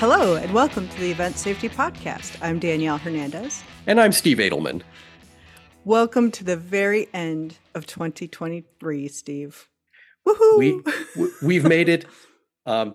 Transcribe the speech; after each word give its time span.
Hello, 0.00 0.34
and 0.34 0.54
welcome 0.54 0.88
to 0.88 0.98
the 0.98 1.10
Event 1.10 1.36
Safety 1.36 1.68
Podcast. 1.68 2.34
I'm 2.40 2.58
Danielle 2.58 2.96
Hernandez. 2.96 3.62
And 3.86 4.00
I'm 4.00 4.12
Steve 4.12 4.38
Edelman. 4.38 4.80
Welcome 5.84 6.30
to 6.30 6.42
the 6.42 6.56
very 6.56 7.06
end 7.12 7.58
of 7.74 7.84
2023, 7.84 9.08
Steve. 9.08 9.68
Woohoo! 10.26 10.56
We, 10.56 11.28
we've 11.42 11.64
made 11.64 11.90
it. 11.90 12.06
Um, 12.64 12.94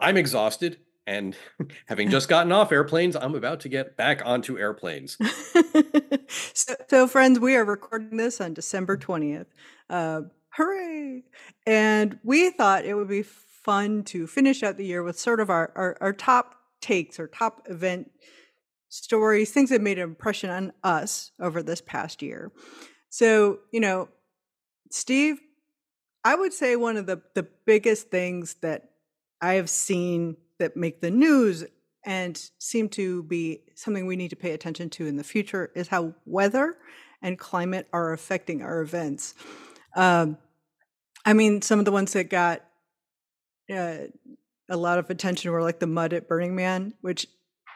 I'm 0.00 0.16
exhausted. 0.16 0.78
And 1.06 1.36
having 1.88 2.08
just 2.08 2.26
gotten 2.30 2.52
off 2.52 2.72
airplanes, 2.72 3.16
I'm 3.16 3.34
about 3.34 3.60
to 3.60 3.68
get 3.68 3.98
back 3.98 4.22
onto 4.24 4.58
airplanes. 4.58 5.18
so, 6.54 6.74
so, 6.88 7.06
friends, 7.06 7.38
we 7.38 7.54
are 7.54 7.66
recording 7.66 8.16
this 8.16 8.40
on 8.40 8.54
December 8.54 8.96
20th. 8.96 9.44
Uh, 9.90 10.22
hooray! 10.48 11.22
And 11.66 12.18
we 12.24 12.48
thought 12.48 12.86
it 12.86 12.94
would 12.94 13.08
be 13.08 13.24
fun 13.66 14.04
to 14.04 14.28
finish 14.28 14.62
out 14.62 14.76
the 14.76 14.86
year 14.86 15.02
with 15.02 15.18
sort 15.18 15.40
of 15.40 15.50
our, 15.50 15.72
our, 15.74 15.98
our 16.00 16.12
top 16.12 16.54
takes 16.86 17.18
or 17.18 17.26
top 17.26 17.62
event 17.68 18.10
stories, 18.88 19.50
things 19.50 19.70
that 19.70 19.80
made 19.80 19.98
an 19.98 20.04
impression 20.04 20.50
on 20.50 20.72
us 20.82 21.32
over 21.40 21.62
this 21.62 21.80
past 21.80 22.22
year. 22.22 22.52
So, 23.10 23.58
you 23.72 23.80
know, 23.80 24.08
Steve, 24.90 25.40
I 26.24 26.34
would 26.34 26.52
say 26.52 26.76
one 26.76 26.96
of 26.96 27.06
the, 27.06 27.22
the 27.34 27.46
biggest 27.66 28.10
things 28.10 28.54
that 28.62 28.90
I 29.40 29.54
have 29.54 29.68
seen 29.68 30.36
that 30.58 30.76
make 30.76 31.00
the 31.00 31.10
news 31.10 31.64
and 32.04 32.40
seem 32.58 32.88
to 32.90 33.24
be 33.24 33.62
something 33.74 34.06
we 34.06 34.16
need 34.16 34.30
to 34.30 34.36
pay 34.36 34.52
attention 34.52 34.88
to 34.90 35.06
in 35.06 35.16
the 35.16 35.24
future 35.24 35.72
is 35.74 35.88
how 35.88 36.14
weather 36.24 36.76
and 37.20 37.38
climate 37.38 37.88
are 37.92 38.12
affecting 38.12 38.62
our 38.62 38.80
events. 38.80 39.34
Um, 39.96 40.38
I 41.24 41.32
mean, 41.32 41.62
some 41.62 41.80
of 41.80 41.84
the 41.84 41.92
ones 41.92 42.12
that 42.12 42.30
got 42.30 42.62
uh, 43.72 44.06
a 44.68 44.76
lot 44.76 44.98
of 44.98 45.10
attention 45.10 45.50
were 45.50 45.62
like 45.62 45.78
the 45.78 45.86
mud 45.86 46.12
at 46.12 46.28
Burning 46.28 46.54
Man, 46.54 46.94
which 47.00 47.26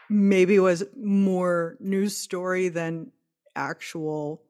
maybe 0.09 0.59
was 0.59 0.83
more 0.95 1.77
news 1.79 2.17
story 2.17 2.69
than 2.69 3.11
actual. 3.55 4.43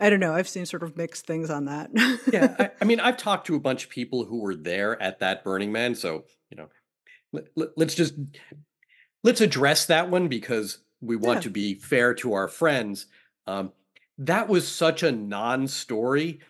I 0.00 0.10
don't 0.10 0.20
know. 0.20 0.34
I've 0.34 0.48
seen 0.48 0.66
sort 0.66 0.82
of 0.82 0.96
mixed 0.96 1.26
things 1.26 1.50
on 1.50 1.66
that. 1.66 1.90
yeah, 2.32 2.54
I, 2.58 2.70
I, 2.80 2.84
mean, 2.84 3.00
I've 3.00 3.16
talked 3.16 3.46
to 3.46 3.54
a 3.56 3.60
bunch 3.60 3.84
of 3.84 3.90
people 3.90 4.24
who 4.24 4.40
were 4.40 4.54
there 4.54 5.00
at 5.02 5.20
that 5.20 5.44
Burning 5.44 5.72
Man, 5.72 5.94
so 5.94 6.24
you 6.50 6.56
know, 6.56 6.68
let, 7.32 7.88
us 7.88 7.94
just 7.94 8.14
let's 9.22 9.40
address 9.40 9.86
that 9.86 10.10
one 10.10 10.28
because 10.28 10.78
we 11.00 11.16
want 11.16 11.38
yeah. 11.38 11.42
to 11.42 11.50
be 11.50 11.74
fair 11.74 12.14
to 12.14 12.32
our 12.32 12.48
friends. 12.48 13.06
Um, 13.46 13.72
that 14.18 14.48
was 14.48 14.66
such 14.66 15.02
a 15.02 15.12
non-story 15.12 16.40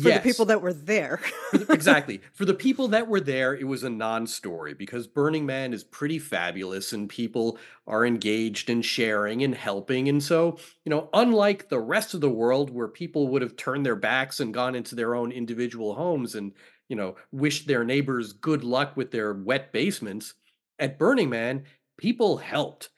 for 0.00 0.08
yes. 0.08 0.22
the 0.22 0.28
people 0.28 0.44
that 0.46 0.60
were 0.60 0.72
there. 0.72 1.20
exactly. 1.70 2.20
For 2.34 2.44
the 2.44 2.54
people 2.54 2.88
that 2.88 3.08
were 3.08 3.20
there, 3.20 3.54
it 3.54 3.66
was 3.66 3.82
a 3.82 3.90
non 3.90 4.26
story 4.26 4.74
because 4.74 5.06
Burning 5.06 5.46
Man 5.46 5.72
is 5.72 5.84
pretty 5.84 6.18
fabulous 6.18 6.92
and 6.92 7.08
people 7.08 7.58
are 7.86 8.04
engaged 8.04 8.68
in 8.68 8.82
sharing 8.82 9.42
and 9.42 9.54
helping. 9.54 10.08
And 10.08 10.22
so, 10.22 10.58
you 10.84 10.90
know, 10.90 11.08
unlike 11.14 11.68
the 11.68 11.80
rest 11.80 12.14
of 12.14 12.20
the 12.20 12.30
world 12.30 12.70
where 12.70 12.88
people 12.88 13.28
would 13.28 13.42
have 13.42 13.56
turned 13.56 13.86
their 13.86 13.96
backs 13.96 14.40
and 14.40 14.52
gone 14.52 14.74
into 14.74 14.94
their 14.94 15.14
own 15.14 15.32
individual 15.32 15.94
homes 15.94 16.34
and, 16.34 16.52
you 16.88 16.96
know, 16.96 17.16
wished 17.32 17.66
their 17.66 17.84
neighbors 17.84 18.32
good 18.32 18.64
luck 18.64 18.96
with 18.96 19.10
their 19.10 19.32
wet 19.32 19.72
basements, 19.72 20.34
at 20.78 20.98
Burning 20.98 21.30
Man, 21.30 21.64
people 21.96 22.36
helped. 22.36 22.90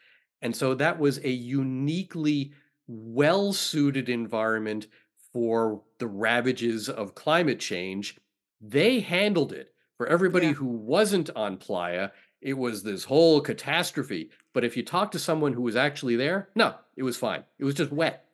And 0.42 0.54
so 0.54 0.74
that 0.74 0.98
was 0.98 1.19
a 1.19 1.30
uniquely 1.30 2.52
well 2.86 3.52
suited 3.52 4.08
environment 4.08 4.86
for 5.33 5.83
the 5.98 6.07
ravages 6.07 6.89
of 6.89 7.15
climate 7.15 7.61
change, 7.61 8.17
they 8.61 9.01
handled 9.01 9.53
it. 9.53 9.72
For 9.97 10.06
everybody 10.06 10.49
yeah. 10.49 10.53
who 10.55 10.66
wasn't 10.66 11.31
on 11.34 11.56
Playa, 11.56 12.11
it 12.41 12.55
was 12.55 12.83
this 12.83 13.05
whole 13.05 13.41
catastrophe. 13.41 14.31
But 14.55 14.65
if 14.65 14.77
you 14.77 14.84
talk 14.84 15.11
to 15.12 15.19
someone 15.19 15.53
who 15.53 15.62
was 15.62 15.77
actually 15.77 16.17
there, 16.17 16.49
no, 16.55 16.75
it 16.97 17.03
was 17.03 17.17
fine. 17.17 17.44
It 17.59 17.65
was 17.65 17.75
just 17.75 17.91
wet. 17.91 18.25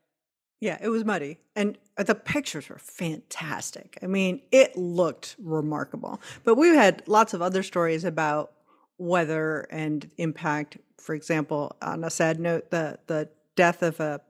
Yeah, 0.60 0.78
it 0.81 0.88
was 0.88 1.04
muddy. 1.04 1.41
And 1.56 1.78
uh, 1.99 2.04
the 2.04 2.15
pictures 2.15 2.69
were 2.69 2.78
fantastic. 2.78 3.99
I 4.03 4.06
mean, 4.06 4.41
it 4.50 4.77
looked 4.77 5.37
remarkable. 5.38 6.21
But 6.43 6.54
we've 6.56 6.75
had 6.75 7.03
lots 7.06 7.34
of 7.34 7.43
other 7.43 7.62
stories 7.62 8.04
about 8.04 8.53
weather 8.99 9.66
and 9.71 10.10
impact. 10.16 10.78
For 10.99 11.15
example, 11.15 11.77
on 11.83 12.04
a 12.04 12.10
sad 12.10 12.41
note, 12.41 12.71
the 12.71 12.99
the 13.06 13.28
death 13.56 13.83
of 13.83 14.00
a 14.00 14.21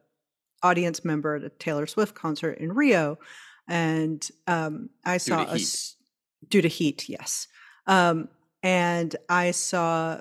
audience 0.65 1.05
member 1.05 1.37
at 1.37 1.45
a 1.45 1.51
Taylor 1.51 1.87
Swift 1.87 2.15
concert 2.15 2.59
in 2.59 2.73
Rio, 2.73 3.19
and 3.69 4.27
um, 4.47 4.91
I 5.05 5.19
saw 5.19 5.43
a 5.43 5.59
due 6.49 6.63
to 6.63 6.69
heat, 6.69 7.09
yes. 7.09 7.47
Um, 7.87 8.29
and 8.63 9.15
I 9.29 9.51
saw 9.53 10.21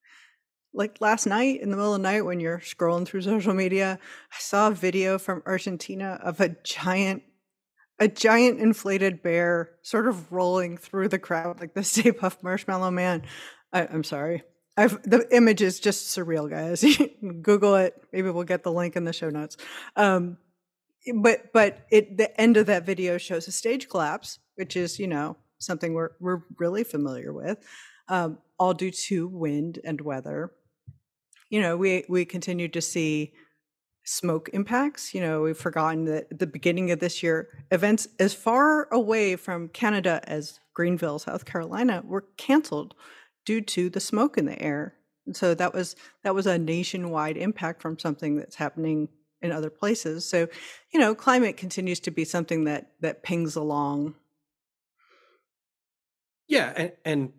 like 0.74 1.00
last 1.00 1.26
night 1.26 1.60
in 1.60 1.70
the 1.70 1.76
middle 1.76 1.94
of 1.94 2.00
the 2.00 2.08
night 2.08 2.22
when 2.22 2.40
you're 2.40 2.58
scrolling 2.58 3.06
through 3.06 3.22
social 3.22 3.54
media, 3.54 3.98
I 4.32 4.36
saw 4.38 4.68
a 4.68 4.72
video 4.72 5.18
from 5.18 5.42
Argentina 5.46 6.18
of 6.22 6.40
a 6.40 6.50
giant 6.64 7.22
a 8.00 8.06
giant 8.06 8.60
inflated 8.60 9.22
bear 9.22 9.70
sort 9.82 10.06
of 10.06 10.30
rolling 10.30 10.76
through 10.76 11.08
the 11.08 11.18
crowd 11.18 11.60
like 11.60 11.74
the 11.74 11.82
Stay 11.84 12.12
Puft 12.12 12.42
Marshmallow 12.42 12.90
Man. 12.90 13.22
I, 13.72 13.82
am 13.82 14.04
sorry. 14.04 14.42
I've, 14.78 15.02
the 15.02 15.26
image 15.34 15.60
is 15.60 15.80
just 15.80 16.16
surreal, 16.16 16.48
guys. 16.48 16.84
Google 17.42 17.74
it. 17.74 18.00
Maybe 18.12 18.30
we'll 18.30 18.44
get 18.44 18.62
the 18.62 18.70
link 18.70 18.94
in 18.94 19.04
the 19.04 19.12
show 19.12 19.28
notes. 19.28 19.56
Um, 19.96 20.38
but 21.16 21.52
but 21.52 21.86
it 21.90 22.16
the 22.16 22.40
end 22.40 22.56
of 22.56 22.66
that 22.66 22.86
video 22.86 23.18
shows 23.18 23.48
a 23.48 23.52
stage 23.52 23.88
collapse, 23.88 24.38
which 24.54 24.76
is 24.76 25.00
you 25.00 25.08
know 25.08 25.36
something 25.58 25.94
we're 25.94 26.10
we're 26.20 26.42
really 26.58 26.84
familiar 26.84 27.32
with, 27.32 27.58
um, 28.08 28.38
all 28.56 28.72
due 28.72 28.92
to 28.92 29.26
wind 29.26 29.80
and 29.84 30.00
weather. 30.00 30.52
You 31.50 31.60
know, 31.60 31.76
we 31.76 32.04
we 32.08 32.24
continue 32.24 32.68
to 32.68 32.80
see 32.80 33.32
smoke 34.04 34.48
impacts. 34.52 35.12
You 35.12 35.20
know, 35.22 35.42
we've 35.42 35.58
forgotten 35.58 36.04
that 36.04 36.28
at 36.30 36.38
the 36.38 36.46
beginning 36.46 36.92
of 36.92 37.00
this 37.00 37.20
year, 37.20 37.48
events 37.72 38.06
as 38.20 38.32
far 38.32 38.86
away 38.92 39.34
from 39.34 39.70
Canada 39.70 40.20
as 40.24 40.60
Greenville, 40.72 41.18
South 41.18 41.44
Carolina, 41.44 42.02
were 42.06 42.26
canceled 42.36 42.94
due 43.48 43.62
to 43.62 43.88
the 43.88 43.98
smoke 43.98 44.36
in 44.36 44.44
the 44.44 44.60
air. 44.60 44.92
And 45.24 45.34
so 45.34 45.54
that 45.54 45.72
was 45.72 45.96
that 46.22 46.34
was 46.34 46.46
a 46.46 46.58
nationwide 46.58 47.38
impact 47.38 47.80
from 47.80 47.98
something 47.98 48.36
that's 48.36 48.56
happening 48.56 49.08
in 49.40 49.52
other 49.52 49.70
places. 49.70 50.28
So, 50.28 50.48
you 50.92 51.00
know, 51.00 51.14
climate 51.14 51.56
continues 51.56 51.98
to 52.00 52.10
be 52.10 52.26
something 52.26 52.64
that 52.64 52.92
that 53.00 53.22
pings 53.22 53.56
along. 53.56 54.16
Yeah, 56.46 56.74
and, 56.76 56.92
and 57.06 57.32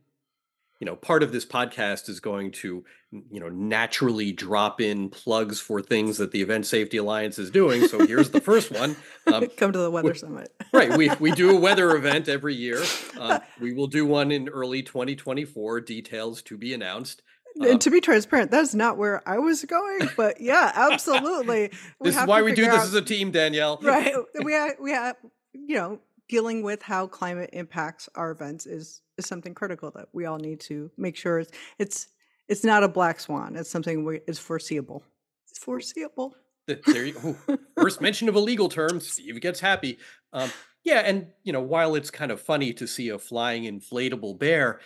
you 0.80 0.86
know, 0.86 0.96
part 0.96 1.24
of 1.24 1.32
this 1.32 1.46
podcast 1.46 2.08
is 2.08 2.22
going 2.22 2.52
to, 2.52 2.86
you 3.12 3.40
know, 3.40 3.50
naturally 3.50 4.32
drop 4.32 4.80
in 4.80 5.10
plugs 5.10 5.60
for 5.60 5.82
things 5.82 6.18
that 6.18 6.32
the 6.32 6.42
Event 6.42 6.66
Safety 6.66 6.98
Alliance 6.98 7.38
is 7.38 7.52
doing. 7.52 7.86
So 7.88 8.08
here's 8.08 8.30
the 8.30 8.40
first 8.40 8.72
one. 8.72 8.96
Um, 9.28 9.48
Come 9.58 9.74
to 9.74 9.80
the 9.80 9.92
Weather 9.92 10.14
Summit. 10.14 10.54
right. 10.74 10.96
We, 10.98 11.10
we 11.20 11.32
do 11.32 11.56
a 11.56 11.60
weather 11.60 11.96
event 11.96 12.30
every 12.30 12.56
year. 12.56 12.82
Uh, 13.18 13.40
we 13.60 13.74
will 13.74 13.88
do 13.88 14.06
one 14.06 14.32
in 14.32 14.48
early 14.48 14.82
2024, 14.82 15.82
details 15.82 16.42
to 16.44 16.58
be 16.58 16.74
announced. 16.74 17.24
and 17.58 17.72
um, 17.72 17.80
to 17.80 17.92
be 17.92 18.00
transparent, 18.00 18.50
that's 18.50 18.74
not 18.74 18.98
where 18.98 19.28
I 19.28 19.38
was 19.38 19.66
going, 19.66 20.10
but 20.16 20.40
yeah, 20.40 20.72
absolutely. 20.74 21.72
this 22.00 22.16
is 22.16 22.26
why 22.26 22.42
we 22.42 22.54
do 22.54 22.64
this 22.64 22.74
out, 22.74 22.86
as 22.86 22.94
a 22.94 23.02
team, 23.02 23.32
Danielle. 23.32 23.80
Right. 23.82 24.16
We 24.42 24.54
have, 24.54 24.76
we 24.80 24.92
have, 24.92 25.18
you 25.52 25.76
know, 25.76 26.00
dealing 26.30 26.62
with 26.64 26.82
how 26.82 27.08
climate 27.08 27.50
impacts 27.54 28.08
our 28.16 28.32
events 28.32 28.66
is 28.66 29.02
is 29.18 29.26
something 29.26 29.54
critical 29.54 29.92
that 29.92 30.08
we 30.14 30.26
all 30.26 30.38
need 30.38 30.60
to 30.62 30.90
make 30.98 31.16
sure 31.16 31.40
it's 31.40 31.52
it's, 31.78 32.08
it's 32.48 32.64
not 32.64 32.84
a 32.84 32.88
black 32.88 33.20
swan. 33.20 33.56
It's 33.56 33.70
something 33.70 34.06
we, 34.06 34.22
it's 34.28 34.40
foreseeable. 34.40 35.04
It's 35.50 35.60
foreseeable. 35.60 36.36
There 36.68 37.06
you 37.06 37.14
go. 37.14 37.58
First 37.78 38.00
mention 38.00 38.30
of 38.30 38.36
a 38.36 38.40
legal 38.40 38.70
term, 38.70 39.00
Steve 39.00 39.42
gets 39.42 39.60
happy. 39.60 39.98
Um, 40.34 40.52
yeah, 40.84 41.00
and 41.00 41.28
you 41.44 41.52
know, 41.52 41.62
while 41.62 41.96
it's 41.96 42.12
kind 42.12 42.32
of 42.32 42.40
funny 42.40 42.74
to 42.74 42.88
see 42.88 43.10
a 43.10 43.20
flying 43.20 43.64
inflatable 43.64 44.38
bear, 44.38 44.80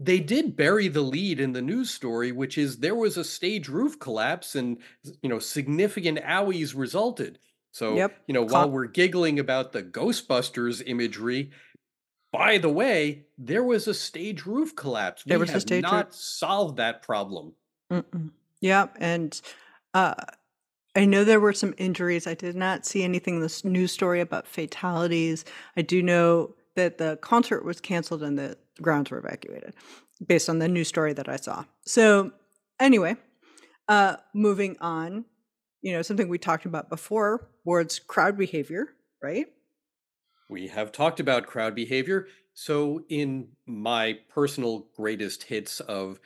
they 0.00 0.20
did 0.20 0.56
bury 0.56 0.88
the 0.88 1.02
lead 1.02 1.40
in 1.40 1.52
the 1.52 1.62
news 1.62 1.90
story, 1.90 2.32
which 2.32 2.56
is 2.56 2.78
there 2.78 2.94
was 2.94 3.16
a 3.16 3.24
stage 3.24 3.68
roof 3.68 3.98
collapse 3.98 4.54
and 4.54 4.78
you 5.22 5.28
know 5.28 5.38
significant 5.38 6.18
owies 6.20 6.74
resulted. 6.76 7.38
So, 7.72 7.94
yep. 7.94 8.16
you 8.26 8.34
know, 8.34 8.44
while 8.44 8.70
we're 8.70 8.86
giggling 8.86 9.38
about 9.38 9.72
the 9.72 9.82
Ghostbusters 9.82 10.82
imagery, 10.84 11.50
by 12.32 12.58
the 12.58 12.68
way, 12.68 13.26
there 13.36 13.64
was 13.64 13.86
a 13.86 13.94
stage 13.94 14.44
roof 14.44 14.74
collapse. 14.76 15.24
We 15.24 15.30
there 15.30 15.38
was 15.38 15.50
have 15.50 15.58
a 15.58 15.60
stage 15.60 15.82
not 15.82 16.06
roof. 16.06 16.14
solved 16.14 16.76
that 16.78 17.02
problem. 17.02 17.54
Mm-mm. 17.90 18.30
Yeah, 18.60 18.88
and 18.98 19.40
uh, 19.94 20.14
I 20.94 21.04
know 21.04 21.24
there 21.24 21.40
were 21.40 21.52
some 21.52 21.74
injuries. 21.78 22.26
I 22.26 22.34
did 22.34 22.56
not 22.56 22.84
see 22.84 23.02
anything 23.04 23.36
in 23.36 23.40
this 23.40 23.64
news 23.64 23.92
story 23.92 24.20
about 24.20 24.46
fatalities. 24.46 25.44
I 25.76 25.82
do 25.82 26.02
know 26.02 26.54
that 26.74 26.98
the 26.98 27.18
concert 27.22 27.64
was 27.64 27.80
canceled 27.80 28.22
and 28.22 28.38
the 28.38 28.56
grounds 28.82 29.10
were 29.10 29.18
evacuated, 29.18 29.74
based 30.26 30.48
on 30.48 30.58
the 30.58 30.68
news 30.68 30.88
story 30.88 31.12
that 31.12 31.28
I 31.28 31.36
saw. 31.36 31.64
So, 31.86 32.32
anyway, 32.78 33.16
uh, 33.88 34.16
moving 34.34 34.76
on 34.80 35.24
you 35.82 35.92
know, 35.92 36.02
something 36.02 36.28
we 36.28 36.38
talked 36.38 36.66
about 36.66 36.88
before 36.88 37.48
towards 37.64 37.98
crowd 37.98 38.36
behavior, 38.36 38.94
right? 39.22 39.46
We 40.50 40.68
have 40.68 40.92
talked 40.92 41.20
about 41.20 41.46
crowd 41.46 41.74
behavior. 41.74 42.26
So, 42.54 43.02
in 43.08 43.48
my 43.66 44.18
personal 44.28 44.88
greatest 44.96 45.44
hits 45.44 45.80
of 45.80 46.18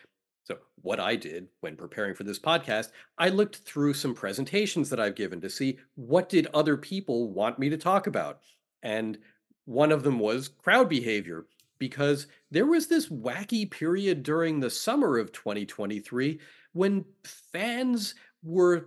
So, 0.45 0.59
what 0.81 1.01
I 1.01 1.17
did 1.17 1.49
when 1.61 1.77
preparing 1.77 2.15
for 2.15 2.25
this 2.25 2.39
podcast, 2.39 2.91
I 3.19 3.29
looked 3.29 3.57
through 3.59 3.95
some 3.95 4.15
presentations 4.15 4.89
that 4.91 5.01
I've 5.01 5.15
given 5.15 5.41
to 5.43 5.51
see 5.51 5.79
what 5.95 6.29
did 6.29 6.47
other 6.55 6.77
people 6.77 7.33
want 7.33 7.59
me 7.59 7.69
to 7.69 7.77
talk 7.77 8.07
about. 8.07 8.41
And 8.83 9.19
one 9.65 9.93
of 9.93 10.03
them 10.03 10.19
was 10.19 10.49
crowd 10.49 10.89
behavior 10.89 11.47
because 11.79 12.29
there 12.51 12.67
was 12.67 12.87
this 12.87 13.09
wacky 13.09 13.69
period 13.69 14.23
during 14.23 14.61
the 14.61 14.71
summer 14.71 15.19
of 15.19 15.33
2023 15.33 16.39
when 16.73 17.05
fans 17.25 18.15
were 18.43 18.87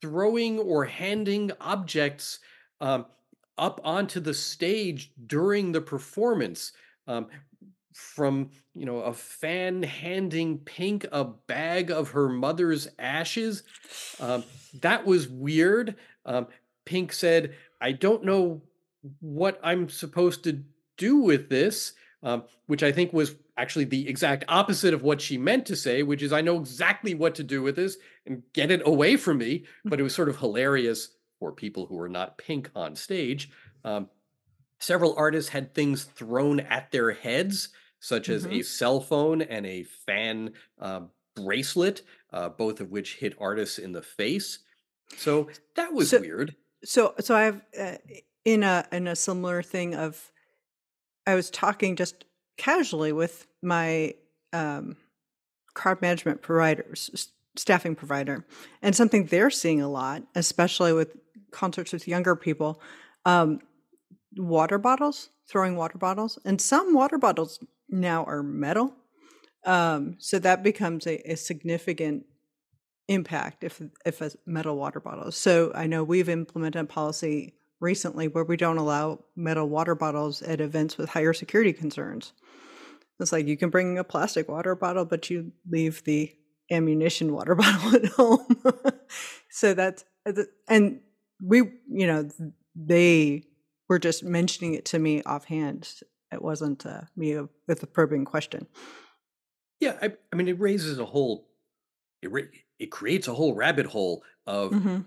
throwing 0.00 0.58
or 0.58 0.84
handing 0.84 1.50
objects 1.60 2.40
um, 2.80 3.06
up 3.58 3.80
onto 3.84 4.20
the 4.20 4.34
stage 4.34 5.12
during 5.26 5.72
the 5.72 5.80
performance. 5.80 6.72
Um, 7.06 7.28
from 7.94 8.50
you 8.74 8.86
know 8.86 8.98
a 8.98 9.12
fan 9.12 9.82
handing 9.82 10.58
Pink 10.58 11.06
a 11.12 11.24
bag 11.24 11.90
of 11.90 12.10
her 12.10 12.28
mother's 12.28 12.88
ashes, 12.98 13.62
um, 14.20 14.44
that 14.80 15.04
was 15.04 15.28
weird. 15.28 15.96
Um, 16.24 16.46
Pink 16.84 17.12
said, 17.12 17.54
"I 17.80 17.92
don't 17.92 18.24
know 18.24 18.62
what 19.20 19.60
I'm 19.62 19.88
supposed 19.88 20.44
to 20.44 20.62
do 20.96 21.18
with 21.18 21.48
this," 21.48 21.92
um, 22.22 22.44
which 22.66 22.82
I 22.82 22.92
think 22.92 23.12
was 23.12 23.34
actually 23.56 23.84
the 23.84 24.08
exact 24.08 24.44
opposite 24.48 24.94
of 24.94 25.02
what 25.02 25.20
she 25.20 25.38
meant 25.38 25.66
to 25.66 25.76
say, 25.76 26.02
which 26.02 26.22
is, 26.22 26.32
"I 26.32 26.40
know 26.40 26.58
exactly 26.60 27.14
what 27.14 27.34
to 27.36 27.44
do 27.44 27.62
with 27.62 27.76
this 27.76 27.98
and 28.26 28.42
get 28.52 28.70
it 28.70 28.82
away 28.86 29.16
from 29.16 29.38
me." 29.38 29.66
But 29.88 30.00
it 30.00 30.02
was 30.02 30.14
sort 30.14 30.28
of 30.28 30.38
hilarious 30.38 31.16
for 31.38 31.52
people 31.52 31.86
who 31.86 31.96
were 31.96 32.08
not 32.08 32.38
Pink 32.38 32.70
on 32.74 32.96
stage. 32.96 33.50
Um, 33.84 34.10
several 34.80 35.14
artists 35.16 35.50
had 35.50 35.74
things 35.74 36.04
thrown 36.04 36.60
at 36.60 36.90
their 36.90 37.12
heads 37.12 37.70
such 38.00 38.28
as 38.28 38.44
hmm 38.44 38.50
a 38.50 38.62
cell 38.62 39.00
phone 39.00 39.42
and 39.42 39.64
a 39.64 39.84
fan 39.84 40.54
uh, 40.80 41.02
bracelet, 41.36 42.02
uh, 42.32 42.48
both 42.48 42.80
of 42.80 42.90
which 42.90 43.16
hit 43.16 43.34
artists 43.38 43.78
in 43.78 43.92
the 43.92 44.02
face. 44.02 44.58
So 45.16 45.50
that 45.76 45.92
was 45.92 46.10
So, 46.10 46.18
weird. 46.18 46.56
so, 46.84 47.14
so 47.20 47.36
I 47.36 47.42
have 47.44 47.62
uh, 47.78 47.98
in 48.44 48.62
a 48.62 48.86
in 48.92 49.06
a 49.08 49.16
similar 49.16 49.62
thing 49.62 49.94
of 49.94 50.32
I 51.26 51.34
was 51.34 51.50
talking 51.50 51.96
just 51.96 52.24
casually 52.56 53.12
with 53.12 53.46
my 53.62 54.14
um, 54.52 54.96
crowd 55.74 56.00
management 56.02 56.42
providers, 56.42 57.30
staffing 57.56 57.94
provider, 57.94 58.44
and 58.82 58.94
something 58.94 59.26
they're 59.26 59.50
seeing 59.50 59.80
a 59.80 59.88
lot, 59.88 60.22
especially 60.34 60.92
with 60.92 61.16
concerts 61.50 61.92
with 61.92 62.08
younger 62.08 62.36
people, 62.36 62.80
um, 63.24 63.60
water 64.36 64.78
bottles, 64.78 65.30
throwing 65.48 65.76
water 65.76 65.98
bottles, 65.98 66.38
and 66.44 66.60
some 66.60 66.94
water 66.94 67.18
bottles 67.18 67.60
now 67.88 68.24
are 68.24 68.42
metal. 68.42 68.94
Um, 69.64 70.16
so 70.18 70.38
that 70.40 70.62
becomes 70.62 71.06
a, 71.06 71.18
a 71.30 71.36
significant 71.36 72.26
impact 73.08 73.64
if 73.64 73.80
if 74.06 74.20
a 74.20 74.30
metal 74.46 74.76
water 74.76 75.00
bottle. 75.00 75.30
So 75.30 75.72
I 75.74 75.86
know 75.86 76.02
we've 76.02 76.28
implemented 76.28 76.82
a 76.82 76.86
policy 76.86 77.54
recently 77.82 78.28
where 78.28 78.44
we 78.44 78.56
don't 78.56 78.78
allow 78.78 79.18
metal 79.36 79.68
water 79.68 79.94
bottles 79.94 80.40
at 80.42 80.60
events 80.60 80.96
with 80.96 81.10
higher 81.10 81.32
security 81.32 81.72
concerns. 81.72 82.32
It's 83.20 83.32
like 83.32 83.46
you 83.46 83.56
can 83.56 83.70
bring 83.70 83.98
a 83.98 84.04
plastic 84.04 84.48
water 84.48 84.74
bottle, 84.74 85.04
but 85.04 85.28
you 85.28 85.52
leave 85.70 86.02
the 86.04 86.34
ammunition 86.70 87.32
water 87.32 87.54
bottle 87.56 87.94
at 87.94 88.06
home. 88.06 88.56
so 89.50 89.74
that's 89.74 90.04
uh, 90.26 90.32
and 90.68 91.00
we, 91.42 91.58
you 91.88 92.06
know, 92.06 92.28
they 92.74 93.44
were 93.88 93.98
just 93.98 94.24
mentioning 94.24 94.74
it 94.74 94.84
to 94.86 94.98
me 94.98 95.22
offhand. 95.24 95.92
It 96.32 96.40
wasn't 96.40 96.86
uh, 96.86 97.02
me 97.16 97.36
uh, 97.36 97.46
with 97.66 97.82
a 97.82 97.86
probing 97.86 98.24
question. 98.24 98.66
Yeah, 99.80 99.98
I, 100.00 100.12
I 100.32 100.36
mean, 100.36 100.48
it 100.48 100.60
raises 100.60 100.98
a 100.98 101.04
whole, 101.04 101.48
it, 102.22 102.30
it 102.78 102.86
creates 102.86 103.28
a 103.28 103.34
whole 103.34 103.54
rabbit 103.54 103.86
hole 103.86 104.22
of 104.46 104.72
hmm 104.72 105.00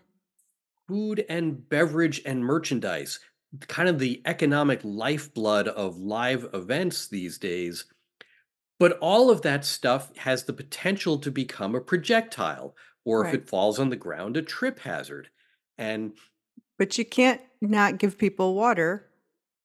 food 0.87 1.25
and 1.29 1.67
beverage 1.69 2.21
and 2.25 2.43
merchandise, 2.45 3.19
kind 3.67 3.89
of 3.89 3.99
the 3.99 4.21
economic 4.25 4.81
lifeblood 4.83 5.67
of 5.67 5.97
live 5.97 6.47
events 6.53 7.07
these 7.07 7.37
days. 7.37 7.85
But 8.79 8.97
all 8.99 9.29
of 9.29 9.41
that 9.43 9.65
stuff 9.65 10.15
has 10.17 10.45
the 10.45 10.53
potential 10.53 11.17
to 11.19 11.31
become 11.31 11.75
a 11.75 11.81
projectile, 11.81 12.75
or 13.05 13.21
if 13.25 13.27
Right. 13.27 13.33
it 13.33 13.49
falls 13.49 13.79
on 13.79 13.89
the 13.89 13.95
ground, 13.97 14.37
a 14.37 14.41
trip 14.41 14.79
hazard. 14.79 15.29
And 15.77 16.13
But 16.77 16.97
you 16.97 17.05
can't 17.05 17.41
not 17.61 17.97
give 17.97 18.17
people 18.17 18.55
water, 18.55 19.09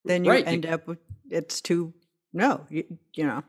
then 0.05 0.25
you 0.25 0.31
right, 0.31 0.47
you, 0.51 0.59
end 0.59 0.67
up 0.67 0.87
with 0.87 0.99
it's 1.31 1.61
too 1.61 1.95
no, 2.33 2.67
you, 2.71 2.99
you 3.15 3.25
know. 3.27 3.43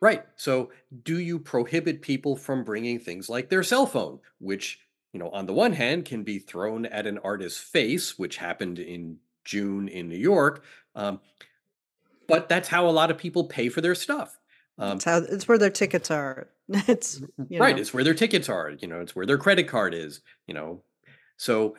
right. 0.00 0.24
So, 0.36 0.70
do 1.02 1.18
you 1.18 1.38
prohibit 1.38 2.02
people 2.02 2.36
from 2.36 2.64
bringing 2.64 2.98
things 2.98 3.28
like 3.28 3.48
their 3.48 3.62
cell 3.62 3.86
phone, 3.86 4.20
which, 4.38 4.80
you 5.12 5.20
know, 5.20 5.30
on 5.30 5.46
the 5.46 5.52
one 5.52 5.72
hand 5.72 6.04
can 6.04 6.22
be 6.22 6.38
thrown 6.38 6.86
at 6.86 7.06
an 7.06 7.18
artist's 7.18 7.60
face, 7.60 8.18
which 8.18 8.36
happened 8.36 8.78
in 8.78 9.18
June 9.44 9.88
in 9.88 10.08
New 10.08 10.16
York, 10.16 10.64
um, 10.94 11.20
but 12.28 12.48
that's 12.48 12.68
how 12.68 12.88
a 12.88 12.90
lot 12.90 13.10
of 13.10 13.18
people 13.18 13.44
pay 13.44 13.68
for 13.68 13.80
their 13.80 13.94
stuff. 13.94 14.38
It's 14.78 15.06
Um, 15.06 15.12
how 15.12 15.18
it's 15.18 15.46
where 15.48 15.58
their 15.58 15.70
tickets 15.70 16.10
are. 16.10 16.48
It's, 16.88 17.20
you 17.50 17.60
right, 17.60 17.76
know. 17.76 17.82
it's 17.82 17.92
where 17.92 18.04
their 18.04 18.14
tickets 18.14 18.48
are, 18.48 18.70
you 18.70 18.88
know, 18.88 19.00
it's 19.00 19.14
where 19.14 19.26
their 19.26 19.36
credit 19.36 19.68
card 19.68 19.92
is, 19.94 20.20
you 20.46 20.54
know. 20.54 20.82
So 21.36 21.76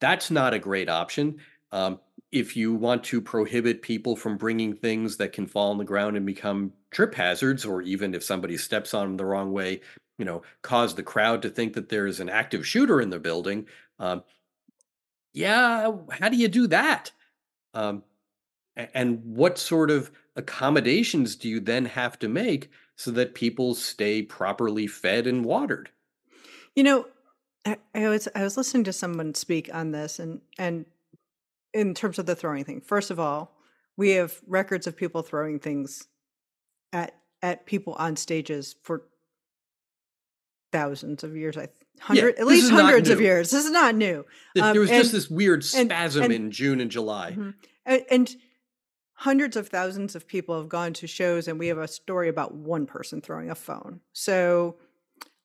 that's 0.00 0.30
not 0.30 0.52
a 0.52 0.58
great 0.58 0.90
option. 0.90 1.38
Um, 1.72 2.00
if 2.30 2.56
you 2.56 2.74
want 2.74 3.04
to 3.04 3.20
prohibit 3.22 3.80
people 3.80 4.16
from 4.16 4.36
bringing 4.36 4.74
things 4.76 5.16
that 5.16 5.32
can 5.32 5.46
fall 5.46 5.70
on 5.70 5.78
the 5.78 5.84
ground 5.84 6.16
and 6.18 6.26
become 6.26 6.72
trip 6.90 7.14
hazards, 7.14 7.64
or 7.64 7.80
even 7.80 8.14
if 8.14 8.22
somebody 8.22 8.56
steps 8.58 8.92
on 8.92 9.06
them 9.06 9.16
the 9.16 9.24
wrong 9.24 9.52
way, 9.52 9.80
you 10.20 10.26
know, 10.26 10.42
cause 10.60 10.94
the 10.94 11.02
crowd 11.02 11.40
to 11.42 11.48
think 11.48 11.72
that 11.72 11.88
there 11.88 12.06
is 12.06 12.20
an 12.20 12.28
active 12.28 12.66
shooter 12.66 13.00
in 13.00 13.08
the 13.08 13.18
building, 13.18 13.66
um, 13.98 14.22
yeah, 15.32 15.90
how 16.10 16.28
do 16.28 16.36
you 16.36 16.46
do 16.46 16.66
that? 16.66 17.10
Um, 17.72 18.04
and 18.76 19.24
what 19.24 19.58
sort 19.58 19.90
of 19.90 20.10
accommodations 20.36 21.36
do 21.36 21.48
you 21.48 21.58
then 21.58 21.86
have 21.86 22.18
to 22.18 22.28
make 22.28 22.70
so 22.96 23.10
that 23.12 23.34
people 23.34 23.74
stay 23.74 24.22
properly 24.22 24.86
fed 24.86 25.26
and 25.26 25.44
watered? 25.44 25.88
You 26.76 26.84
know, 26.84 27.06
I, 27.64 27.78
I 27.94 28.08
was 28.08 28.28
I 28.34 28.42
was 28.42 28.56
listening 28.56 28.84
to 28.84 28.92
someone 28.92 29.34
speak 29.34 29.70
on 29.72 29.92
this 29.92 30.18
and 30.18 30.40
and 30.58 30.84
in 31.72 31.94
terms 31.94 32.18
of 32.18 32.26
the 32.26 32.36
throwing 32.36 32.64
thing. 32.64 32.82
First 32.82 33.10
of 33.10 33.18
all, 33.18 33.56
we 33.96 34.10
have 34.10 34.40
records 34.46 34.86
of 34.86 34.96
people 34.96 35.22
throwing 35.22 35.58
things 35.58 36.08
at 36.92 37.14
at 37.42 37.66
people 37.66 37.94
on 37.94 38.16
stages 38.16 38.76
for 38.82 39.04
thousands 40.72 41.24
of 41.24 41.36
years. 41.36 41.56
I 41.56 41.66
th- 41.66 41.76
Yeah, 41.98 42.04
hundred 42.04 42.38
at 42.38 42.46
least 42.46 42.70
hundreds 42.70 43.10
of 43.10 43.20
years. 43.20 43.50
This 43.50 43.64
is 43.64 43.70
not 43.70 43.94
new. 43.94 44.24
Um, 44.60 44.72
There 44.72 44.80
was 44.80 44.90
just 44.90 45.12
this 45.12 45.28
weird 45.30 45.64
spasm 45.64 46.24
and 46.24 46.32
in 46.32 46.50
June 46.50 46.80
and 46.80 46.90
July. 46.90 47.32
mhm. 47.36 47.54
and, 47.86 48.02
and 48.10 48.36
hundreds 49.14 49.56
of 49.56 49.68
thousands 49.68 50.14
of 50.16 50.26
people 50.26 50.56
have 50.58 50.68
gone 50.68 50.92
to 50.94 51.06
shows, 51.06 51.46
and 51.48 51.58
we 51.58 51.66
have 51.68 51.78
a 51.78 51.88
story 51.88 52.28
about 52.28 52.54
one 52.54 52.86
person 52.86 53.20
throwing 53.20 53.50
a 53.50 53.54
phone. 53.54 54.00
So 54.12 54.76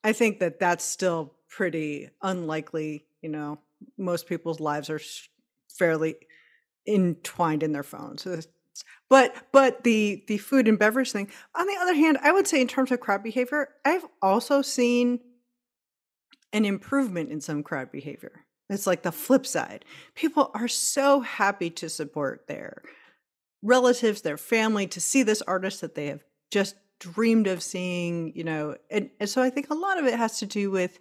I 0.02 0.12
think 0.12 0.38
that 0.40 0.58
that's 0.58 0.84
still 0.84 1.34
pretty 1.48 2.08
unlikely. 2.22 3.04
You 3.22 3.28
know, 3.30 3.58
most 3.98 4.26
people's 4.26 4.60
lives 4.60 4.88
are 4.88 5.00
fairly 5.78 6.16
entwined 6.86 7.62
in 7.62 7.72
their 7.72 7.82
phones. 7.82 8.22
So 8.22 8.38
But 9.08 9.34
but 9.52 9.84
the 9.84 10.24
the 10.26 10.38
food 10.38 10.68
and 10.68 10.78
beverage 10.78 11.12
thing. 11.12 11.30
On 11.54 11.66
the 11.66 11.76
other 11.80 11.94
hand, 11.94 12.18
I 12.22 12.32
would 12.32 12.46
say 12.46 12.60
in 12.60 12.68
terms 12.68 12.90
of 12.90 13.00
crowd 13.00 13.22
behavior, 13.22 13.68
I've 13.84 14.06
also 14.22 14.62
seen 14.62 15.20
an 16.52 16.64
improvement 16.64 17.30
in 17.30 17.40
some 17.40 17.62
crowd 17.62 17.90
behavior. 17.90 18.44
It's 18.68 18.86
like 18.86 19.02
the 19.02 19.12
flip 19.12 19.46
side. 19.46 19.84
People 20.14 20.50
are 20.54 20.68
so 20.68 21.20
happy 21.20 21.70
to 21.70 21.88
support 21.88 22.46
their 22.48 22.82
relatives, 23.62 24.22
their 24.22 24.36
family, 24.36 24.86
to 24.88 25.00
see 25.00 25.22
this 25.22 25.42
artist 25.42 25.80
that 25.80 25.94
they 25.94 26.06
have 26.06 26.24
just 26.50 26.76
dreamed 26.98 27.46
of 27.46 27.62
seeing, 27.62 28.32
you 28.34 28.44
know. 28.44 28.76
And, 28.90 29.10
and 29.20 29.28
so 29.28 29.42
I 29.42 29.50
think 29.50 29.70
a 29.70 29.74
lot 29.74 29.98
of 29.98 30.06
it 30.06 30.14
has 30.14 30.38
to 30.40 30.46
do 30.46 30.70
with 30.70 30.98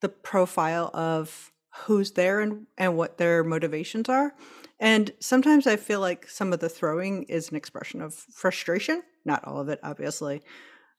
the 0.00 0.08
profile 0.08 0.90
of 0.92 1.52
who's 1.84 2.12
there 2.12 2.40
and, 2.40 2.66
and 2.76 2.96
what 2.96 3.18
their 3.18 3.44
motivations 3.44 4.08
are. 4.08 4.34
And 4.80 5.12
sometimes 5.20 5.66
I 5.66 5.76
feel 5.76 6.00
like 6.00 6.26
some 6.28 6.52
of 6.52 6.60
the 6.60 6.68
throwing 6.68 7.24
is 7.24 7.50
an 7.50 7.56
expression 7.56 8.00
of 8.00 8.14
frustration, 8.14 9.02
not 9.26 9.44
all 9.46 9.60
of 9.60 9.68
it, 9.68 9.78
obviously. 9.82 10.42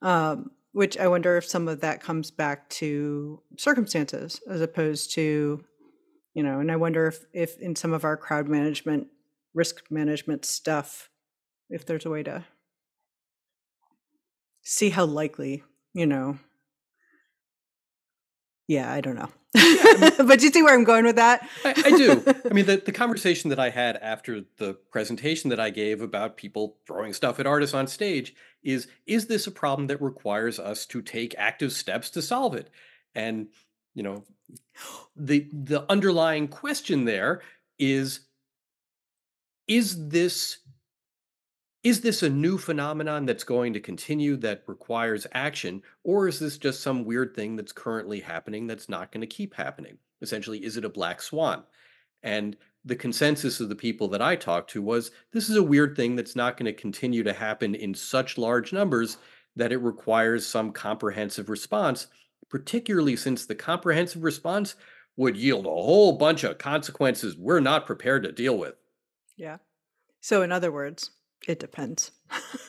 Um, 0.03 0.51
which 0.73 0.97
I 0.97 1.07
wonder 1.07 1.35
if 1.37 1.45
some 1.45 1.67
of 1.67 1.81
that 1.81 2.01
comes 2.01 2.31
back 2.31 2.69
to 2.69 3.41
circumstances 3.57 4.39
as 4.47 4.61
opposed 4.61 5.13
to, 5.15 5.63
you 6.33 6.43
know, 6.43 6.59
and 6.59 6.71
I 6.71 6.77
wonder 6.77 7.07
if, 7.07 7.25
if 7.33 7.59
in 7.59 7.75
some 7.75 7.91
of 7.91 8.05
our 8.05 8.15
crowd 8.15 8.47
management, 8.47 9.07
risk 9.53 9.83
management 9.89 10.45
stuff, 10.45 11.09
if 11.69 11.85
there's 11.85 12.05
a 12.05 12.09
way 12.09 12.23
to 12.23 12.45
see 14.61 14.91
how 14.91 15.05
likely, 15.05 15.63
you 15.93 16.05
know, 16.05 16.37
yeah, 18.67 18.91
I 18.93 19.01
don't 19.01 19.15
know. 19.15 19.29
But 20.17 20.41
you 20.41 20.49
see 20.49 20.63
where 20.63 20.73
I'm 20.73 20.83
going 20.83 21.05
with 21.05 21.15
that? 21.17 21.47
I, 21.65 21.73
I 21.85 21.89
do. 21.91 22.23
I 22.49 22.53
mean, 22.53 22.65
the, 22.65 22.77
the 22.77 22.91
conversation 22.91 23.49
that 23.49 23.59
I 23.59 23.69
had 23.69 23.97
after 23.97 24.41
the 24.57 24.73
presentation 24.91 25.49
that 25.49 25.59
I 25.59 25.69
gave 25.69 26.01
about 26.01 26.37
people 26.37 26.77
throwing 26.85 27.13
stuff 27.13 27.39
at 27.39 27.47
artists 27.47 27.73
on 27.73 27.87
stage 27.87 28.35
is 28.63 28.87
is 29.05 29.27
this 29.27 29.47
a 29.47 29.51
problem 29.51 29.87
that 29.87 30.01
requires 30.01 30.59
us 30.59 30.85
to 30.87 31.01
take 31.01 31.35
active 31.37 31.71
steps 31.71 32.09
to 32.11 32.21
solve 32.21 32.55
it? 32.55 32.69
And, 33.15 33.47
you 33.93 34.03
know, 34.03 34.23
the 35.15 35.49
the 35.51 35.89
underlying 35.91 36.47
question 36.47 37.05
there 37.05 37.41
is 37.79 38.21
is 39.67 40.09
this 40.09 40.59
is 41.83 42.01
this 42.01 42.21
a 42.21 42.29
new 42.29 42.57
phenomenon 42.57 43.25
that's 43.25 43.43
going 43.43 43.73
to 43.73 43.79
continue 43.79 44.35
that 44.37 44.63
requires 44.67 45.25
action, 45.33 45.81
or 46.03 46.27
is 46.27 46.37
this 46.37 46.57
just 46.57 46.81
some 46.81 47.05
weird 47.05 47.35
thing 47.35 47.55
that's 47.55 47.71
currently 47.71 48.19
happening 48.19 48.67
that's 48.67 48.87
not 48.87 49.11
going 49.11 49.21
to 49.21 49.27
keep 49.27 49.55
happening? 49.55 49.97
Essentially, 50.21 50.63
is 50.63 50.77
it 50.77 50.85
a 50.85 50.89
black 50.89 51.21
swan? 51.21 51.63
And 52.21 52.55
the 52.85 52.95
consensus 52.95 53.59
of 53.59 53.69
the 53.69 53.75
people 53.75 54.07
that 54.09 54.21
I 54.21 54.35
talked 54.35 54.69
to 54.71 54.81
was 54.81 55.11
this 55.31 55.49
is 55.49 55.55
a 55.55 55.63
weird 55.63 55.95
thing 55.95 56.15
that's 56.15 56.35
not 56.35 56.55
going 56.55 56.65
to 56.65 56.73
continue 56.73 57.23
to 57.23 57.33
happen 57.33 57.73
in 57.73 57.95
such 57.95 58.37
large 58.37 58.71
numbers 58.71 59.17
that 59.55 59.71
it 59.71 59.77
requires 59.77 60.45
some 60.45 60.71
comprehensive 60.71 61.49
response, 61.49 62.07
particularly 62.49 63.15
since 63.15 63.45
the 63.45 63.55
comprehensive 63.55 64.23
response 64.23 64.75
would 65.17 65.35
yield 65.35 65.65
a 65.65 65.69
whole 65.69 66.17
bunch 66.17 66.43
of 66.43 66.57
consequences 66.57 67.35
we're 67.35 67.59
not 67.59 67.85
prepared 67.85 68.23
to 68.23 68.31
deal 68.31 68.57
with. 68.57 68.75
Yeah. 69.35 69.57
So, 70.21 70.41
in 70.41 70.51
other 70.51 70.71
words, 70.71 71.11
it 71.47 71.59
depends. 71.59 72.11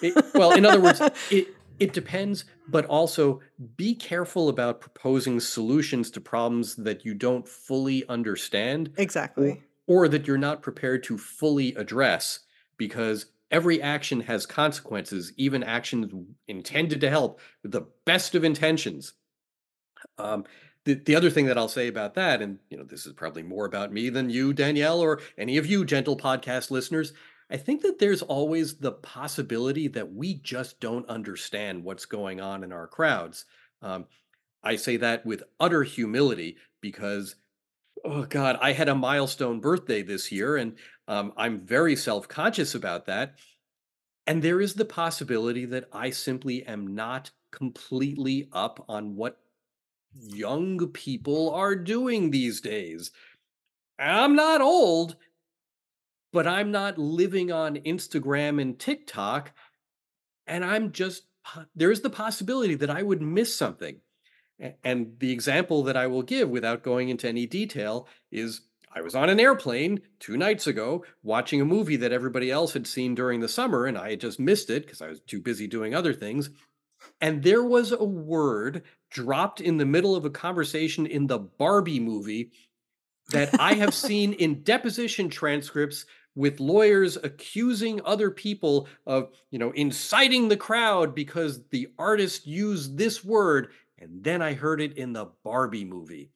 It, 0.01 0.15
well, 0.35 0.53
in 0.53 0.65
other 0.65 0.81
words, 0.81 1.01
it 1.31 1.49
it 1.79 1.93
depends, 1.93 2.45
but 2.69 2.87
also 2.87 3.41
be 3.77 3.95
careful 3.95 4.49
about 4.49 4.81
proposing 4.81 5.41
solutions 5.41 6.11
to 6.13 6.21
problems 6.21 6.77
that 6.77 7.05
you 7.05 7.13
don't 7.13 7.49
fully 7.49 8.07
understand 8.09 8.93
or, 8.97 9.03
exactly. 9.03 9.63
or 9.87 10.07
that 10.07 10.27
you're 10.27 10.39
not 10.39 10.63
prepared 10.63 11.03
to 11.05 11.19
fully 11.19 11.75
address 11.75 12.41
because 12.77 13.27
every 13.51 13.83
action 13.83 14.21
has 14.21 14.47
consequences, 14.47 15.33
even 15.37 15.65
actions 15.65 16.13
intended 16.47 17.01
to 17.01 17.11
help 17.11 17.41
with 17.63 17.73
the 17.73 17.87
best 18.05 18.35
of 18.35 18.45
intentions. 18.45 19.15
Um, 20.19 20.45
the, 20.85 20.95
the 20.95 21.15
other 21.15 21.31
thing 21.31 21.47
that 21.47 21.59
I'll 21.59 21.69
say 21.69 21.89
about 21.89 22.15
that, 22.15 22.43
and 22.43 22.59
you 22.71 22.77
know, 22.77 22.85
this 22.85 23.07
is 23.07 23.13
probably 23.13 23.43
more 23.43 23.67
about 23.67 23.93
me 23.93 24.09
than 24.09 24.31
you, 24.31 24.53
Danielle, 24.53 25.01
or 25.01 25.21
any 25.39 25.57
of 25.59 25.67
you 25.67 25.85
gentle 25.85 26.17
podcast 26.17 26.71
listeners, 26.71 27.13
I 27.53 27.59
think 27.59 27.83
that 27.83 27.99
there's 27.99 28.23
always 28.23 28.77
the 28.77 28.93
possibility 28.93 29.87
that 29.89 30.11
we 30.11 30.35
just 30.37 30.81
don't 30.81 31.07
understand 31.11 31.85
what's 31.85 32.07
going 32.07 32.41
on 32.41 32.65
in 32.65 32.73
our 32.73 32.87
crowds. 32.87 33.45
Um, 33.83 34.07
I 34.65 34.77
say 34.77 34.97
that 34.97 35.27
with 35.27 35.43
utter 35.61 35.83
humility 35.83 36.57
because, 36.81 37.37
oh 38.07 38.25
God, 38.25 38.59
I 38.63 38.73
had 38.73 38.89
a 38.89 38.95
milestone 38.95 39.61
birthday 39.61 40.03
this 40.03 40.33
year, 40.33 40.57
and 40.57 40.79
um, 41.09 41.35
I'm 41.37 41.61
very 41.61 41.95
self 41.95 42.27
conscious 42.27 42.75
about 42.75 43.05
that. 43.07 43.35
And 44.27 44.43
there 44.43 44.63
is 44.63 44.73
the 44.73 44.87
possibility 44.87 45.67
that 45.67 45.91
I 45.93 46.09
simply 46.09 46.65
am 46.65 46.95
not 46.95 47.33
completely 47.51 48.49
up 48.55 48.83
on 48.89 49.15
what 49.15 49.37
young 50.15 50.89
people 50.89 51.51
are 51.51 51.77
doing 51.77 52.31
these 52.31 52.63
days. 52.63 53.11
I'm 53.99 54.35
not 54.35 54.63
old, 54.63 55.17
but 56.33 56.47
I'm 56.47 56.71
not 56.71 56.99
living 56.99 57.53
on 57.53 57.77
Instagram 57.77 58.61
and 58.61 58.79
TikTok. 58.79 59.53
And 60.47 60.65
I'm 60.65 60.93
just, 60.93 61.25
there's 61.75 62.01
the 62.01 62.11
possibility 62.11 62.75
that 62.77 62.91
I 62.91 63.03
would 63.03 63.23
miss 63.23 63.55
something. 63.55 64.01
And 64.85 65.19
the 65.19 65.33
example 65.33 65.83
that 65.85 65.97
I 65.97 66.07
will 66.07 66.23
give 66.23 66.49
without 66.49 66.83
going 66.83 67.09
into 67.09 67.29
any 67.29 67.47
detail 67.47 68.07
is 68.31 68.63
I 68.95 69.01
was 69.01 69.15
on 69.15 69.29
an 69.29 69.41
airplane 69.41 70.03
two 70.21 70.37
nights 70.37 70.67
ago 70.67 71.05
watching 71.23 71.61
a 71.61 71.65
movie 71.65 71.97
that 71.97 72.13
everybody 72.13 72.51
else 72.51 72.75
had 72.75 72.87
seen 72.87 73.15
during 73.15 73.41
the 73.41 73.49
summer, 73.49 73.87
and 73.87 73.97
I 73.97 74.11
had 74.11 74.21
just 74.21 74.39
missed 74.39 74.71
it 74.71 74.85
because 74.85 75.01
I 75.01 75.09
was 75.09 75.21
too 75.21 75.41
busy 75.41 75.67
doing 75.67 75.95
other 75.95 76.13
things. 76.13 76.51
And 77.21 77.43
there 77.43 77.65
was 77.65 77.91
a 77.91 78.05
word 78.05 78.83
dropped 79.11 79.61
in 79.61 79.79
the 79.79 79.87
middle 79.87 80.15
of 80.15 80.25
a 80.25 80.31
conversation 80.31 81.07
in 81.07 81.27
the 81.27 81.39
Barbie 81.39 82.01
movie 82.01 82.53
that 83.31 83.59
I 83.59 83.75
have 83.75 83.95
seen 83.95 84.35
in 84.35 84.63
deposition 84.63 85.29
transcripts 85.29 86.05
with 86.35 86.61
lawyers 86.61 87.17
accusing 87.23 88.01
other 88.05 88.31
people 88.31 88.89
of, 89.07 89.31
you 89.51 89.59
know, 89.59 89.71
inciting 89.73 90.49
the 90.49 90.57
crowd 90.57 91.15
because 91.15 91.63
the 91.69 91.89
artist 91.99 92.47
used 92.47 92.97
this 92.97 93.25
word. 93.25 93.73
And 93.99 94.25
then 94.25 94.41
I 94.41 94.55
heard 94.55 94.81
it 94.81 94.97
in 94.97 95.13
the 95.13 95.27
Barbie 95.45 95.85
movie. 95.85 96.31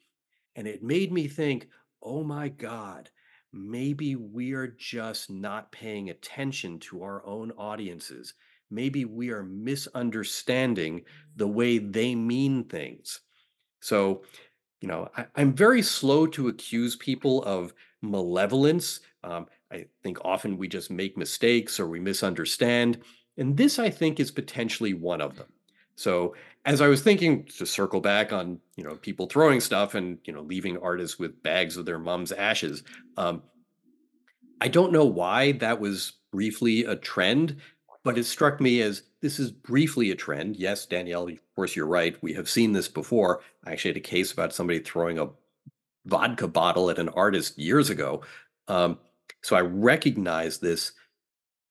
And 0.55 0.67
it 0.67 0.83
made 0.83 1.13
me 1.13 1.29
think, 1.29 1.69
oh 2.03 2.23
my 2.23 2.49
God, 2.49 3.11
maybe 3.53 4.17
we 4.17 4.53
are 4.53 4.69
just 4.79 5.31
not 5.31 5.73
paying 5.73 6.11
attention 6.11 6.79
to 6.81 7.03
our 7.03 7.25
own 7.27 7.53
audiences. 7.53 8.35
Maybe 8.71 9.05
we 9.05 9.31
are 9.31 9.45
misunderstanding 9.45 11.03
the 11.37 11.47
way 11.47 11.79
they 11.79 12.15
mean 12.15 12.65
things. 12.65 13.21
So, 13.81 14.23
you 14.81 14.89
know, 14.89 15.09
I, 15.17 15.27
am 15.37 15.55
very 15.55 15.83
slow 15.83 16.27
to 16.29 16.49
accuse 16.49 16.97
people 16.97 17.43
of 17.45 17.73
malevolence. 18.03 19.01
Um, 19.25 19.47
I 19.73 19.87
think 20.03 20.19
often 20.25 20.57
we 20.57 20.69
just 20.69 20.91
make 20.91 21.17
mistakes 21.17 21.81
or 21.81 21.89
we 21.89 22.01
misunderstand. 22.01 23.01
And 23.37 23.57
this, 23.57 23.79
I 23.79 23.91
think, 23.91 24.21
is 24.21 24.31
potentially 24.31 24.95
one 24.95 25.21
of 25.21 25.37
them. 25.37 25.49
So 25.97 26.35
as 26.65 26.81
I 26.81 26.89
was 26.89 27.03
thinking 27.03 27.45
to 27.59 27.67
circle 27.67 28.01
back 28.01 28.33
on, 28.33 28.61
you 28.77 28.85
know, 28.85 28.97
people 28.97 29.27
throwing 29.27 29.61
stuff 29.61 29.95
and, 29.95 30.19
you 30.25 30.33
know, 30.33 30.43
leaving 30.43 30.79
artists 30.79 31.19
with 31.19 31.43
bags 31.43 31.77
of 31.77 31.87
their 31.87 31.99
mom's 31.99 32.33
ashes, 32.33 32.83
um, 33.17 33.43
I 34.61 34.69
don't 34.69 34.93
know 34.93 35.05
why 35.05 35.53
that 35.53 35.81
was 35.81 36.15
briefly 36.33 36.85
a 36.85 36.97
trend, 36.97 37.57
but 38.05 38.19
it 38.19 38.25
struck 38.25 38.61
me 38.61 38.83
as 38.83 39.03
this 39.21 39.39
is 39.39 39.51
briefly 39.51 40.11
a 40.11 40.15
trend. 40.15 40.57
Yes, 40.57 40.87
Danielle, 40.87 41.29
of 41.29 41.55
course, 41.55 41.75
you're 41.75 41.87
right. 41.87 42.17
We 42.23 42.35
have 42.35 42.49
seen 42.49 42.73
this 42.73 42.89
before. 42.89 43.43
I 43.65 43.73
actually 43.73 43.91
had 43.91 43.99
a 43.99 44.01
case 44.01 44.33
about 44.33 44.55
somebody 44.55 44.79
throwing 44.79 45.19
a 45.19 45.29
vodka 46.05 46.47
bottle 46.47 46.91
at 46.91 46.99
an 46.99 47.09
artist 47.11 47.59
years 47.59 47.91
ago. 47.91 48.23
Um, 48.69 48.99
so 49.47 49.55
I 49.55 49.61
recognized 49.61 50.61
this, 50.61 50.91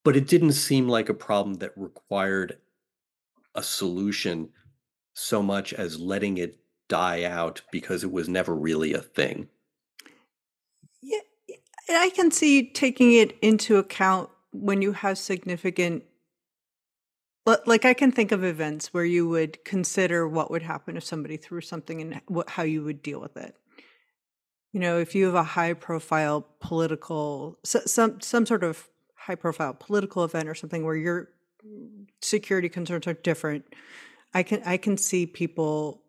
but 0.05 0.15
it 0.15 0.29
didn't 0.29 0.53
seem 0.53 0.88
like 0.88 1.10
a 1.10 1.13
problem 1.13 1.55
that 1.55 1.74
required 1.75 2.58
a 3.53 3.62
solution 3.62 4.51
so 5.13 5.44
much 5.44 5.74
as 5.74 6.00
letting 6.00 6.38
it 6.38 6.58
die 6.88 7.25
out 7.25 7.63
because 7.74 8.05
it 8.05 8.13
was 8.13 8.29
never 8.29 8.55
really 8.55 8.94
a 8.94 9.01
thing. 9.01 9.50
Yeah, 11.03 11.20
I 11.89 12.12
can 12.12 12.32
see 12.32 12.72
taking 12.72 13.12
it 13.12 13.38
into 13.41 13.75
account 13.75 14.29
when 14.53 14.82
you 14.82 14.94
have 14.94 15.17
significant 15.17 16.05
like 17.65 17.84
I 17.84 17.94
can 17.94 18.13
think 18.13 18.32
of 18.32 18.46
events 18.46 18.94
where 18.94 19.03
you 19.03 19.27
would 19.27 19.65
consider 19.65 20.29
what 20.29 20.50
would 20.50 20.63
happen 20.63 20.96
if 20.96 21.03
somebody 21.03 21.36
threw 21.36 21.60
something 21.60 22.00
and 22.00 22.22
how 22.48 22.63
you 22.63 22.86
would 22.86 23.01
deal 23.01 23.20
with 23.20 23.36
it. 23.36 23.58
You 24.75 24.82
know, 24.82 25.00
if 25.00 25.15
you 25.15 25.27
have 25.27 25.36
a 25.36 25.44
high 25.44 25.72
profile 25.72 26.46
political, 26.60 27.58
some 27.63 28.20
some 28.20 28.46
sort 28.46 28.62
of 28.62 28.89
high 29.15 29.36
profile 29.36 29.74
political 29.74 30.25
event 30.25 30.50
or 30.50 30.53
something 30.53 30.84
where 30.84 30.98
your 30.98 31.29
security 32.22 32.67
concerns 32.67 33.08
are 33.08 33.13
different, 33.13 33.63
I 34.34 34.44
can 34.44 34.62
I 34.65 34.75
can 34.75 34.98
see 34.98 35.27
people 35.27 36.01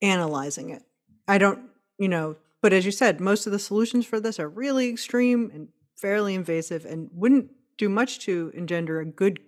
analyzing 0.00 0.70
it. 0.70 0.84
I 1.28 1.36
don't, 1.36 1.68
you 1.98 2.08
know, 2.08 2.36
but 2.62 2.72
as 2.72 2.86
you 2.86 2.92
said, 2.92 3.20
most 3.20 3.44
of 3.44 3.52
the 3.52 3.58
solutions 3.58 4.06
for 4.06 4.20
this 4.20 4.40
are 4.40 4.48
really 4.48 4.88
extreme 4.88 5.50
and 5.52 5.68
fairly 5.96 6.34
invasive 6.34 6.86
and 6.86 7.10
wouldn't 7.12 7.50
do 7.76 7.90
much 7.90 8.20
to 8.20 8.50
engender 8.54 9.00
a 9.00 9.04
good 9.04 9.38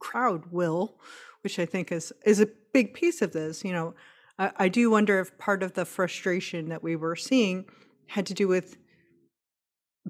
crowd 0.00 0.52
will, 0.52 1.00
which 1.40 1.58
I 1.58 1.64
think 1.64 1.90
is 1.90 2.12
is 2.26 2.40
a 2.40 2.48
big 2.74 2.92
piece 2.92 3.22
of 3.22 3.32
this. 3.32 3.64
You 3.64 3.72
know, 3.72 3.94
I, 4.38 4.50
I 4.56 4.68
do 4.68 4.90
wonder 4.90 5.20
if 5.20 5.36
part 5.38 5.62
of 5.62 5.74
the 5.74 5.84
frustration 5.84 6.68
that 6.68 6.82
we 6.82 6.96
were 6.96 7.16
seeing 7.16 7.66
had 8.08 8.26
to 8.26 8.34
do 8.34 8.48
with 8.48 8.76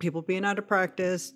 people 0.00 0.23
being 0.23 0.45
out 0.45 0.59
of 0.59 0.66
practice, 0.66 1.33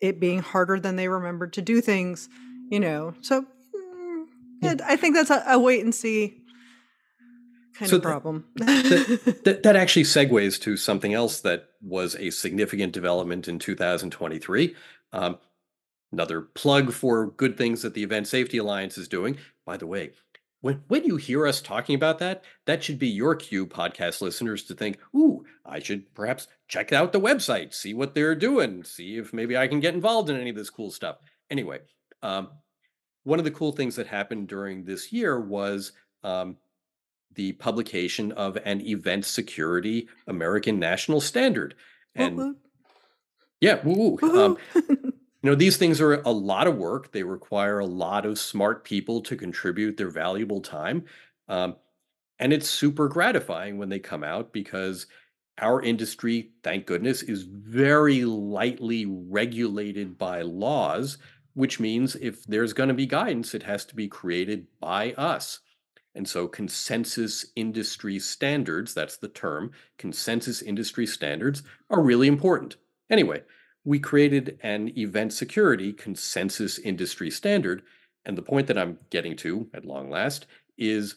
it 0.00 0.20
being 0.20 0.40
harder 0.40 0.80
than 0.80 0.96
they 0.96 1.08
remembered 1.08 1.52
to 1.54 1.62
do 1.62 1.80
things, 1.80 2.28
you 2.70 2.80
know. 2.80 3.14
So 3.20 3.42
mm, 3.42 4.24
yeah, 4.62 4.74
I 4.84 4.96
think 4.96 5.14
that's 5.14 5.30
a, 5.30 5.42
a, 5.46 5.58
wait 5.58 5.84
and 5.84 5.94
see 5.94 6.42
kind 7.74 7.90
so 7.90 7.96
of 7.96 8.02
problem. 8.02 8.46
that, 8.56 9.40
that, 9.44 9.62
that 9.62 9.76
actually 9.76 10.04
segues 10.04 10.60
to 10.62 10.76
something 10.76 11.14
else 11.14 11.40
that 11.42 11.68
was 11.82 12.16
a 12.16 12.30
significant 12.30 12.92
development 12.92 13.48
in 13.48 13.58
2023. 13.58 14.74
Um, 15.12 15.38
another 16.12 16.40
plug 16.40 16.92
for 16.92 17.30
good 17.30 17.56
things 17.56 17.82
that 17.82 17.94
the 17.94 18.02
Event 18.02 18.26
Safety 18.26 18.58
Alliance 18.58 18.98
is 18.98 19.08
doing. 19.08 19.38
By 19.64 19.76
the 19.76 19.86
way, 19.86 20.12
when 20.60 20.82
when 20.88 21.04
you 21.04 21.16
hear 21.16 21.46
us 21.46 21.60
talking 21.60 21.94
about 21.94 22.18
that, 22.18 22.44
that 22.66 22.84
should 22.84 22.98
be 22.98 23.08
your 23.08 23.34
cue, 23.34 23.66
podcast 23.66 24.20
listeners, 24.20 24.64
to 24.64 24.74
think, 24.74 24.98
"Ooh, 25.14 25.44
I 25.64 25.78
should 25.80 26.12
perhaps 26.14 26.48
check 26.68 26.92
out 26.92 27.12
the 27.12 27.20
website, 27.20 27.74
see 27.74 27.94
what 27.94 28.14
they're 28.14 28.34
doing, 28.34 28.84
see 28.84 29.16
if 29.16 29.32
maybe 29.32 29.56
I 29.56 29.68
can 29.68 29.80
get 29.80 29.94
involved 29.94 30.28
in 30.30 30.36
any 30.38 30.50
of 30.50 30.56
this 30.56 30.70
cool 30.70 30.90
stuff." 30.90 31.18
Anyway, 31.50 31.80
um, 32.22 32.50
one 33.24 33.38
of 33.38 33.44
the 33.44 33.50
cool 33.50 33.72
things 33.72 33.96
that 33.96 34.06
happened 34.06 34.48
during 34.48 34.84
this 34.84 35.12
year 35.12 35.40
was 35.40 35.92
um, 36.22 36.56
the 37.34 37.52
publication 37.52 38.32
of 38.32 38.58
an 38.64 38.80
event 38.82 39.24
security 39.24 40.08
American 40.26 40.78
national 40.78 41.20
standard. 41.20 41.74
And 42.14 42.36
woot. 42.36 42.56
yeah, 43.60 43.80
woo, 43.82 44.18
woo. 44.20 44.44
Um. 44.44 44.58
you 45.42 45.50
know, 45.50 45.56
these 45.56 45.76
things 45.76 46.00
are 46.00 46.20
a 46.22 46.30
lot 46.30 46.66
of 46.66 46.76
work. 46.76 47.12
They 47.12 47.22
require 47.22 47.78
a 47.78 47.86
lot 47.86 48.26
of 48.26 48.38
smart 48.38 48.84
people 48.84 49.22
to 49.22 49.36
contribute 49.36 49.96
their 49.96 50.10
valuable 50.10 50.60
time. 50.60 51.04
Um, 51.48 51.76
and 52.38 52.52
it's 52.52 52.68
super 52.68 53.08
gratifying 53.08 53.78
when 53.78 53.88
they 53.88 53.98
come 53.98 54.22
out 54.22 54.52
because 54.52 55.06
our 55.58 55.82
industry, 55.82 56.52
thank 56.62 56.86
goodness, 56.86 57.22
is 57.22 57.42
very 57.42 58.24
lightly 58.24 59.06
regulated 59.06 60.16
by 60.16 60.42
laws, 60.42 61.18
which 61.54 61.80
means 61.80 62.16
if 62.16 62.44
there's 62.44 62.72
going 62.72 62.88
to 62.88 62.94
be 62.94 63.06
guidance, 63.06 63.54
it 63.54 63.62
has 63.62 63.84
to 63.86 63.94
be 63.94 64.08
created 64.08 64.66
by 64.80 65.12
us. 65.12 65.60
And 66.14 66.28
so 66.28 66.48
consensus 66.48 67.46
industry 67.56 68.18
standards, 68.18 68.94
that's 68.94 69.18
the 69.18 69.28
term, 69.28 69.70
consensus 69.96 70.60
industry 70.60 71.06
standards 71.06 71.62
are 71.88 72.02
really 72.02 72.26
important. 72.26 72.76
Anyway, 73.10 73.42
we 73.84 73.98
created 73.98 74.58
an 74.62 74.96
event 74.98 75.32
security 75.32 75.92
consensus 75.92 76.78
industry 76.78 77.30
standard. 77.30 77.82
And 78.26 78.36
the 78.36 78.42
point 78.42 78.66
that 78.66 78.78
I'm 78.78 78.98
getting 79.10 79.36
to 79.38 79.68
at 79.72 79.84
long 79.84 80.10
last 80.10 80.46
is 80.76 81.16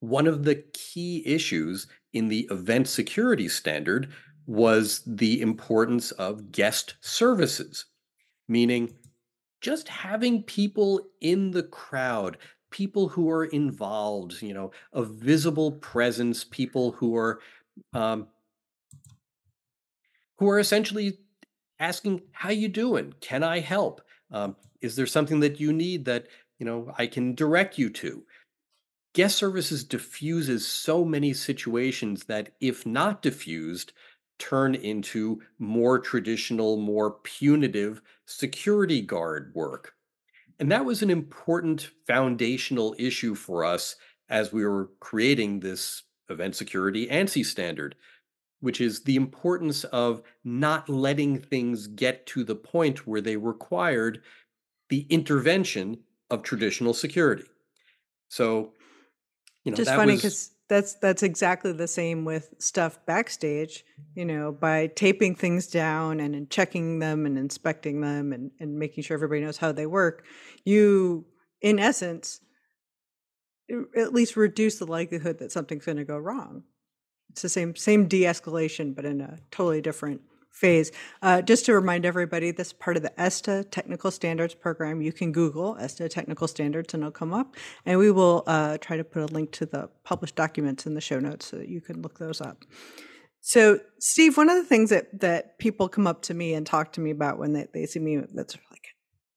one 0.00 0.26
of 0.26 0.44
the 0.44 0.56
key 0.72 1.22
issues 1.24 1.86
in 2.12 2.28
the 2.28 2.48
event 2.50 2.88
security 2.88 3.48
standard 3.48 4.12
was 4.46 5.02
the 5.06 5.40
importance 5.40 6.10
of 6.12 6.50
guest 6.50 6.94
services, 7.00 7.84
meaning 8.48 8.92
just 9.60 9.86
having 9.88 10.42
people 10.42 11.06
in 11.20 11.50
the 11.50 11.62
crowd, 11.62 12.38
people 12.70 13.08
who 13.08 13.30
are 13.30 13.44
involved, 13.44 14.42
you 14.42 14.54
know, 14.54 14.72
a 14.92 15.04
visible 15.04 15.72
presence, 15.72 16.42
people 16.42 16.92
who 16.92 17.14
are 17.14 17.40
um, 17.92 18.26
who 20.38 20.48
are 20.48 20.58
essentially 20.58 21.18
asking, 21.80 22.22
"How 22.30 22.50
you 22.50 22.68
doing? 22.68 23.14
Can 23.20 23.42
I 23.42 23.58
help? 23.58 24.02
Um, 24.30 24.56
is 24.80 24.94
there 24.94 25.06
something 25.06 25.40
that 25.40 25.58
you 25.58 25.72
need 25.72 26.04
that 26.04 26.28
you 26.58 26.66
know 26.66 26.92
I 26.96 27.08
can 27.08 27.34
direct 27.34 27.78
you 27.78 27.90
to?" 27.90 28.24
Guest 29.12 29.36
services 29.36 29.82
diffuses 29.82 30.68
so 30.68 31.04
many 31.04 31.32
situations 31.32 32.24
that, 32.26 32.54
if 32.60 32.86
not 32.86 33.22
diffused, 33.22 33.92
turn 34.38 34.74
into 34.74 35.42
more 35.58 35.98
traditional, 35.98 36.76
more 36.76 37.18
punitive 37.22 38.00
security 38.26 39.02
guard 39.02 39.52
work. 39.54 39.94
And 40.60 40.70
that 40.70 40.84
was 40.84 41.02
an 41.02 41.10
important 41.10 41.90
foundational 42.06 42.94
issue 42.98 43.34
for 43.34 43.64
us 43.64 43.96
as 44.28 44.52
we 44.52 44.64
were 44.64 44.90
creating 45.00 45.60
this 45.60 46.02
event 46.28 46.54
security 46.54 47.08
ANSI 47.08 47.44
standard, 47.44 47.96
which 48.60 48.80
is 48.80 49.02
the 49.02 49.16
importance 49.16 49.84
of 49.84 50.22
not 50.44 50.88
letting 50.88 51.38
things 51.38 51.86
get 51.86 52.26
to 52.26 52.44
the 52.44 52.54
point 52.54 53.06
where 53.06 53.20
they 53.20 53.36
required 53.36 54.22
the 54.88 55.06
intervention 55.08 55.98
of 56.30 56.42
traditional 56.42 56.94
security. 56.94 57.44
So, 58.28 58.72
you 59.64 59.72
know, 59.72 59.76
Just 59.76 59.90
funny 59.90 60.16
because 60.16 60.52
that's 60.68 60.94
that's 60.94 61.22
exactly 61.22 61.72
the 61.72 61.88
same 61.88 62.24
with 62.24 62.54
stuff 62.58 63.04
backstage. 63.06 63.84
You 64.14 64.24
know, 64.24 64.52
by 64.52 64.88
taping 64.88 65.34
things 65.34 65.66
down 65.66 66.20
and 66.20 66.34
then 66.34 66.46
checking 66.48 66.98
them 67.00 67.26
and 67.26 67.36
inspecting 67.36 68.00
them 68.00 68.32
and, 68.32 68.50
and 68.60 68.78
making 68.78 69.04
sure 69.04 69.16
everybody 69.16 69.40
knows 69.40 69.56
how 69.56 69.72
they 69.72 69.86
work, 69.86 70.24
you, 70.64 71.26
in 71.60 71.78
essence, 71.78 72.40
at 73.96 74.12
least 74.12 74.36
reduce 74.36 74.78
the 74.78 74.86
likelihood 74.86 75.38
that 75.38 75.52
something's 75.52 75.84
going 75.84 75.98
to 75.98 76.04
go 76.04 76.18
wrong. 76.18 76.64
It's 77.30 77.42
the 77.42 77.48
same 77.48 77.76
same 77.76 78.06
de-escalation, 78.06 78.94
but 78.94 79.04
in 79.04 79.20
a 79.20 79.38
totally 79.50 79.80
different 79.80 80.20
phase. 80.50 80.92
Uh, 81.22 81.40
just 81.40 81.64
to 81.66 81.72
remind 81.72 82.04
everybody, 82.04 82.50
this 82.50 82.68
is 82.68 82.72
part 82.72 82.96
of 82.96 83.02
the 83.02 83.20
ESTA 83.20 83.64
Technical 83.70 84.10
Standards 84.10 84.54
Program. 84.54 85.00
You 85.00 85.12
can 85.12 85.32
Google 85.32 85.76
ESTA 85.78 86.08
Technical 86.08 86.46
Standards 86.48 86.92
and 86.92 87.02
it'll 87.02 87.12
come 87.12 87.32
up. 87.32 87.56
And 87.86 87.98
we 87.98 88.10
will 88.10 88.44
uh, 88.46 88.76
try 88.78 88.96
to 88.96 89.04
put 89.04 89.22
a 89.22 89.32
link 89.32 89.52
to 89.52 89.66
the 89.66 89.88
published 90.04 90.36
documents 90.36 90.86
in 90.86 90.94
the 90.94 91.00
show 91.00 91.18
notes 91.18 91.46
so 91.46 91.56
that 91.56 91.68
you 91.68 91.80
can 91.80 92.02
look 92.02 92.18
those 92.18 92.40
up. 92.40 92.64
So, 93.40 93.80
Steve, 93.98 94.36
one 94.36 94.50
of 94.50 94.56
the 94.56 94.64
things 94.64 94.90
that 94.90 95.20
that 95.20 95.58
people 95.58 95.88
come 95.88 96.06
up 96.06 96.22
to 96.22 96.34
me 96.34 96.52
and 96.52 96.66
talk 96.66 96.92
to 96.92 97.00
me 97.00 97.10
about 97.10 97.38
when 97.38 97.54
they, 97.54 97.66
they 97.72 97.86
see 97.86 97.98
me, 97.98 98.18
that's 98.34 98.56
like, 98.70 98.88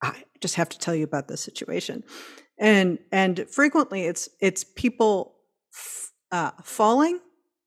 I 0.01 0.23
just 0.41 0.55
have 0.55 0.67
to 0.69 0.79
tell 0.79 0.93
you 0.93 1.05
about 1.05 1.29
this 1.29 1.39
situation, 1.39 2.03
and 2.59 2.99
and 3.13 3.45
frequently 3.49 4.03
it's 4.03 4.27
it's 4.41 4.65
people 4.65 5.35
f- 5.73 6.11
uh, 6.31 6.51
falling. 6.63 7.21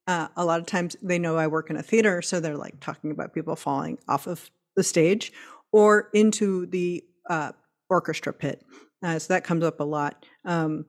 Uh, 0.07 0.29
a 0.37 0.45
lot 0.45 0.59
of 0.59 0.65
times 0.65 0.95
they 1.01 1.19
know 1.19 1.35
I 1.35 1.47
work 1.47 1.69
in 1.69 1.75
a 1.75 1.83
theater, 1.83 2.21
so 2.21 2.39
they're 2.39 2.57
like 2.57 2.79
talking 2.79 3.11
about 3.11 3.33
people 3.33 3.55
falling 3.55 3.99
off 4.07 4.25
of 4.25 4.49
the 4.75 4.83
stage 4.83 5.33
or 5.71 6.09
into 6.13 6.65
the 6.67 7.03
uh, 7.29 7.51
orchestra 7.89 8.31
pit. 8.33 8.63
Uh, 9.03 9.19
so 9.19 9.33
that 9.33 9.43
comes 9.43 9.63
up 9.63 9.79
a 9.79 9.83
lot, 9.83 10.25
um, 10.45 10.85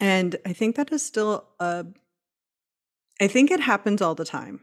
and 0.00 0.36
I 0.46 0.52
think 0.52 0.76
that 0.76 0.92
is 0.92 1.04
still 1.04 1.46
a 1.60 1.86
I 3.20 3.28
think 3.28 3.50
it 3.50 3.60
happens 3.60 4.02
all 4.02 4.14
the 4.14 4.24
time 4.24 4.60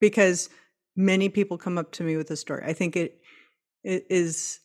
because 0.00 0.48
many 0.96 1.28
people 1.28 1.58
come 1.58 1.78
up 1.78 1.92
to 1.92 2.02
me 2.02 2.16
with 2.16 2.30
a 2.30 2.36
story. 2.36 2.64
I 2.64 2.72
think 2.72 2.96
it 2.96 3.20
it 3.84 4.06
is 4.10 4.60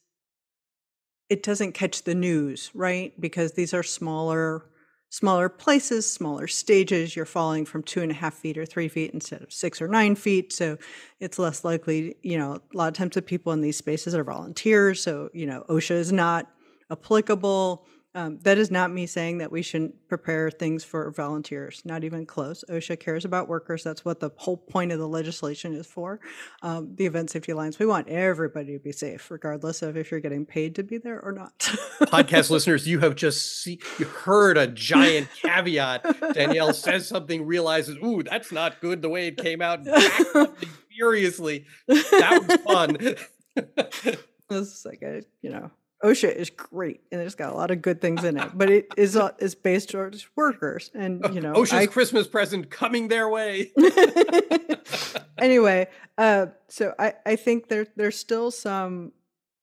it 1.30 1.44
doesn't 1.44 1.74
catch 1.74 2.04
the 2.04 2.16
news, 2.16 2.72
right? 2.74 3.20
Because 3.20 3.54
these 3.54 3.74
are 3.74 3.84
smaller 3.84 4.66
smaller 5.12 5.50
places, 5.50 6.12
smaller 6.12 6.48
stages. 6.48 7.16
You're 7.16 7.26
falling 7.26 7.66
from 7.66 7.84
two 7.84 8.02
and 8.02 8.12
a 8.12 8.16
half 8.16 8.34
feet 8.34 8.58
or 8.58 8.66
three 8.66 8.88
feet 8.88 9.12
instead 9.14 9.42
of 9.42 9.52
six 9.52 9.82
or 9.82 9.88
nine 9.88 10.16
feet. 10.16 10.54
So 10.54 10.78
it's 11.20 11.38
less 11.38 11.64
likely, 11.66 12.16
you 12.24 12.38
know, 12.38 12.54
a 12.74 12.78
lot 12.78 12.88
of 12.88 12.94
times 12.94 13.16
the 13.16 13.22
people 13.22 13.52
in 13.52 13.60
these 13.60 13.78
spaces 13.78 14.16
are 14.16 14.24
volunteers. 14.24 15.04
So, 15.04 15.30
you 15.34 15.46
know, 15.46 15.66
OSHA 15.68 15.96
is 15.96 16.12
not 16.14 16.50
applicable. 16.90 17.86
Um, 18.14 18.40
that 18.42 18.58
is 18.58 18.70
not 18.70 18.92
me 18.92 19.06
saying 19.06 19.38
that 19.38 19.52
we 19.52 19.62
shouldn't 19.62 20.08
prepare 20.10 20.52
things 20.52 20.84
for 20.84 21.10
volunteers, 21.12 21.82
not 21.86 22.04
even 22.04 22.26
close. 22.26 22.64
OSHA 22.70 23.00
cares 23.00 23.24
about 23.24 23.48
workers. 23.48 23.84
That's 23.84 24.04
what 24.04 24.20
the 24.20 24.32
whole 24.36 24.58
point 24.58 24.92
of 24.92 25.00
the 25.00 25.08
legislation 25.08 25.74
is 25.74 25.88
for. 25.88 26.20
Um, 26.62 26.94
the 26.96 27.06
Event 27.06 27.30
Safety 27.30 27.54
Alliance, 27.54 27.80
we 27.80 27.86
want 27.86 28.10
everybody 28.10 28.74
to 28.74 28.80
be 28.80 28.92
safe, 28.92 29.32
regardless 29.32 29.82
of 29.82 29.96
if 29.96 30.12
you're 30.12 30.20
getting 30.20 30.46
paid 30.46 30.76
to 30.76 30.84
be 30.84 30.98
there 30.98 31.22
or 31.22 31.32
not. 31.32 31.58
podcast 32.02 32.50
listeners, 32.50 32.86
you 32.86 33.00
have 33.00 33.16
just 33.16 33.62
see, 33.62 33.80
you 33.98 34.06
heard 34.06 34.58
a 34.58 34.68
giant 34.68 35.30
caveat. 35.42 36.34
Danielle 36.34 36.74
says 36.74 37.08
something, 37.08 37.46
realizes, 37.46 37.96
ooh, 38.04 38.24
that's 38.24 38.52
not 38.52 38.82
good 38.82 39.02
the 39.02 39.10
way 39.10 39.28
it 39.28 39.38
came 39.38 39.62
out, 39.62 39.80
and 39.80 39.88
backs 39.88 40.36
up 40.36 40.58
furiously. 40.90 41.66
That 41.88 42.44
was 42.46 42.58
fun. 42.62 44.18
This 44.52 44.68
is 44.68 44.86
like 44.86 45.02
a, 45.02 45.22
you 45.42 45.50
know, 45.50 45.72
OSHA 46.04 46.36
is 46.36 46.50
great 46.50 47.02
and 47.12 47.22
it's 47.22 47.36
got 47.36 47.54
a 47.54 47.56
lot 47.56 47.72
of 47.72 47.82
good 47.82 48.02
things 48.02 48.24
in 48.24 48.38
it, 48.38 48.52
but 48.54 48.70
it 48.70 48.88
is 48.98 49.16
uh, 49.16 49.32
is 49.40 49.56
based 49.56 49.90
towards 49.90 50.28
workers, 50.36 50.92
and 50.94 51.24
you 51.34 51.42
know, 51.42 51.54
OSHA's 51.54 51.74
I 51.74 51.86
Christmas 51.88 52.28
present 52.28 52.70
coming 52.70 53.08
their 53.08 53.30
way. 53.30 53.72
anyway, 55.38 55.88
uh, 56.18 56.48
so 56.68 56.94
I, 56.98 57.14
I 57.26 57.36
think 57.36 57.68
there 57.68 57.88
there's 57.96 58.18
still 58.18 58.52
some 58.52 59.12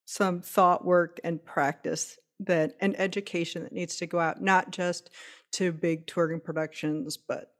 some 0.04 0.40
thought 0.40 0.84
work 0.84 1.20
and 1.24 1.44
practice 1.44 2.18
that 2.40 2.76
and 2.80 2.98
education 2.98 3.64
that 3.64 3.72
needs 3.72 3.96
to 3.96 4.06
go 4.06 4.20
out, 4.20 4.40
not 4.40 4.70
just 4.70 5.10
to 5.52 5.72
big 5.72 6.06
touring 6.06 6.40
productions, 6.40 7.16
but 7.16 7.52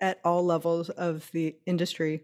at 0.00 0.20
all 0.24 0.44
levels 0.44 0.88
of 0.90 1.28
the 1.32 1.56
industry. 1.66 2.22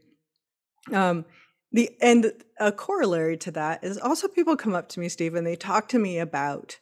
Um, 0.92 1.24
the 1.72 1.90
and 2.00 2.33
a 2.59 2.72
corollary 2.72 3.37
to 3.38 3.50
that 3.52 3.85
is 3.85 3.98
also 3.98 4.28
people 4.28 4.56
come 4.56 4.74
up 4.74 4.88
to 4.90 5.00
me, 5.00 5.09
Steve, 5.09 5.35
and 5.35 5.46
they 5.46 5.56
talk 5.56 5.88
to 5.88 5.98
me 5.98 6.18
about 6.18 6.78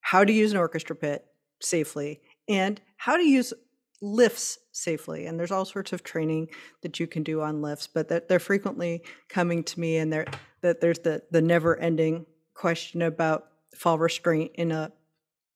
how 0.00 0.24
to 0.24 0.32
use 0.32 0.52
an 0.52 0.58
orchestra 0.58 0.96
pit 0.96 1.24
safely 1.60 2.20
and 2.48 2.80
how 2.96 3.16
to 3.16 3.22
use 3.22 3.52
lifts 4.00 4.58
safely. 4.72 5.26
And 5.26 5.38
there's 5.38 5.50
all 5.50 5.64
sorts 5.64 5.92
of 5.92 6.02
training 6.02 6.48
that 6.82 7.00
you 7.00 7.06
can 7.06 7.22
do 7.22 7.40
on 7.40 7.62
lifts, 7.62 7.86
but 7.86 8.08
that 8.08 8.28
they're 8.28 8.38
frequently 8.38 9.02
coming 9.28 9.62
to 9.64 9.80
me 9.80 9.96
and 9.98 10.12
they're 10.12 10.26
that 10.62 10.80
there's 10.80 11.00
the 11.00 11.22
the 11.30 11.42
never 11.42 11.78
ending 11.78 12.26
question 12.54 13.02
about 13.02 13.48
fall 13.76 13.98
restraint 13.98 14.52
in 14.54 14.72
a 14.72 14.92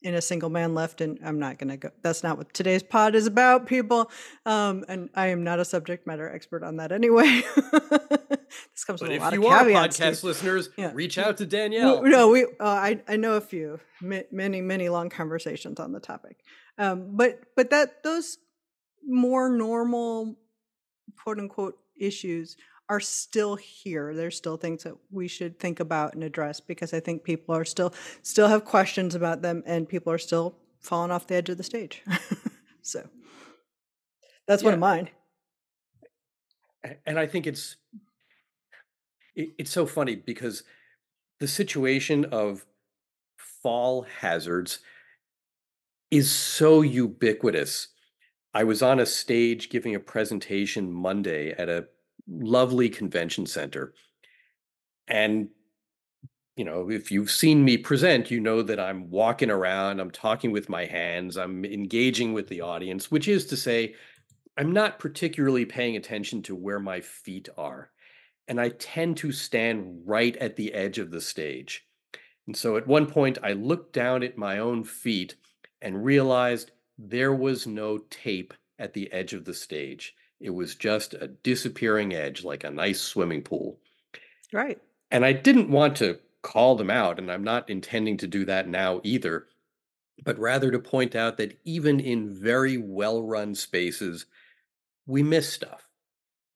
in 0.02 0.14
a 0.14 0.22
single 0.22 0.48
man 0.50 0.74
lift 0.74 1.00
and 1.00 1.18
i'm 1.24 1.38
not 1.40 1.58
going 1.58 1.68
to 1.70 1.76
go 1.76 1.90
that's 2.02 2.22
not 2.22 2.38
what 2.38 2.52
today's 2.54 2.82
pod 2.84 3.14
is 3.16 3.26
about 3.26 3.66
people 3.66 4.10
um 4.46 4.84
and 4.88 5.10
i 5.14 5.26
am 5.26 5.42
not 5.42 5.58
a 5.58 5.64
subject 5.64 6.06
matter 6.06 6.28
expert 6.32 6.62
on 6.62 6.76
that 6.76 6.92
anyway 6.92 7.42
this 8.74 8.84
comes 8.86 9.00
But 9.00 9.08
with 9.10 9.18
a 9.18 9.20
lot 9.20 9.32
of 9.34 9.40
you 9.42 9.46
are 9.48 9.58
caveats 9.64 9.98
podcast 9.98 10.14
Steve. 10.16 10.24
listeners, 10.24 10.70
Yeah. 10.76 10.92
reach 10.94 11.18
out 11.18 11.36
to 11.38 11.46
Danielle. 11.46 12.02
no, 12.02 12.28
we. 12.28 12.44
Uh, 12.44 12.48
I 12.60 13.00
I 13.08 13.16
know 13.16 13.34
a 13.34 13.40
few, 13.40 13.80
ma- 14.00 14.20
many 14.30 14.60
many 14.60 14.88
long 14.88 15.10
conversations 15.10 15.78
on 15.80 15.92
the 15.92 16.00
topic. 16.00 16.38
Um, 16.78 17.16
but 17.16 17.40
but 17.56 17.70
that 17.70 18.02
those 18.04 18.38
more 19.06 19.48
normal, 19.50 20.36
quote 21.22 21.38
unquote, 21.38 21.74
issues 22.00 22.56
are 22.88 23.00
still 23.00 23.56
here. 23.56 24.14
There's 24.14 24.36
still 24.36 24.56
things 24.56 24.84
that 24.84 24.94
we 25.10 25.28
should 25.28 25.58
think 25.58 25.80
about 25.80 26.14
and 26.14 26.24
address 26.24 26.60
because 26.60 26.94
I 26.94 27.00
think 27.00 27.24
people 27.24 27.54
are 27.54 27.64
still 27.64 27.94
still 28.22 28.48
have 28.48 28.64
questions 28.64 29.14
about 29.14 29.42
them, 29.42 29.62
and 29.66 29.88
people 29.88 30.12
are 30.12 30.18
still 30.18 30.56
falling 30.80 31.10
off 31.10 31.26
the 31.26 31.34
edge 31.36 31.48
of 31.50 31.56
the 31.58 31.64
stage. 31.64 32.02
So 32.82 33.06
that's 34.46 34.64
one 34.64 34.72
Yeah, 34.72 34.74
of 34.74 34.80
mine. 34.80 35.10
and 37.06 37.18
I 37.18 37.26
think 37.26 37.46
it's 37.46 37.76
it, 39.34 39.50
it's 39.58 39.70
so 39.70 39.86
funny 39.86 40.16
because 40.16 40.62
the 41.40 41.48
situation 41.48 42.24
of 42.26 42.66
fall 43.62 44.02
hazards 44.02 44.80
is 46.10 46.30
so 46.30 46.80
ubiquitous. 46.82 47.88
I 48.54 48.64
was 48.64 48.82
on 48.82 48.98
a 48.98 49.06
stage 49.06 49.68
giving 49.68 49.94
a 49.94 50.00
presentation 50.00 50.90
Monday 50.92 51.52
at 51.52 51.68
a 51.68 51.88
lovely 52.28 52.88
convention 52.88 53.46
center. 53.46 53.94
And, 55.06 55.48
you 56.56 56.64
know, 56.64 56.90
if 56.90 57.10
you've 57.10 57.30
seen 57.30 57.64
me 57.64 57.76
present, 57.76 58.30
you 58.30 58.40
know 58.40 58.62
that 58.62 58.80
I'm 58.80 59.10
walking 59.10 59.50
around, 59.50 60.00
I'm 60.00 60.10
talking 60.10 60.52
with 60.52 60.68
my 60.68 60.84
hands, 60.84 61.36
I'm 61.36 61.64
engaging 61.64 62.32
with 62.32 62.48
the 62.48 62.60
audience, 62.60 63.10
which 63.10 63.28
is 63.28 63.46
to 63.46 63.56
say, 63.56 63.94
I'm 64.56 64.72
not 64.72 64.98
particularly 64.98 65.64
paying 65.64 65.96
attention 65.96 66.42
to 66.42 66.54
where 66.54 66.80
my 66.80 67.00
feet 67.00 67.48
are. 67.56 67.90
And 68.48 68.60
I 68.60 68.70
tend 68.70 69.16
to 69.18 69.30
stand 69.30 70.02
right 70.04 70.36
at 70.36 70.56
the 70.56 70.74
edge 70.74 70.98
of 70.98 71.10
the 71.10 71.20
stage. 71.20 71.86
And 72.46 72.56
so 72.56 72.76
at 72.76 72.86
one 72.86 73.06
point, 73.06 73.38
I 73.42 73.52
looked 73.52 73.92
down 73.92 74.22
at 74.22 74.38
my 74.38 74.58
own 74.58 74.82
feet 74.82 75.36
and 75.80 76.04
realized 76.04 76.72
there 76.96 77.32
was 77.32 77.66
no 77.66 77.98
tape 78.10 78.52
at 78.78 78.94
the 78.94 79.12
edge 79.12 79.32
of 79.32 79.44
the 79.44 79.54
stage. 79.54 80.14
It 80.40 80.50
was 80.50 80.74
just 80.74 81.14
a 81.14 81.28
disappearing 81.28 82.14
edge, 82.14 82.44
like 82.44 82.64
a 82.64 82.70
nice 82.70 83.00
swimming 83.00 83.42
pool. 83.42 83.78
Right. 84.52 84.80
And 85.10 85.24
I 85.24 85.32
didn't 85.32 85.70
want 85.70 85.96
to 85.96 86.18
call 86.42 86.76
them 86.76 86.90
out, 86.90 87.18
and 87.18 87.30
I'm 87.30 87.44
not 87.44 87.68
intending 87.68 88.16
to 88.18 88.26
do 88.26 88.44
that 88.44 88.68
now 88.68 89.00
either, 89.02 89.46
but 90.24 90.38
rather 90.38 90.70
to 90.70 90.78
point 90.78 91.16
out 91.16 91.36
that 91.38 91.58
even 91.64 91.98
in 92.00 92.32
very 92.32 92.76
well 92.78 93.22
run 93.22 93.54
spaces, 93.54 94.26
we 95.06 95.22
miss 95.22 95.52
stuff. 95.52 95.88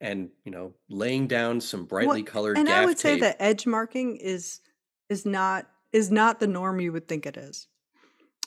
And, 0.00 0.30
you 0.44 0.50
know, 0.50 0.74
laying 0.88 1.28
down 1.28 1.60
some 1.60 1.80
Well, 1.80 1.86
brightly 1.86 2.22
colored 2.24 2.58
and 2.58 2.68
I 2.68 2.84
would 2.84 2.98
say 2.98 3.12
tape. 3.12 3.20
that 3.20 3.36
edge 3.38 3.66
marking 3.66 4.16
is 4.16 4.60
is 5.08 5.24
not 5.24 5.68
is 5.92 6.10
not 6.10 6.40
the 6.40 6.48
norm 6.48 6.80
you 6.80 6.90
would 6.92 7.06
think 7.06 7.24
it 7.24 7.36
is. 7.36 7.68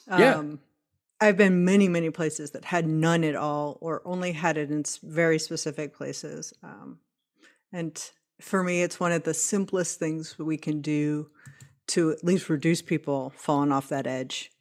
Yeah. 0.06 0.34
Um, 0.34 0.60
I've 1.20 1.36
been 1.36 1.64
many, 1.64 1.88
many 1.88 2.10
places 2.10 2.50
that 2.50 2.66
had 2.66 2.86
none 2.86 3.24
at 3.24 3.34
all, 3.34 3.78
or 3.80 4.02
only 4.04 4.32
had 4.32 4.58
it 4.58 4.70
in 4.70 4.84
very 5.02 5.38
specific 5.38 5.94
places. 5.94 6.52
Um, 6.62 6.98
and 7.72 7.98
for 8.40 8.62
me, 8.62 8.82
it's 8.82 9.00
one 9.00 9.12
of 9.12 9.22
the 9.24 9.34
simplest 9.34 9.98
things 9.98 10.38
we 10.38 10.58
can 10.58 10.82
do 10.82 11.30
to 11.88 12.10
at 12.10 12.24
least 12.24 12.50
reduce 12.50 12.82
people 12.82 13.32
falling 13.36 13.72
off 13.72 13.88
that 13.88 14.06
edge. 14.06 14.52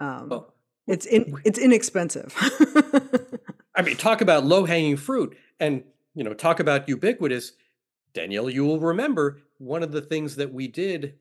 Um, 0.00 0.28
Well, 0.28 0.54
it's 0.86 1.06
in, 1.06 1.34
it's 1.44 1.58
inexpensive. 1.58 2.34
I 3.76 3.82
mean, 3.82 3.96
talk 3.96 4.20
about 4.20 4.44
low 4.44 4.64
hanging 4.66 4.96
fruit 4.96 5.36
and, 5.58 5.84
you 6.14 6.24
know, 6.24 6.34
talk 6.34 6.60
about 6.60 6.88
ubiquitous. 6.88 7.52
Danielle, 8.12 8.50
you 8.50 8.64
will 8.64 8.80
remember 8.80 9.38
one 9.58 9.82
of 9.82 9.92
the 9.92 10.00
things 10.00 10.36
that 10.36 10.52
we 10.52 10.66
did 10.66 11.14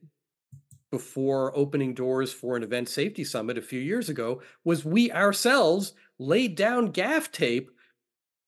before 0.92 1.56
opening 1.56 1.94
doors 1.94 2.34
for 2.34 2.56
an 2.58 2.64
event 2.64 2.90
safety 2.90 3.24
summit 3.24 3.58
a 3.58 3.62
few 3.62 3.80
years 3.80 4.10
ago 4.10 4.42
was 4.64 4.84
we 4.84 5.12
ourselves 5.12 5.94
laid 6.18 6.56
down 6.56 6.88
gaff 6.88 7.32
tape 7.32 7.70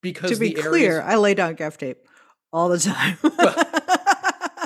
because 0.02 0.32
to 0.32 0.38
be 0.38 0.52
clear, 0.54 0.94
areas 1.00 1.04
I 1.06 1.16
lay 1.18 1.34
down 1.34 1.54
gaff 1.56 1.78
tape 1.78 2.08
all 2.52 2.70
the 2.70 2.80
time. 2.80 3.18
well 3.24 3.56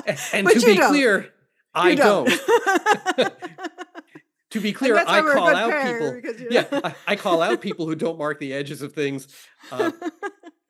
and 0.32 0.48
to 0.48 0.60
be 0.60 0.76
don't. 0.76 0.88
clear 0.88 1.32
i 1.74 1.94
don't. 1.94 2.28
don't 3.16 3.32
to 4.50 4.60
be 4.60 4.72
clear 4.72 4.96
i 4.96 5.04
why 5.04 5.20
we're 5.20 5.32
a 5.32 5.34
call 5.34 5.54
out 5.54 5.84
people 5.84 6.46
yeah. 6.50 6.66
I, 6.84 6.94
I 7.08 7.16
call 7.16 7.42
out 7.42 7.60
people 7.60 7.86
who 7.86 7.94
don't 7.94 8.18
mark 8.18 8.38
the 8.38 8.52
edges 8.52 8.82
of 8.82 8.92
things 8.92 9.28
uh, 9.70 9.90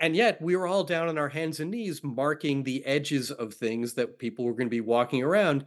and 0.01 0.17
yet 0.17 0.41
we 0.41 0.57
were 0.57 0.67
all 0.67 0.85
down 0.85 1.09
on 1.09 1.19
our 1.19 1.29
hands 1.29 1.61
and 1.61 1.71
knees 1.71 2.03
marking 2.03 2.63
the 2.63 2.85
edges 2.85 3.31
of 3.31 3.55
things 3.55 3.95
that 3.95 4.19
people 4.19 4.45
were 4.45 4.53
going 4.53 4.67
to 4.67 4.71
be 4.71 4.81
walking 4.81 5.23
around 5.23 5.65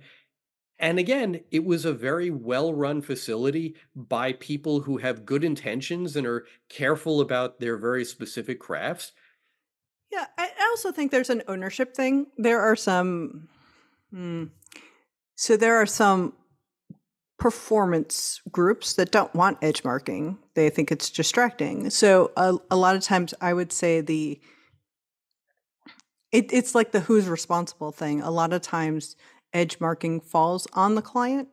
and 0.79 0.97
again, 0.97 1.41
it 1.51 1.65
was 1.65 1.83
a 1.83 1.93
very 1.93 2.29
well 2.29 2.73
run 2.73 3.01
facility 3.01 3.75
by 3.95 4.33
people 4.33 4.81
who 4.81 4.97
have 4.97 5.25
good 5.25 5.43
intentions 5.43 6.15
and 6.15 6.25
are 6.25 6.45
careful 6.69 7.19
about 7.19 7.59
their 7.59 7.77
very 7.77 8.05
specific 8.05 8.59
crafts. 8.59 9.11
yeah, 10.11 10.25
I 10.37 10.49
also 10.69 10.91
think 10.91 11.11
there's 11.11 11.29
an 11.29 11.43
ownership 11.47 11.95
thing. 11.95 12.27
There 12.37 12.61
are 12.61 12.75
some, 12.75 13.49
hmm, 14.11 14.45
so 15.35 15.57
there 15.57 15.75
are 15.75 15.85
some 15.85 16.33
performance 17.37 18.41
groups 18.51 18.93
that 18.93 19.11
don't 19.11 19.33
want 19.33 19.57
edge 19.61 19.83
marking. 19.83 20.37
They 20.55 20.69
think 20.69 20.91
it's 20.91 21.09
distracting. 21.09 21.89
So 21.89 22.31
a, 22.37 22.57
a 22.71 22.75
lot 22.75 22.95
of 22.95 23.01
times, 23.01 23.33
I 23.41 23.53
would 23.53 23.71
say 23.71 24.01
the 24.01 24.39
it, 26.31 26.53
it's 26.53 26.75
like 26.75 26.91
the 26.91 26.99
who's 26.99 27.27
responsible 27.27 27.91
thing. 27.91 28.21
A 28.21 28.29
lot 28.29 28.53
of 28.53 28.61
times, 28.61 29.15
edge 29.53 29.79
marking 29.79 30.21
falls 30.21 30.67
on 30.73 30.95
the 30.95 31.01
client 31.01 31.49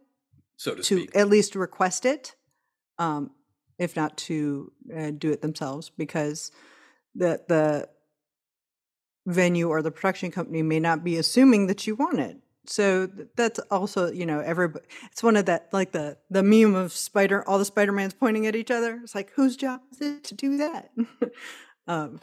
So 0.56 0.74
to 0.74 0.82
to 0.82 1.06
at 1.14 1.28
least 1.28 1.54
request 1.54 2.04
it, 2.04 2.34
um, 2.98 3.30
if 3.78 3.96
not 3.96 4.16
to 4.18 4.72
uh, 4.96 5.10
do 5.16 5.30
it 5.30 5.42
themselves, 5.42 5.90
because 5.90 6.50
the 7.14 7.42
the 7.48 7.88
venue 9.26 9.68
or 9.68 9.82
the 9.82 9.90
production 9.90 10.30
company 10.30 10.62
may 10.62 10.80
not 10.80 11.02
be 11.02 11.16
assuming 11.16 11.66
that 11.66 11.86
you 11.86 11.96
want 11.96 12.20
it. 12.20 12.38
So 12.68 13.08
that's 13.36 13.58
also, 13.70 14.10
you 14.10 14.26
know, 14.26 14.40
every 14.40 14.68
it's 15.10 15.22
one 15.22 15.36
of 15.36 15.46
that 15.46 15.68
like 15.72 15.92
the 15.92 16.16
the 16.30 16.42
meme 16.42 16.74
of 16.74 16.92
spider 16.92 17.46
all 17.48 17.58
the 17.58 17.64
Spider-Mans 17.64 18.14
pointing 18.14 18.46
at 18.46 18.56
each 18.56 18.70
other. 18.70 19.00
It's 19.02 19.14
like 19.14 19.30
whose 19.32 19.56
job 19.56 19.80
is 19.92 20.00
it 20.00 20.24
to 20.24 20.34
do 20.34 20.56
that? 20.58 20.90
um, 21.86 22.20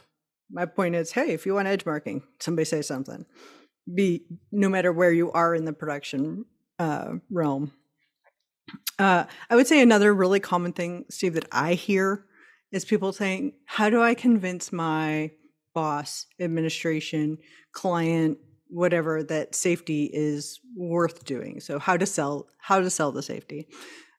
my 0.52 0.66
point 0.66 0.96
is, 0.96 1.12
hey, 1.14 1.32
if 1.32 1.46
you 1.46 1.56
want 1.56 1.68
edge 1.68 1.86
marking, 1.86 2.24
somebody 2.40 2.66
say 2.66 2.82
something. 2.82 3.26
Be 3.92 4.26
no 4.52 4.70
matter 4.70 4.92
where 4.92 5.12
you 5.12 5.32
are 5.32 5.54
in 5.56 5.66
the 5.66 5.74
production 5.74 6.46
uh, 6.80 7.16
realm. 7.30 7.74
Uh, 8.98 9.26
I 9.50 9.56
would 9.56 9.68
say 9.68 9.82
another 9.82 10.14
really 10.14 10.40
common 10.40 10.74
thing, 10.74 11.06
Steve, 11.10 11.34
that 11.34 11.48
I 11.52 11.74
hear 11.74 12.26
is 12.72 12.86
people 12.86 13.12
saying, 13.12 13.54
"How 13.66 13.90
do 13.90 14.02
I 14.02 14.14
convince 14.14 14.72
my 14.72 15.32
boss, 15.74 16.28
administration, 16.40 17.38
client, 17.72 18.38
whatever 18.68 19.24
that 19.24 19.56
safety 19.56 20.10
is 20.14 20.60
worth 20.76 21.26
doing?" 21.26 21.60
So 21.60 21.80
how 21.80 21.98
to 21.98 22.06
sell 22.06 22.48
how 22.58 22.80
to 22.80 22.90
sell 22.90 23.12
the 23.12 23.24
safety. 23.24 23.68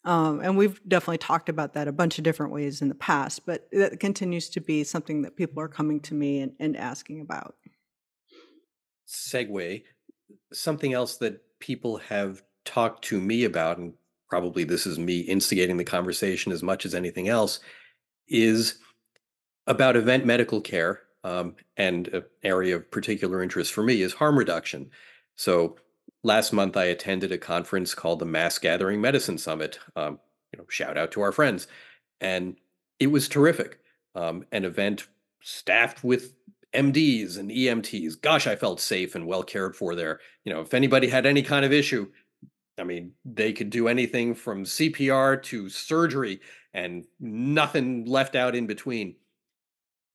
Um, 0.04 0.40
and 0.40 0.56
we've 0.58 0.80
definitely 0.86 1.18
talked 1.18 1.48
about 1.48 1.72
that 1.74 1.88
a 1.88 1.92
bunch 1.92 2.18
of 2.18 2.24
different 2.24 2.52
ways 2.52 2.82
in 2.82 2.88
the 2.88 2.94
past, 2.94 3.46
but 3.46 3.66
that 3.72 4.00
continues 4.00 4.50
to 4.50 4.60
be 4.60 4.84
something 4.84 5.22
that 5.22 5.36
people 5.36 5.62
are 5.62 5.68
coming 5.68 6.00
to 6.00 6.14
me 6.14 6.40
and, 6.40 6.52
and 6.60 6.76
asking 6.76 7.22
about. 7.22 7.54
Segue. 9.06 9.84
Something 10.52 10.92
else 10.92 11.16
that 11.18 11.40
people 11.60 11.96
have 11.98 12.42
talked 12.64 13.04
to 13.04 13.20
me 13.20 13.44
about, 13.44 13.78
and 13.78 13.94
probably 14.28 14.64
this 14.64 14.86
is 14.86 14.98
me 14.98 15.20
instigating 15.20 15.76
the 15.76 15.84
conversation 15.84 16.52
as 16.52 16.62
much 16.62 16.86
as 16.86 16.94
anything 16.94 17.28
else, 17.28 17.60
is 18.28 18.78
about 19.66 19.96
event 19.96 20.24
medical 20.24 20.60
care. 20.60 21.02
Um, 21.24 21.56
and 21.78 22.08
an 22.08 22.24
area 22.42 22.76
of 22.76 22.90
particular 22.90 23.42
interest 23.42 23.72
for 23.72 23.82
me 23.82 24.02
is 24.02 24.12
harm 24.12 24.38
reduction. 24.38 24.90
So 25.36 25.76
last 26.22 26.52
month 26.52 26.76
I 26.76 26.84
attended 26.84 27.32
a 27.32 27.38
conference 27.38 27.94
called 27.94 28.18
the 28.18 28.26
Mass 28.26 28.58
Gathering 28.58 29.00
Medicine 29.00 29.38
Summit. 29.38 29.78
Um, 29.96 30.20
you 30.52 30.58
know, 30.58 30.66
shout 30.68 30.98
out 30.98 31.12
to 31.12 31.22
our 31.22 31.32
friends, 31.32 31.66
and 32.20 32.56
it 33.00 33.06
was 33.06 33.28
terrific. 33.28 33.80
Um, 34.14 34.44
an 34.52 34.64
event 34.64 35.08
staffed 35.40 36.04
with 36.04 36.34
MDs 36.74 37.38
and 37.38 37.50
EMTs. 37.50 38.20
Gosh, 38.20 38.46
I 38.46 38.56
felt 38.56 38.80
safe 38.80 39.14
and 39.14 39.26
well 39.26 39.42
cared 39.42 39.76
for 39.76 39.94
there. 39.94 40.20
You 40.44 40.52
know, 40.52 40.60
if 40.60 40.74
anybody 40.74 41.08
had 41.08 41.26
any 41.26 41.42
kind 41.42 41.64
of 41.64 41.72
issue, 41.72 42.08
I 42.78 42.84
mean, 42.84 43.12
they 43.24 43.52
could 43.52 43.70
do 43.70 43.88
anything 43.88 44.34
from 44.34 44.64
CPR 44.64 45.42
to 45.44 45.68
surgery 45.68 46.40
and 46.72 47.04
nothing 47.20 48.04
left 48.04 48.34
out 48.34 48.54
in 48.54 48.66
between. 48.66 49.16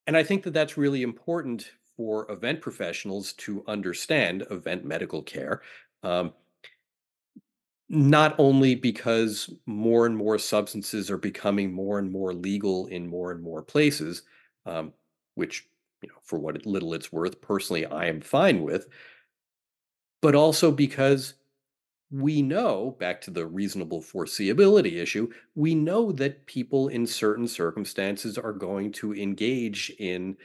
And 0.08 0.18
I 0.18 0.24
think 0.24 0.44
that 0.44 0.54
that's 0.54 0.78
really 0.78 1.04
important 1.04 1.72
for 1.96 2.30
event 2.32 2.62
professionals 2.62 3.34
to 3.34 3.64
understand 3.68 4.46
event 4.52 4.84
medical 4.84 5.22
care. 5.22 5.62
Um, 6.04 6.34
not 7.90 8.36
only 8.38 8.76
because 8.76 9.50
more 9.66 10.06
and 10.06 10.16
more 10.16 10.38
substances 10.38 11.10
are 11.10 11.18
becoming 11.18 11.74
more 11.74 11.98
and 11.98 12.12
more 12.12 12.34
legal 12.34 12.86
in 12.88 13.08
more 13.08 13.32
and 13.32 13.42
more 13.42 13.64
places, 13.64 14.24
um, 14.66 14.94
which, 15.36 15.69
you 16.02 16.10
know, 16.10 16.16
for 16.24 16.40
what 16.40 16.66
little 16.66 16.94
it's 16.94 17.12
worth, 17.12 17.42
personally, 17.42 17.84
mm-hmm. 17.84 17.94
I 17.94 18.06
am 18.08 18.22
fine 18.22 18.64
with, 18.64 18.88
but 20.22 20.36
also 20.36 20.72
because 20.72 21.36
we 22.12 22.42
know, 22.42 22.96
back 23.00 23.22
to 23.22 23.32
the 23.32 23.46
reasonable 23.46 24.02
foreseeability 24.02 24.94
issue, 24.98 25.32
we 25.56 25.76
know 25.76 26.12
that 26.14 26.46
people 26.48 26.88
in 26.88 27.06
certain 27.06 27.48
circumstances 27.48 28.38
are 28.38 28.54
going 28.54 28.92
to 28.94 29.14
engage 29.14 29.92
in 30.00 30.36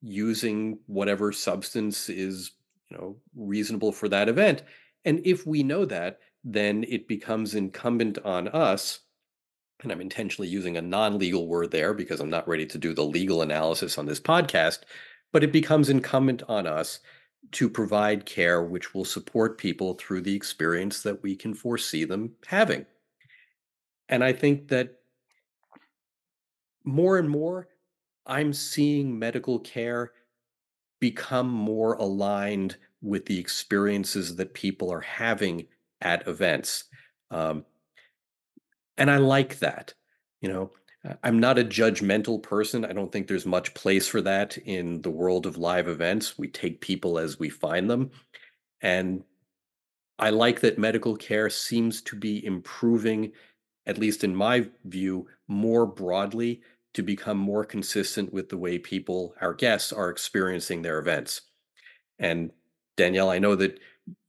using 0.00 0.78
whatever 0.86 1.30
substance 1.30 2.08
is, 2.08 2.52
you 2.90 2.96
know, 2.96 3.16
reasonable 3.36 3.92
for 3.92 4.08
that 4.08 4.28
event. 4.28 4.64
And 5.04 5.20
if 5.24 5.46
we 5.46 5.62
know 5.62 5.84
that, 5.84 6.18
then 6.42 6.84
it 6.88 7.06
becomes 7.06 7.54
incumbent 7.54 8.18
on 8.24 8.48
us 8.48 9.00
and 9.82 9.92
I'm 9.92 10.00
intentionally 10.00 10.48
using 10.48 10.76
a 10.76 10.82
non 10.82 11.18
legal 11.18 11.46
word 11.46 11.70
there 11.70 11.94
because 11.94 12.20
I'm 12.20 12.30
not 12.30 12.48
ready 12.48 12.66
to 12.66 12.78
do 12.78 12.94
the 12.94 13.04
legal 13.04 13.42
analysis 13.42 13.98
on 13.98 14.06
this 14.06 14.20
podcast, 14.20 14.80
but 15.32 15.44
it 15.44 15.52
becomes 15.52 15.88
incumbent 15.88 16.42
on 16.48 16.66
us 16.66 17.00
to 17.52 17.68
provide 17.68 18.26
care 18.26 18.62
which 18.62 18.94
will 18.94 19.04
support 19.04 19.58
people 19.58 19.94
through 19.94 20.22
the 20.22 20.34
experience 20.34 21.02
that 21.02 21.22
we 21.22 21.36
can 21.36 21.54
foresee 21.54 22.04
them 22.04 22.32
having. 22.46 22.86
And 24.08 24.24
I 24.24 24.32
think 24.32 24.68
that 24.68 25.00
more 26.84 27.18
and 27.18 27.28
more, 27.28 27.68
I'm 28.24 28.52
seeing 28.52 29.18
medical 29.18 29.58
care 29.58 30.12
become 31.00 31.48
more 31.48 31.94
aligned 31.94 32.76
with 33.02 33.26
the 33.26 33.38
experiences 33.38 34.36
that 34.36 34.54
people 34.54 34.90
are 34.90 35.00
having 35.00 35.66
at 36.00 36.26
events. 36.26 36.84
Um, 37.30 37.64
and 38.98 39.10
I 39.10 39.18
like 39.18 39.58
that. 39.60 39.94
You 40.40 40.48
know, 40.48 40.70
I- 41.04 41.16
I'm 41.22 41.38
not 41.38 41.58
a 41.58 41.64
judgmental 41.64 42.42
person. 42.42 42.84
I 42.84 42.92
don't 42.92 43.12
think 43.12 43.26
there's 43.26 43.46
much 43.46 43.74
place 43.74 44.08
for 44.08 44.20
that 44.22 44.58
in 44.58 45.02
the 45.02 45.10
world 45.10 45.46
of 45.46 45.56
live 45.56 45.88
events. 45.88 46.38
We 46.38 46.48
take 46.48 46.80
people 46.80 47.18
as 47.18 47.38
we 47.38 47.48
find 47.48 47.88
them. 47.90 48.10
And 48.80 49.24
I 50.18 50.30
like 50.30 50.60
that 50.60 50.78
medical 50.78 51.16
care 51.16 51.50
seems 51.50 52.00
to 52.02 52.16
be 52.16 52.44
improving, 52.44 53.32
at 53.86 53.98
least 53.98 54.24
in 54.24 54.34
my 54.34 54.68
view, 54.84 55.28
more 55.48 55.86
broadly 55.86 56.62
to 56.94 57.02
become 57.02 57.36
more 57.36 57.64
consistent 57.64 58.32
with 58.32 58.48
the 58.48 58.56
way 58.56 58.78
people, 58.78 59.34
our 59.40 59.52
guests, 59.52 59.92
are 59.92 60.08
experiencing 60.08 60.80
their 60.80 60.98
events. 60.98 61.42
And 62.18 62.50
Danielle, 62.96 63.28
I 63.28 63.38
know 63.38 63.54
that 63.56 63.78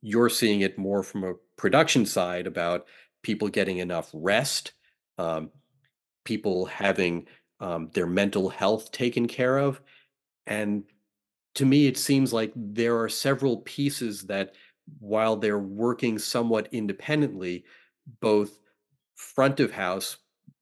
you're 0.02 0.30
seeing 0.30 0.62
it 0.62 0.78
more 0.78 1.04
from 1.04 1.24
a 1.24 1.36
production 1.56 2.06
side 2.06 2.46
about 2.46 2.86
people 3.28 3.50
getting 3.50 3.80
enough 3.80 4.10
rest, 4.14 4.72
um, 5.18 5.52
people 6.24 6.66
having 6.66 7.28
um, 7.60 7.90
their 7.94 8.08
mental 8.08 8.48
health 8.48 8.90
taken 8.94 9.28
care 9.28 9.58
of. 9.58 9.82
And 10.46 10.84
to 11.56 11.66
me, 11.66 11.88
it 11.88 11.98
seems 11.98 12.32
like 12.32 12.54
there 12.56 12.98
are 13.02 13.10
several 13.10 13.58
pieces 13.58 14.22
that, 14.28 14.56
while 15.00 15.36
they're 15.36 15.60
working 15.60 16.18
somewhat 16.18 16.70
independently, 16.72 17.66
both 18.22 18.60
front 19.16 19.60
of 19.60 19.72
house, 19.72 20.18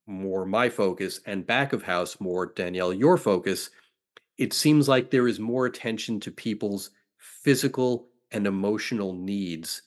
more 0.07 0.43
my 0.43 0.67
focus, 0.67 1.19
and 1.27 1.45
back 1.45 1.71
of 1.71 1.83
house, 1.83 2.19
more 2.19 2.47
Danielle, 2.47 2.93
your 2.93 3.17
focus, 3.17 3.69
it 4.39 4.53
seems 4.53 4.89
like 4.89 5.11
there 5.11 5.27
is 5.27 5.39
more 5.39 5.67
attention 5.67 6.19
to 6.21 6.31
people's 6.31 6.89
physical 7.43 8.07
and 8.31 8.47
emotional 8.47 9.13
needs, 9.13 9.83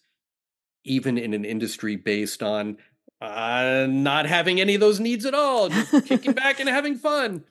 even 0.89 1.19
in 1.19 1.35
an 1.35 1.45
industry 1.45 1.97
based 1.97 2.43
on 2.43 2.79
uh, 3.21 3.87
not 3.89 4.27
having 4.27 4.61
any 4.61 4.75
of 4.75 4.81
those 4.81 5.01
needs 5.01 5.25
at 5.27 5.35
all, 5.35 5.69
just 5.69 6.05
kicking 6.05 6.33
back 6.35 6.61
and 6.61 6.69
having 6.69 6.97
fun. 6.97 7.45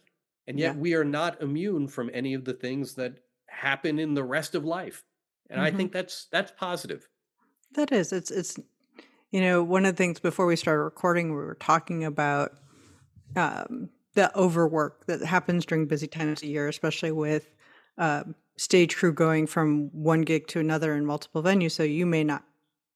And 0.47 0.60
yet 0.60 0.73
Yeah. 0.73 0.80
we 0.80 0.93
are 0.93 1.04
not 1.04 1.41
immune 1.41 1.88
from 1.88 2.10
any 2.13 2.34
of 2.34 2.45
the 2.45 2.54
things 2.54 2.95
that 2.95 3.19
happen 3.47 4.00
in 4.00 4.13
the 4.13 4.23
rest 4.23 4.56
of 4.56 4.63
life. 4.65 5.04
And 5.50 5.60
I 5.60 5.71
hmm 5.71 5.78
think 5.78 5.91
that's 5.91 6.28
that's 6.32 6.52
positive. 6.58 7.08
That 7.73 7.91
is, 7.91 8.12
it's 8.13 8.32
it's 8.32 8.58
you 9.32 9.41
know 9.41 9.63
one 9.63 9.86
of 9.86 9.93
the 9.93 9.97
things 9.97 10.19
before 10.19 10.45
we 10.45 10.56
started 10.56 10.84
recording, 10.84 11.30
we 11.30 11.36
were 11.36 11.58
talking 11.60 12.04
about 12.06 12.54
um, 13.36 13.89
the 14.13 14.36
overwork 14.38 15.06
that 15.06 15.21
happens 15.21 15.65
during 15.65 15.86
busy 15.86 16.08
times 16.08 16.41
of 16.41 16.50
year, 16.50 16.67
especially 16.67 17.12
with 17.12 17.54
um, 17.97 18.36
stage 18.58 18.95
crew 18.95 19.13
going 19.13 19.47
from 19.47 19.89
one 19.93 20.21
gig 20.21 20.47
to 20.47 20.60
another 20.60 20.95
in 20.95 21.06
multiple 21.06 21.43
venues. 21.43 21.71
So 21.71 21.84
you 21.84 22.06
may 22.06 22.23
not 22.23 22.43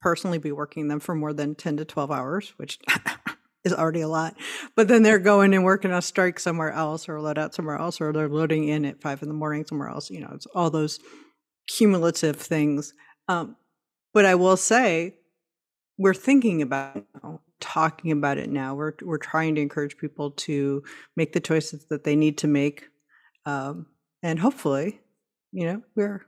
personally 0.01 0.37
be 0.37 0.51
working 0.51 0.87
them 0.87 0.99
for 0.99 1.15
more 1.15 1.33
than 1.33 1.55
10 1.55 1.77
to 1.77 1.85
12 1.85 2.11
hours, 2.11 2.53
which 2.57 2.79
is 3.63 3.73
already 3.73 4.01
a 4.01 4.07
lot. 4.07 4.35
But 4.75 4.87
then 4.87 5.03
they're 5.03 5.19
going 5.19 5.53
and 5.53 5.63
working 5.63 5.91
a 5.91 6.01
strike 6.01 6.39
somewhere 6.39 6.71
else 6.71 7.07
or 7.07 7.21
load 7.21 7.37
out 7.37 7.53
somewhere 7.53 7.77
else, 7.77 8.01
or 8.01 8.11
they're 8.11 8.27
loading 8.27 8.67
in 8.67 8.85
at 8.85 9.01
five 9.01 9.21
in 9.21 9.27
the 9.27 9.33
morning 9.33 9.65
somewhere 9.65 9.89
else. 9.89 10.09
You 10.09 10.21
know, 10.21 10.31
it's 10.33 10.47
all 10.47 10.69
those 10.69 10.99
cumulative 11.67 12.35
things. 12.35 12.93
Um, 13.27 13.55
but 14.13 14.25
I 14.25 14.35
will 14.35 14.57
say, 14.57 15.15
we're 15.97 16.13
thinking 16.13 16.61
about 16.61 16.97
it 16.97 17.05
now, 17.23 17.41
talking 17.59 18.11
about 18.11 18.37
it 18.37 18.49
now. 18.49 18.73
We're 18.73 18.93
we're 19.03 19.17
trying 19.17 19.55
to 19.55 19.61
encourage 19.61 19.97
people 19.97 20.31
to 20.31 20.83
make 21.15 21.33
the 21.33 21.39
choices 21.39 21.85
that 21.89 22.03
they 22.03 22.15
need 22.15 22.39
to 22.39 22.47
make, 22.47 22.87
um, 23.45 23.85
and 24.23 24.39
hopefully, 24.39 24.99
you 25.51 25.65
know, 25.65 25.83
we're 25.95 26.25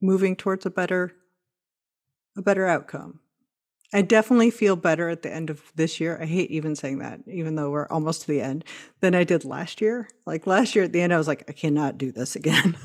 moving 0.00 0.36
towards 0.36 0.64
a 0.64 0.70
better 0.70 1.14
a 2.38 2.42
better 2.42 2.66
outcome. 2.66 3.20
I 3.92 4.02
definitely 4.02 4.50
feel 4.50 4.76
better 4.76 5.08
at 5.08 5.22
the 5.22 5.32
end 5.32 5.48
of 5.48 5.72
this 5.74 5.98
year. 5.98 6.18
I 6.20 6.26
hate 6.26 6.50
even 6.50 6.76
saying 6.76 6.98
that, 6.98 7.20
even 7.26 7.54
though 7.54 7.70
we're 7.70 7.88
almost 7.88 8.22
to 8.22 8.26
the 8.28 8.42
end, 8.42 8.64
than 9.00 9.14
I 9.14 9.24
did 9.24 9.44
last 9.44 9.80
year. 9.80 10.08
Like 10.26 10.46
last 10.46 10.74
year 10.74 10.84
at 10.84 10.92
the 10.92 11.00
end, 11.00 11.12
I 11.12 11.18
was 11.18 11.28
like, 11.28 11.44
I 11.48 11.52
cannot 11.52 11.96
do 11.96 12.12
this 12.12 12.36
again. 12.36 12.76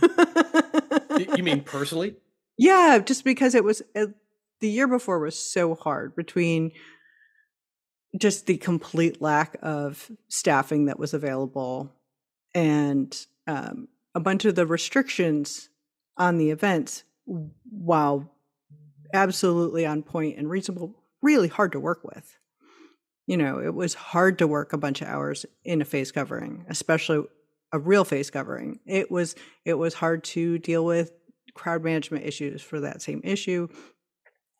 You 1.35 1.43
mean 1.43 1.61
personally? 1.65 2.15
yeah, 2.57 2.99
just 2.99 3.23
because 3.23 3.55
it 3.55 3.63
was 3.63 3.81
uh, 3.95 4.07
the 4.61 4.69
year 4.69 4.87
before 4.87 5.19
was 5.19 5.37
so 5.37 5.75
hard 5.75 6.15
between 6.15 6.71
just 8.17 8.45
the 8.45 8.57
complete 8.57 9.21
lack 9.21 9.57
of 9.61 10.09
staffing 10.29 10.85
that 10.85 10.99
was 10.99 11.13
available 11.13 11.91
and 12.53 13.25
um, 13.47 13.87
a 14.13 14.19
bunch 14.19 14.45
of 14.45 14.55
the 14.55 14.67
restrictions 14.67 15.69
on 16.15 16.37
the 16.37 16.51
events, 16.51 17.03
while 17.25 18.31
absolutely 19.13 19.85
on 19.85 20.03
point 20.03 20.37
and 20.37 20.49
reasonable, 20.49 20.95
really 21.21 21.47
hard 21.47 21.71
to 21.71 21.79
work 21.79 22.03
with. 22.03 22.37
You 23.25 23.37
know, 23.37 23.59
it 23.59 23.73
was 23.73 23.93
hard 23.93 24.39
to 24.39 24.47
work 24.47 24.73
a 24.73 24.77
bunch 24.77 25.01
of 25.01 25.07
hours 25.07 25.45
in 25.63 25.81
a 25.81 25.85
face 25.85 26.11
covering, 26.11 26.65
especially 26.67 27.25
a 27.71 27.79
real 27.79 28.03
face 28.03 28.29
covering. 28.29 28.79
It 28.85 29.09
was 29.09 29.35
it 29.63 29.75
was 29.75 29.93
hard 29.93 30.23
to 30.25 30.57
deal 30.59 30.83
with 30.83 31.11
crowd 31.53 31.83
management 31.83 32.25
issues 32.25 32.61
for 32.61 32.81
that 32.81 33.01
same 33.01 33.21
issue 33.23 33.67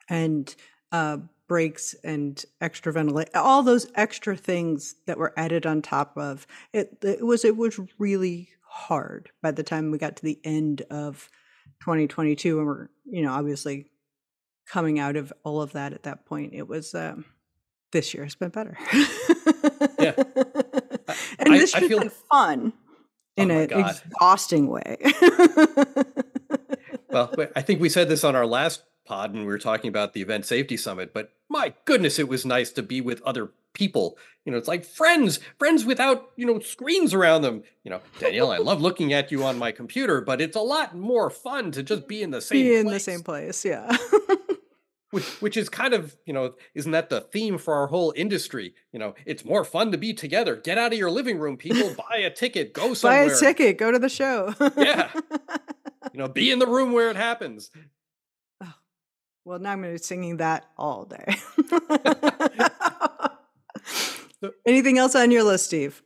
and 0.10 0.54
uh, 0.92 1.18
breaks 1.48 1.96
and 2.04 2.44
extra 2.62 2.94
ventilation, 2.94 3.32
all 3.36 3.64
those 3.64 3.88
extra 3.96 4.36
things 4.36 4.96
that 5.08 5.18
were 5.18 5.34
added 5.38 5.66
on 5.66 5.82
top 5.82 6.18
of 6.18 6.48
it. 6.72 6.98
It 7.04 7.26
was 7.26 7.44
it 7.44 7.58
was 7.58 7.80
really 8.00 8.50
hard 8.68 9.30
by 9.42 9.52
the 9.52 9.64
time 9.64 9.92
we 9.92 9.98
got 9.98 10.16
to 10.18 10.24
the 10.24 10.40
end 10.44 10.82
of 10.90 11.30
2022, 11.82 12.58
and 12.58 12.68
we're 12.68 12.88
you 13.06 13.22
know 13.24 13.34
obviously 13.34 13.88
coming 14.68 15.00
out 15.00 15.16
of 15.16 15.32
all 15.44 15.62
of 15.62 15.74
that 15.74 15.94
at 15.94 16.04
that 16.04 16.26
point. 16.26 16.54
It 16.54 16.68
was 16.68 16.94
um, 16.96 17.26
this 17.92 18.14
year 18.14 18.24
has 18.24 18.36
been 18.36 18.50
better, 18.50 18.78
Yeah. 20.00 20.14
I 21.08 21.16
and 21.40 21.54
I, 21.54 21.58
this 21.58 21.76
I 21.76 21.80
year's 21.80 21.90
feel 21.90 22.00
been 22.00 22.10
fun 22.10 22.74
oh 22.76 23.42
in 23.42 23.48
my 23.50 23.54
an 23.56 23.68
God. 23.68 23.96
exhausting 24.06 24.68
way. 24.68 24.98
Well, 27.10 27.32
I 27.56 27.62
think 27.62 27.80
we 27.80 27.90
said 27.90 28.10
this 28.10 28.24
on 28.24 28.36
our 28.36 28.46
last 28.48 28.82
pod 29.06 29.34
when 29.34 29.42
we 29.42 29.48
were 29.48 29.60
talking 29.60 29.88
about 29.88 30.14
the 30.14 30.22
event 30.24 30.48
safety 30.48 30.76
summit, 30.78 31.14
but 31.14 31.32
my 31.48 31.76
goodness, 31.86 32.18
it 32.18 32.28
was 32.28 32.44
nice 32.44 32.72
to 32.72 32.82
be 32.82 33.02
with 33.02 33.22
other 33.22 33.52
people. 33.74 34.18
You 34.46 34.52
know, 34.52 34.58
it's 34.58 34.68
like 34.68 34.84
friends, 34.84 35.40
friends 35.60 35.86
without, 35.86 36.32
you 36.38 36.48
know, 36.48 36.58
screens 36.60 37.14
around 37.14 37.44
them. 37.44 37.62
You 37.84 37.92
know, 37.92 38.00
Danielle, 38.20 38.52
I 38.52 38.58
love 38.58 38.82
looking 38.82 39.14
at 39.14 39.32
you 39.32 39.44
on 39.44 39.60
my 39.60 39.72
computer, 39.72 40.22
but 40.22 40.42
it's 40.42 40.58
a 40.58 40.62
lot 40.62 40.96
more 40.98 41.30
fun 41.30 41.72
to 41.74 41.84
just 41.84 42.08
be 42.08 42.24
in 42.24 42.32
the 42.32 42.42
same 42.42 42.64
Be 42.64 42.76
in 42.78 42.88
the 42.88 43.00
same 43.00 43.22
place. 43.22 43.62
place, 43.62 43.66
yeah. 43.66 43.96
Which, 45.14 45.26
which 45.42 45.58
is 45.58 45.70
kind 45.70 45.94
of, 45.94 46.16
you 46.26 46.34
know, 46.34 46.56
isn't 46.74 46.92
that 46.92 47.10
the 47.10 47.22
theme 47.22 47.58
for 47.60 47.76
our 47.76 47.86
whole 47.88 48.14
industry? 48.16 48.74
You 48.92 48.98
know, 49.00 49.14
it's 49.26 49.46
more 49.46 49.64
fun 49.64 49.92
to 49.92 49.98
be 49.98 50.12
together. 50.14 50.56
Get 50.56 50.78
out 50.80 50.92
of 50.92 50.98
your 50.98 51.12
living 51.12 51.38
room, 51.38 51.56
people, 51.56 51.94
buy 52.10 52.18
a 52.18 52.32
ticket, 52.32 52.74
go 52.74 52.96
somewhere. 52.96 53.28
Buy 53.30 53.34
a 53.34 53.38
ticket, 53.38 53.78
go 53.78 53.92
to 53.92 54.00
the 54.00 54.10
show. 54.10 54.54
Yeah. 54.76 55.12
You 56.14 56.20
know, 56.20 56.28
be 56.28 56.52
in 56.52 56.60
the 56.60 56.68
room 56.68 56.92
where 56.92 57.10
it 57.10 57.16
happens. 57.16 57.72
Oh, 58.62 58.74
well, 59.46 59.58
now 59.58 59.72
I'm 59.72 59.82
going 59.82 59.96
to 59.96 60.00
be 60.00 60.04
singing 60.04 60.38
that 60.38 60.66
all 60.78 61.06
day. 61.06 61.36
So- 64.42 64.52
Anything 64.66 64.98
else 64.98 65.16
on 65.16 65.32
your 65.32 65.44
list, 65.44 65.66
Steve? 65.68 66.04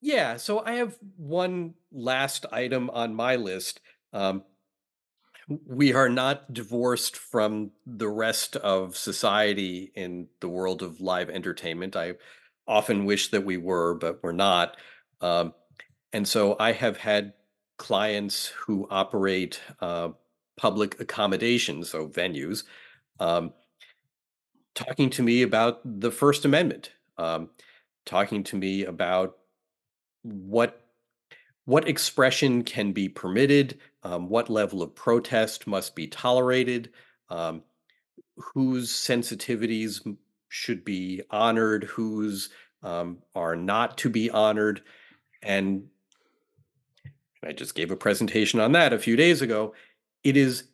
Yeah, 0.00 0.36
so 0.36 0.60
I 0.64 0.74
have 0.74 0.96
one 1.16 1.74
last 1.90 2.46
item 2.52 2.88
on 2.90 3.14
my 3.14 3.34
list. 3.36 3.80
Um, 4.12 4.44
we 5.48 5.94
are 5.94 6.08
not 6.08 6.52
divorced 6.52 7.16
from 7.16 7.70
the 7.86 8.08
rest 8.08 8.56
of 8.56 8.96
society 8.96 9.90
in 9.94 10.28
the 10.40 10.48
world 10.48 10.82
of 10.82 11.00
live 11.00 11.30
entertainment. 11.30 11.96
I 11.96 12.14
often 12.66 13.06
wish 13.06 13.28
that 13.30 13.44
we 13.44 13.56
were, 13.56 13.94
but 13.94 14.22
we're 14.22 14.32
not. 14.32 14.76
Um, 15.20 15.54
and 16.12 16.28
so 16.28 16.56
I 16.60 16.72
have 16.72 16.98
had 16.98 17.32
clients 17.78 18.46
who 18.46 18.86
operate 18.90 19.60
uh, 19.80 20.10
public 20.56 21.00
accommodations, 21.00 21.90
so 21.90 22.08
venues, 22.08 22.64
um, 23.20 23.52
talking 24.74 25.08
to 25.10 25.22
me 25.22 25.42
about 25.42 25.80
the 26.00 26.10
First 26.10 26.44
Amendment, 26.44 26.92
um, 27.16 27.48
talking 28.04 28.44
to 28.44 28.56
me 28.56 28.84
about 28.84 29.38
what 30.22 30.84
what 31.64 31.86
expression 31.86 32.62
can 32.62 32.92
be 32.92 33.10
permitted, 33.10 33.78
um, 34.02 34.28
what 34.28 34.50
level 34.50 34.82
of 34.82 34.94
protest 34.94 35.66
must 35.66 35.94
be 35.94 36.06
tolerated, 36.06 36.90
um, 37.30 37.62
whose 38.36 38.90
sensitivities 38.92 40.16
should 40.48 40.84
be 40.84 41.22
honored, 41.30 41.84
whose 41.84 42.50
um, 42.82 43.18
are 43.34 43.56
not 43.56 43.98
to 43.98 44.08
be 44.08 44.30
honored. 44.30 44.82
And 45.42 45.88
I 47.44 47.52
just 47.52 47.74
gave 47.74 47.90
a 47.90 47.96
presentation 47.96 48.60
on 48.60 48.72
that 48.72 48.92
a 48.92 48.98
few 48.98 49.16
days 49.16 49.42
ago. 49.42 49.74
It 50.24 50.36
is, 50.36 50.64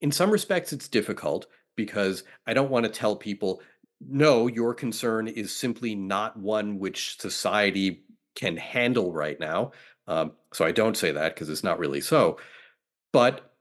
in 0.00 0.10
some 0.10 0.30
respects, 0.30 0.72
it's 0.72 0.88
difficult 0.88 1.46
because 1.76 2.24
I 2.46 2.54
don't 2.54 2.70
want 2.70 2.84
to 2.84 2.90
tell 2.90 3.16
people, 3.16 3.62
no, 4.00 4.46
your 4.46 4.74
concern 4.74 5.28
is 5.28 5.54
simply 5.54 5.94
not 5.94 6.38
one 6.38 6.78
which 6.78 7.18
society 7.20 8.04
can 8.34 8.56
handle 8.56 9.12
right 9.12 9.38
now. 9.38 9.72
Um, 10.10 10.32
so 10.52 10.64
I 10.64 10.72
don't 10.72 10.96
say 10.96 11.12
that 11.12 11.34
because 11.34 11.48
it's 11.48 11.62
not 11.62 11.78
really 11.78 12.00
so. 12.00 12.38
But 13.12 13.52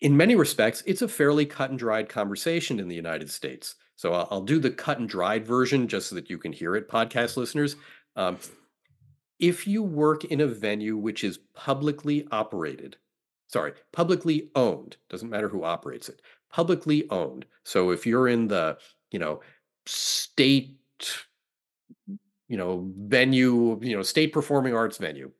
in 0.00 0.16
many 0.16 0.34
respects, 0.34 0.82
it's 0.86 1.02
a 1.02 1.08
fairly 1.08 1.44
cut 1.44 1.68
and 1.68 1.78
dried 1.78 2.08
conversation 2.08 2.80
in 2.80 2.88
the 2.88 2.96
United 2.96 3.30
States. 3.30 3.74
So 3.96 4.14
I'll, 4.14 4.28
I'll 4.30 4.40
do 4.40 4.58
the 4.58 4.70
cut 4.70 4.98
and 4.98 5.08
dried 5.08 5.46
version 5.46 5.86
just 5.86 6.08
so 6.08 6.14
that 6.14 6.30
you 6.30 6.38
can 6.38 6.54
hear 6.54 6.76
it, 6.76 6.88
podcast 6.88 7.36
listeners. 7.36 7.76
Um, 8.16 8.38
if 9.38 9.66
you 9.66 9.82
work 9.82 10.24
in 10.24 10.40
a 10.40 10.46
venue 10.46 10.96
which 10.96 11.24
is 11.24 11.38
publicly 11.54 12.26
operated, 12.32 12.96
sorry, 13.48 13.74
publicly 13.92 14.50
owned, 14.54 14.96
doesn't 15.10 15.28
matter 15.28 15.48
who 15.50 15.64
operates 15.64 16.08
it, 16.08 16.22
publicly 16.50 17.06
owned. 17.10 17.44
So 17.64 17.90
if 17.90 18.06
you're 18.06 18.28
in 18.28 18.48
the, 18.48 18.78
you 19.10 19.18
know, 19.18 19.40
state, 19.84 20.78
you 22.48 22.56
know, 22.56 22.90
venue, 22.96 23.78
you 23.82 23.94
know, 23.94 24.02
state 24.02 24.32
performing 24.32 24.74
arts 24.74 24.96
venue, 24.96 25.30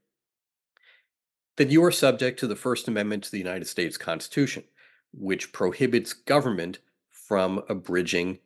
then 1.61 1.71
you 1.71 1.85
are 1.85 1.93
subject 1.93 2.39
to 2.39 2.47
the 2.47 2.57
First 2.57 2.89
Amendment 2.89 3.23
to 3.25 3.31
the 3.31 3.37
United 3.37 3.67
States 3.67 3.99
Constitution, 3.99 4.65
which 5.13 5.53
prohibits 5.53 6.15
government 6.15 6.79
from 7.11 7.63
abridging 7.69 8.39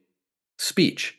speech. 0.59 1.17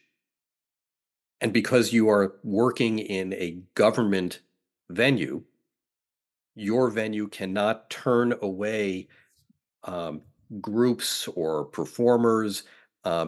And 1.39 1.53
because 1.53 1.93
you 1.93 2.09
are 2.09 2.35
working 2.43 2.99
in 2.99 3.31
a 3.31 3.61
government 3.75 4.41
venue, 4.89 5.43
your 6.53 6.89
venue 6.89 7.29
cannot 7.29 7.89
turn 7.89 8.33
away 8.41 9.07
um, 9.85 10.19
groups 10.59 11.29
or 11.29 11.63
performers 11.63 12.63
uh, 13.05 13.27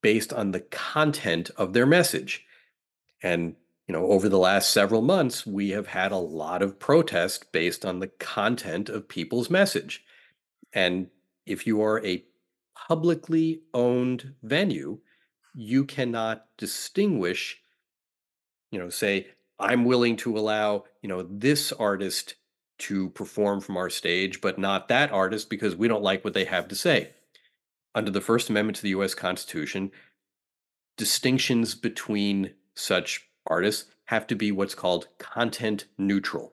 based 0.00 0.32
on 0.32 0.52
the 0.52 0.60
content 0.60 1.50
of 1.58 1.74
their 1.74 1.84
message. 1.84 2.46
And 3.22 3.56
you 3.88 3.94
know, 3.94 4.06
over 4.06 4.28
the 4.28 4.38
last 4.38 4.70
several 4.70 5.00
months, 5.00 5.46
we 5.46 5.70
have 5.70 5.86
had 5.86 6.12
a 6.12 6.16
lot 6.16 6.62
of 6.62 6.78
protest 6.78 7.50
based 7.52 7.86
on 7.86 7.98
the 7.98 8.08
content 8.08 8.90
of 8.90 9.08
people's 9.08 9.48
message. 9.48 10.04
And 10.74 11.08
if 11.46 11.66
you 11.66 11.82
are 11.82 12.04
a 12.04 12.22
publicly 12.76 13.62
owned 13.72 14.34
venue, 14.42 14.98
you 15.54 15.86
cannot 15.86 16.44
distinguish, 16.58 17.62
you 18.70 18.78
know, 18.78 18.90
say, 18.90 19.28
I'm 19.58 19.86
willing 19.86 20.16
to 20.16 20.36
allow, 20.36 20.84
you 21.00 21.08
know, 21.08 21.22
this 21.22 21.72
artist 21.72 22.34
to 22.80 23.08
perform 23.10 23.62
from 23.62 23.78
our 23.78 23.90
stage, 23.90 24.42
but 24.42 24.58
not 24.58 24.88
that 24.88 25.10
artist 25.10 25.48
because 25.48 25.74
we 25.74 25.88
don't 25.88 26.02
like 26.02 26.24
what 26.24 26.34
they 26.34 26.44
have 26.44 26.68
to 26.68 26.76
say. 26.76 27.10
Under 27.94 28.10
the 28.10 28.20
First 28.20 28.50
Amendment 28.50 28.76
to 28.76 28.82
the 28.82 28.90
US 28.90 29.14
Constitution, 29.14 29.90
distinctions 30.98 31.74
between 31.74 32.52
such 32.74 33.27
artists 33.48 33.90
have 34.06 34.26
to 34.28 34.34
be 34.34 34.52
what's 34.52 34.74
called 34.74 35.08
content 35.18 35.86
neutral. 35.98 36.52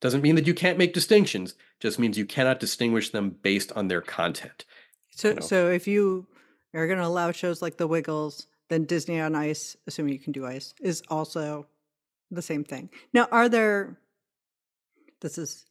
Doesn't 0.00 0.22
mean 0.22 0.36
that 0.36 0.46
you 0.46 0.54
can't 0.54 0.78
make 0.78 0.94
distinctions, 0.94 1.54
just 1.80 1.98
means 1.98 2.16
you 2.16 2.24
cannot 2.24 2.60
distinguish 2.60 3.10
them 3.10 3.36
based 3.42 3.72
on 3.72 3.88
their 3.88 4.00
content. 4.00 4.64
So, 5.10 5.28
You 5.28 5.34
know, 5.34 5.40
so 5.40 5.70
if 5.70 5.86
you 5.86 6.26
are 6.74 6.86
going 6.86 6.98
to 6.98 7.06
allow 7.06 7.32
shows 7.32 7.60
like 7.60 7.76
The 7.76 7.86
Wiggles, 7.86 8.46
then 8.68 8.84
Disney 8.84 9.20
on 9.20 9.34
Ice, 9.34 9.76
assuming 9.86 10.12
you 10.12 10.18
can 10.20 10.32
do 10.32 10.46
ice, 10.46 10.74
is 10.80 11.02
also 11.08 11.66
the 12.30 12.42
same 12.42 12.64
thing. 12.64 12.90
Now, 13.12 13.28
are 13.32 13.48
there, 13.48 13.98
this 15.20 15.38
is 15.38 15.66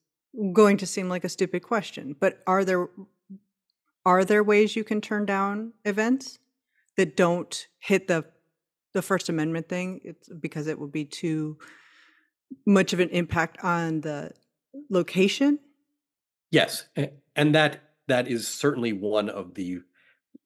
going 0.54 0.78
to 0.78 0.86
seem 0.86 1.10
like 1.10 1.24
a 1.24 1.30
stupid 1.30 1.64
question, 1.64 2.16
but 2.20 2.40
are 2.46 2.66
there 2.66 2.88
are 4.06 4.24
there 4.24 4.42
ways 4.44 4.78
you 4.78 4.86
can 4.86 5.02
turn 5.02 5.26
down 5.26 5.74
events 5.84 6.40
that 6.96 7.18
don't 7.18 7.68
hit 7.80 8.08
the 8.08 8.24
the 8.98 9.02
First 9.04 9.30
Amendment 9.30 9.70
thing? 9.70 10.02
It's 10.04 10.28
because 10.28 10.68
it 10.68 10.80
would 10.80 10.92
be 10.92 11.06
too 11.06 11.58
much 12.66 12.94
of 12.94 13.00
an 13.00 13.10
impact 13.10 13.64
on 13.64 14.02
the 14.02 14.32
location. 14.90 15.60
yes, 16.52 16.86
and 17.36 17.54
that 17.56 17.82
that 18.08 18.28
is 18.28 18.48
certainly 18.48 18.92
one 18.92 19.30
of 19.30 19.54
the 19.54 19.82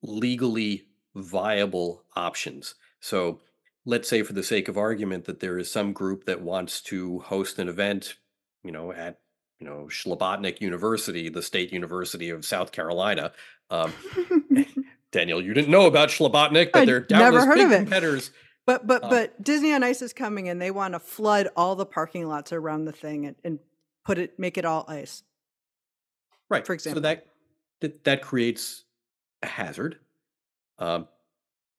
legally 0.04 0.88
viable 1.16 2.04
options. 2.16 2.76
So 3.00 3.40
let's 3.86 4.10
say 4.10 4.24
for 4.24 4.34
the 4.34 4.44
sake 4.44 4.68
of 4.68 4.78
argument 4.78 5.26
that 5.26 5.40
there 5.40 5.58
is 5.58 5.72
some 5.72 5.94
group 5.94 6.26
that 6.26 6.42
wants 6.42 6.82
to 6.82 7.20
host 7.20 7.60
an 7.60 7.70
event, 7.70 8.16
you 8.64 8.72
know, 8.72 8.92
at 8.92 9.20
you 9.60 9.66
know 9.66 9.88
Schlabotnik 9.90 10.60
University, 10.60 11.30
the 11.30 11.42
state 11.42 11.72
university 11.72 12.30
of 12.30 12.46
South 12.46 12.72
Carolina. 12.74 13.32
Um, 13.70 13.94
Danielle, 15.12 15.42
you 15.42 15.54
didn't 15.54 15.72
know 15.72 15.86
about 15.86 16.10
Schlabotnik, 16.10 16.72
but 16.72 16.86
they're 16.86 17.06
never 17.10 17.46
heard 17.46 17.56
big 17.56 17.66
of 17.66 17.72
it. 17.72 17.78
competitors. 17.80 18.32
But 18.66 18.88
but 18.88 19.04
Um, 19.04 19.10
but 19.10 19.42
Disney 19.44 19.74
on 19.74 19.84
Ice 19.84 20.02
is 20.02 20.14
coming 20.14 20.48
and 20.48 20.62
they 20.62 20.72
want 20.72 20.94
to 20.94 21.00
flood 21.00 21.50
all 21.56 21.76
the 21.76 21.86
parking 21.86 22.28
lots 22.28 22.54
around 22.54 22.86
the 22.86 22.92
thing 22.92 23.26
and, 23.26 23.36
and 23.44 23.60
put 24.06 24.18
it 24.18 24.38
make 24.40 24.58
it 24.58 24.66
all 24.66 24.86
ice. 24.88 25.24
Right. 26.50 26.66
For 26.66 26.74
So 26.74 26.92
example. 26.92 27.02
that 27.02 27.26
that, 27.82 28.04
that 28.04 28.22
creates 28.22 28.86
a 29.42 29.48
hazard. 29.48 29.98
Um, 30.80 31.08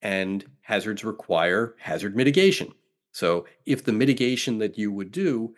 and 0.01 0.45
hazards 0.61 1.03
require 1.03 1.75
hazard 1.79 2.15
mitigation. 2.15 2.73
So 3.13 3.45
if 3.65 3.83
the 3.85 3.93
mitigation 3.93 4.57
that 4.59 4.77
you 4.77 4.91
would 4.91 5.11
do 5.11 5.55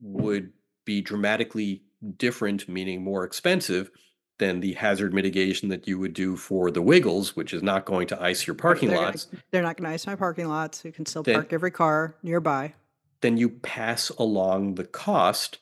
would 0.00 0.52
be 0.84 1.00
dramatically 1.00 1.82
different, 2.16 2.68
meaning 2.68 3.04
more 3.04 3.24
expensive, 3.24 3.90
than 4.38 4.60
the 4.60 4.72
hazard 4.74 5.14
mitigation 5.14 5.68
that 5.68 5.86
you 5.86 5.98
would 5.98 6.12
do 6.12 6.36
for 6.36 6.70
the 6.70 6.82
Wiggles, 6.82 7.36
which 7.36 7.52
is 7.54 7.62
not 7.62 7.84
going 7.84 8.06
to 8.08 8.20
ice 8.22 8.46
your 8.46 8.54
parking 8.54 8.88
they're 8.88 8.96
gonna- 8.98 9.06
lots, 9.08 9.28
They're 9.50 9.62
not 9.62 9.76
going 9.76 9.88
to 9.88 9.94
ice 9.94 10.06
my 10.06 10.16
parking 10.16 10.48
lots. 10.48 10.84
You 10.84 10.92
can 10.92 11.06
still 11.06 11.22
Then- 11.22 11.34
park 11.36 11.52
every 11.52 11.70
car 11.70 12.16
nearby. 12.22 12.74
then 13.20 13.36
you 13.38 13.48
pass 13.48 14.10
along 14.10 14.74
the 14.74 14.84
cost 14.84 15.58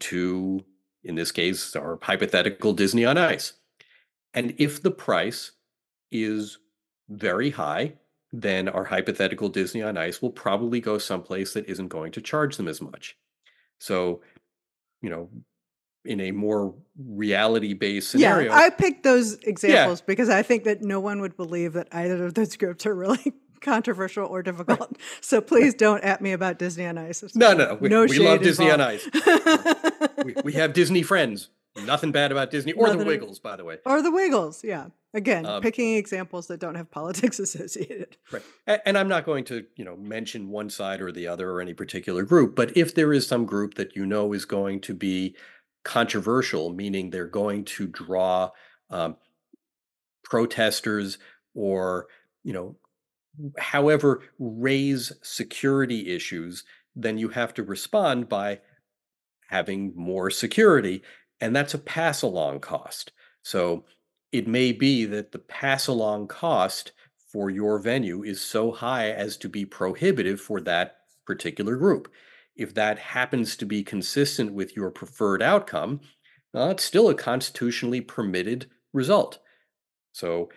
to, 0.00 0.64
in 1.02 1.14
this 1.16 1.32
case, 1.32 1.74
our 1.74 1.98
hypothetical 2.02 2.72
Disney 2.72 3.04
on 3.04 3.18
Ice. 3.18 3.54
And 4.32 4.54
if 4.58 4.80
the 4.82 4.92
price 4.92 5.52
is 6.12 6.58
very 7.08 7.50
high, 7.50 7.94
then 8.32 8.68
our 8.68 8.84
hypothetical 8.84 9.48
Disney 9.48 9.82
on 9.82 9.96
Ice 9.96 10.22
will 10.22 10.30
probably 10.30 10.80
go 10.80 10.98
someplace 10.98 11.52
that 11.54 11.68
isn't 11.68 11.88
going 11.88 12.12
to 12.12 12.20
charge 12.20 12.56
them 12.56 12.68
as 12.68 12.80
much. 12.80 13.16
So, 13.80 14.20
you 15.02 15.10
know, 15.10 15.28
in 16.04 16.20
a 16.20 16.30
more 16.30 16.74
reality 16.98 17.74
based 17.74 18.10
scenario, 18.10 18.50
Yeah, 18.50 18.56
I 18.58 18.70
picked 18.70 19.02
those 19.02 19.34
examples 19.42 20.00
because 20.00 20.28
I 20.30 20.42
think 20.42 20.64
that 20.64 20.82
no 20.82 21.00
one 21.00 21.20
would 21.20 21.36
believe 21.36 21.74
that 21.74 21.88
either 21.92 22.24
of 22.26 22.34
those 22.34 22.56
groups 22.62 22.86
are 22.86 22.94
really 22.94 23.32
controversial 23.60 24.26
or 24.26 24.42
difficult. 24.42 24.96
So 25.20 25.40
please 25.40 25.74
don't 25.74 26.02
at 26.02 26.20
me 26.22 26.32
about 26.32 26.58
Disney 26.58 26.86
on 26.86 26.96
Ice. 26.98 27.22
It's 27.22 27.36
no, 27.36 27.52
no, 27.52 27.74
we, 27.80 27.88
no 27.90 28.04
we 28.06 28.18
love 28.18 28.40
Disney 28.42 28.70
on 28.70 28.80
involved. 28.80 29.10
Ice. 29.14 30.24
We, 30.24 30.34
we 30.44 30.52
have 30.54 30.72
Disney 30.72 31.02
friends. 31.02 31.50
Nothing 31.84 32.10
bad 32.12 32.32
about 32.32 32.50
Disney 32.50 32.72
or 32.72 32.88
the 32.88 32.94
Nothing- 32.94 33.06
Wiggles, 33.06 33.38
by 33.38 33.56
the 33.56 33.64
way. 33.64 33.78
or 33.86 34.02
the 34.02 34.10
Wiggles. 34.10 34.64
Yeah. 34.64 34.86
Again, 35.14 35.44
Um, 35.46 35.62
picking 35.62 35.94
examples 35.96 36.46
that 36.48 36.58
don't 36.60 36.74
have 36.74 36.90
politics 36.90 37.38
associated. 37.46 38.16
Right. 38.32 38.42
A- 38.66 38.86
And 38.88 38.98
I'm 38.98 39.08
not 39.08 39.24
going 39.24 39.44
to, 39.44 39.64
you 39.76 39.84
know, 39.84 39.96
mention 39.96 40.48
one 40.50 40.68
side 40.70 41.00
or 41.00 41.12
the 41.12 41.26
other 41.28 41.50
or 41.50 41.60
any 41.60 41.74
particular 41.74 42.22
group, 42.24 42.54
but 42.56 42.76
if 42.76 42.94
there 42.94 43.12
is 43.12 43.26
some 43.26 43.44
group 43.44 43.74
that 43.74 43.94
you 43.94 44.04
know 44.06 44.32
is 44.32 44.44
going 44.44 44.80
to 44.82 44.94
be 44.94 45.36
controversial, 45.84 46.72
meaning 46.72 47.10
they're 47.10 47.26
going 47.26 47.64
to 47.64 47.86
draw 47.86 48.50
um, 48.90 49.16
protesters 50.24 51.18
or, 51.54 52.06
you 52.44 52.52
know, 52.52 52.76
however, 53.58 54.22
raise 54.38 55.12
security 55.22 56.14
issues, 56.14 56.64
then 56.94 57.18
you 57.18 57.28
have 57.28 57.54
to 57.54 57.62
respond 57.62 58.28
by 58.28 58.60
having 59.48 59.92
more 59.96 60.30
security. 60.30 61.02
And 61.40 61.54
that's 61.54 61.74
a 61.74 61.78
pass 61.78 62.22
along 62.22 62.60
cost. 62.60 63.12
So 63.42 63.84
it 64.32 64.46
may 64.46 64.72
be 64.72 65.06
that 65.06 65.32
the 65.32 65.38
pass 65.38 65.86
along 65.86 66.28
cost 66.28 66.92
for 67.32 67.50
your 67.50 67.78
venue 67.78 68.22
is 68.22 68.40
so 68.40 68.72
high 68.72 69.10
as 69.10 69.36
to 69.38 69.48
be 69.48 69.64
prohibitive 69.64 70.40
for 70.40 70.60
that 70.60 70.96
particular 71.26 71.76
group. 71.76 72.10
If 72.56 72.74
that 72.74 72.98
happens 72.98 73.56
to 73.56 73.66
be 73.66 73.82
consistent 73.82 74.52
with 74.52 74.76
your 74.76 74.90
preferred 74.90 75.42
outcome, 75.42 76.00
uh, 76.54 76.68
it's 76.70 76.84
still 76.84 77.08
a 77.08 77.14
constitutionally 77.14 78.00
permitted 78.00 78.66
result. 78.92 79.38
So, 80.12 80.50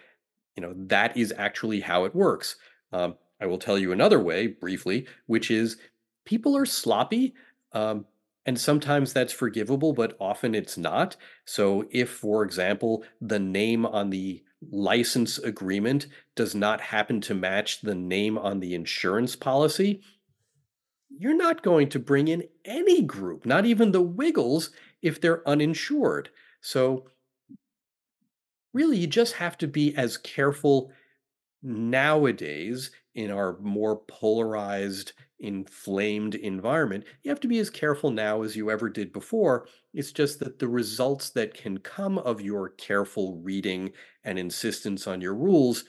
you 0.55 0.61
know, 0.61 0.73
that 0.75 1.15
is 1.15 1.33
actually 1.37 1.81
how 1.81 2.05
it 2.05 2.15
works. 2.15 2.55
Um, 2.91 3.15
I 3.39 3.45
will 3.45 3.59
tell 3.59 3.77
you 3.77 3.91
another 3.91 4.19
way 4.19 4.47
briefly, 4.47 5.05
which 5.27 5.51
is 5.51 5.77
people 6.25 6.57
are 6.57 6.65
sloppy. 6.65 7.33
Um, 7.73 8.05
and 8.45 8.59
sometimes 8.59 9.13
that's 9.13 9.33
forgivable, 9.33 9.93
but 9.93 10.17
often 10.19 10.53
it's 10.53 10.77
not. 10.77 11.15
So, 11.45 11.85
if, 11.91 12.09
for 12.09 12.43
example, 12.43 13.03
the 13.21 13.39
name 13.39 13.85
on 13.85 14.09
the 14.09 14.43
license 14.71 15.37
agreement 15.37 16.07
does 16.35 16.53
not 16.53 16.81
happen 16.81 17.21
to 17.21 17.33
match 17.33 17.81
the 17.81 17.95
name 17.95 18.37
on 18.37 18.59
the 18.59 18.75
insurance 18.75 19.35
policy, 19.35 20.01
you're 21.17 21.35
not 21.35 21.63
going 21.63 21.89
to 21.89 21.99
bring 21.99 22.27
in 22.27 22.43
any 22.65 23.01
group, 23.01 23.45
not 23.45 23.65
even 23.65 23.91
the 23.91 24.01
Wiggles, 24.01 24.71
if 25.01 25.19
they're 25.19 25.47
uninsured. 25.47 26.29
So, 26.61 27.07
really, 28.73 28.97
you 28.97 29.07
just 29.07 29.33
have 29.33 29.57
to 29.59 29.67
be 29.67 29.95
as 29.95 30.17
careful 30.17 30.91
nowadays 31.61 32.91
in 33.15 33.31
our 33.31 33.57
more 33.59 34.01
polarized, 34.07 35.13
inflamed 35.39 36.35
environment. 36.35 37.03
You 37.23 37.29
have 37.29 37.39
to 37.41 37.47
be 37.47 37.59
as 37.59 37.69
careful 37.69 38.09
now 38.09 38.41
as 38.41 38.55
you 38.55 38.71
ever 38.71 38.89
did 38.89 39.13
before. 39.13 39.67
It's 39.93 40.11
just 40.11 40.39
that 40.39 40.59
the 40.59 40.67
results 40.67 41.29
that 41.31 41.53
can 41.53 41.77
come 41.79 42.17
of 42.17 42.41
your 42.41 42.69
careful 42.69 43.37
reading 43.37 43.91
and 44.23 44.39
insistence 44.39 45.05
on 45.05 45.21
your 45.21 45.35
rules, 45.35 45.83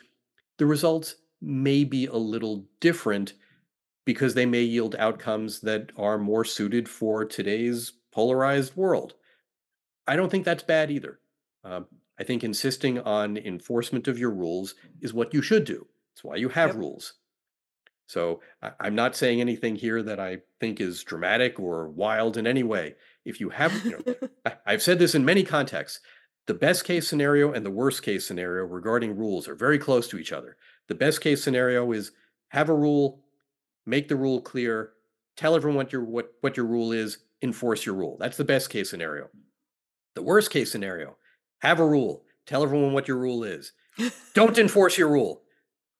the 0.58 0.66
results 0.66 1.16
may 1.40 1.84
be 1.84 2.06
a 2.06 2.16
little 2.16 2.66
different 2.80 3.34
because 4.04 4.34
they 4.34 4.46
may 4.46 4.62
yield 4.62 4.94
outcomes 4.98 5.60
that 5.60 5.90
are 5.96 6.18
more 6.18 6.44
suited 6.44 6.88
for 6.88 7.24
today's 7.24 7.92
polarized 8.12 8.76
world. 8.76 9.14
I 10.06 10.16
don't 10.16 10.30
think 10.30 10.44
that's 10.44 10.62
bad 10.62 10.90
either. 10.90 11.20
Um, 11.64 11.86
I 12.18 12.24
think 12.24 12.44
insisting 12.44 12.98
on 13.00 13.36
enforcement 13.38 14.06
of 14.08 14.18
your 14.18 14.30
rules 14.30 14.74
is 15.00 15.14
what 15.14 15.32
you 15.34 15.42
should 15.42 15.64
do. 15.64 15.86
It's 16.14 16.22
why 16.22 16.36
you 16.36 16.48
have 16.50 16.70
Yep. 16.70 16.76
rules. 16.76 17.14
So 18.06 18.40
I, 18.62 18.72
I'm 18.80 18.94
not 18.94 19.16
saying 19.16 19.40
anything 19.40 19.74
here 19.76 20.02
that 20.02 20.20
I 20.20 20.38
think 20.60 20.80
is 20.80 21.02
dramatic 21.02 21.58
or 21.58 21.88
wild 21.88 22.36
in 22.36 22.46
any 22.46 22.62
way. 22.62 22.96
If 23.24 23.40
you 23.40 23.48
have, 23.48 23.72
you 23.84 23.98
know, 24.06 24.28
I, 24.46 24.52
I've 24.66 24.82
said 24.82 24.98
this 24.98 25.14
in 25.14 25.24
many 25.24 25.42
contexts. 25.42 26.00
The 26.46 26.54
best 26.54 26.84
case 26.84 27.08
scenario 27.08 27.52
and 27.52 27.64
the 27.64 27.70
worst 27.70 28.02
case 28.02 28.26
scenario 28.26 28.64
regarding 28.64 29.16
rules 29.16 29.48
are 29.48 29.54
very 29.54 29.78
close 29.78 30.06
to 30.08 30.18
each 30.18 30.32
other. 30.32 30.58
The 30.88 30.94
best 30.94 31.22
case 31.22 31.42
scenario 31.42 31.90
is 31.92 32.12
have 32.48 32.68
a 32.68 32.74
rule, 32.74 33.23
make 33.86 34.08
the 34.08 34.16
rule 34.16 34.40
clear, 34.40 34.90
tell 35.36 35.54
everyone 35.54 35.76
what 35.76 35.92
your 35.92 36.04
what 36.04 36.32
what 36.40 36.56
your 36.56 36.66
rule 36.66 36.92
is, 36.92 37.18
enforce 37.42 37.84
your 37.84 37.94
rule. 37.94 38.16
That's 38.18 38.36
the 38.36 38.44
best 38.44 38.70
case 38.70 38.90
scenario. 38.90 39.28
The 40.14 40.22
worst 40.22 40.50
case 40.50 40.70
scenario, 40.70 41.16
have 41.60 41.80
a 41.80 41.86
rule, 41.86 42.24
tell 42.46 42.62
everyone 42.62 42.92
what 42.92 43.08
your 43.08 43.18
rule 43.18 43.44
is. 43.44 43.72
Don't 44.34 44.58
enforce 44.58 44.96
your 44.96 45.08
rule. 45.08 45.42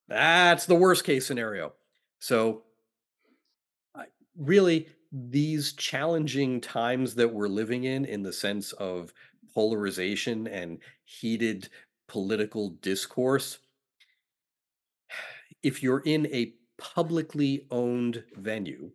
That's 0.07 0.65
the 0.65 0.75
worst 0.75 1.03
case 1.03 1.25
scenario. 1.25 1.73
So 2.19 2.63
really 4.37 4.87
these 5.11 5.73
challenging 5.73 6.59
times 6.59 7.15
that 7.15 7.33
we're 7.33 7.47
living 7.47 7.85
in 7.85 8.05
in 8.05 8.23
the 8.23 8.33
sense 8.33 8.73
of 8.73 9.13
polarization 9.53 10.47
and 10.47 10.79
heated 11.05 11.69
political 12.07 12.69
discourse 12.81 13.59
if 15.63 15.81
you're 15.81 16.03
in 16.05 16.27
a 16.27 16.53
publicly 16.77 17.65
owned 17.71 18.23
venue, 18.35 18.91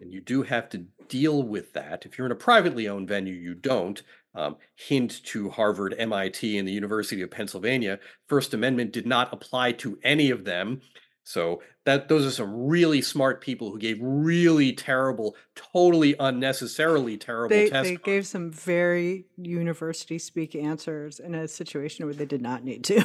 and 0.00 0.12
you 0.12 0.20
do 0.20 0.42
have 0.42 0.68
to 0.70 0.86
deal 1.08 1.42
with 1.42 1.72
that. 1.74 2.06
If 2.06 2.18
you're 2.18 2.26
in 2.26 2.32
a 2.32 2.36
privately 2.36 2.88
owned 2.88 3.08
venue, 3.08 3.34
you 3.34 3.54
don't. 3.54 4.02
Um, 4.34 4.56
hint 4.76 5.22
to 5.24 5.50
Harvard, 5.50 5.94
MIT, 5.98 6.56
and 6.56 6.66
the 6.66 6.72
University 6.72 7.20
of 7.20 7.30
Pennsylvania. 7.30 7.98
First 8.28 8.54
Amendment 8.54 8.90
did 8.90 9.06
not 9.06 9.30
apply 9.30 9.72
to 9.72 9.98
any 10.02 10.30
of 10.30 10.44
them. 10.44 10.80
So 11.24 11.62
that 11.84 12.08
those 12.08 12.26
are 12.26 12.30
some 12.30 12.66
really 12.66 13.02
smart 13.02 13.40
people 13.40 13.70
who 13.70 13.78
gave 13.78 13.98
really 14.00 14.72
terrible, 14.72 15.36
totally 15.54 16.14
unnecessarily 16.18 17.16
terrible 17.16 17.54
They 17.54 17.68
they 17.68 17.96
gave 17.96 18.26
some 18.26 18.50
very 18.50 19.26
university 19.36 20.18
speak 20.18 20.54
answers 20.54 21.20
in 21.20 21.34
a 21.34 21.46
situation 21.46 22.06
where 22.06 22.14
they 22.14 22.26
did 22.26 22.42
not 22.42 22.64
need 22.64 22.84
to. 22.84 23.04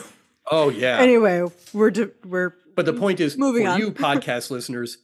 Oh 0.49 0.69
yeah. 0.69 0.97
Anyway, 1.01 1.43
we're 1.73 1.91
we're 2.25 2.53
But 2.77 2.85
the 2.85 2.93
point 2.93 3.19
is, 3.19 3.39
moving 3.39 3.65
for 3.65 3.71
on. 3.71 3.79
you 3.79 3.91
podcast 3.91 4.51
listeners, 4.51 4.99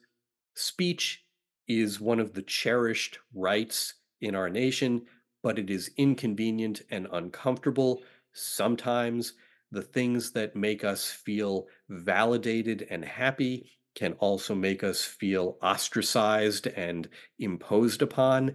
speech 0.54 1.26
is 1.68 2.00
one 2.00 2.20
of 2.20 2.34
the 2.34 2.44
cherished 2.44 3.18
rights 3.34 3.96
in 4.22 4.36
our 4.36 4.48
nation, 4.48 5.02
but 5.42 5.58
it 5.58 5.72
is 5.72 5.90
inconvenient 5.98 6.84
and 6.92 7.08
uncomfortable. 7.12 8.04
Sometimes 8.32 9.34
the 9.72 9.82
things 9.82 10.34
that 10.34 10.56
make 10.56 10.84
us 10.84 11.10
feel 11.10 11.66
validated 11.90 12.86
and 12.92 13.04
happy 13.04 13.72
can 13.96 14.14
also 14.20 14.54
make 14.54 14.84
us 14.84 15.04
feel 15.04 15.58
ostracized 15.64 16.68
and 16.68 17.10
imposed 17.40 18.04
upon. 18.04 18.54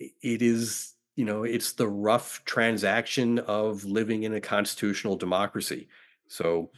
It 0.00 0.40
is, 0.40 0.94
you 1.14 1.26
know, 1.26 1.42
it's 1.42 1.72
the 1.72 1.88
rough 1.88 2.42
transaction 2.46 3.38
of 3.38 3.84
living 3.84 4.22
in 4.22 4.32
a 4.32 4.40
constitutional 4.40 5.16
democracy. 5.16 5.88
So, 6.26 6.70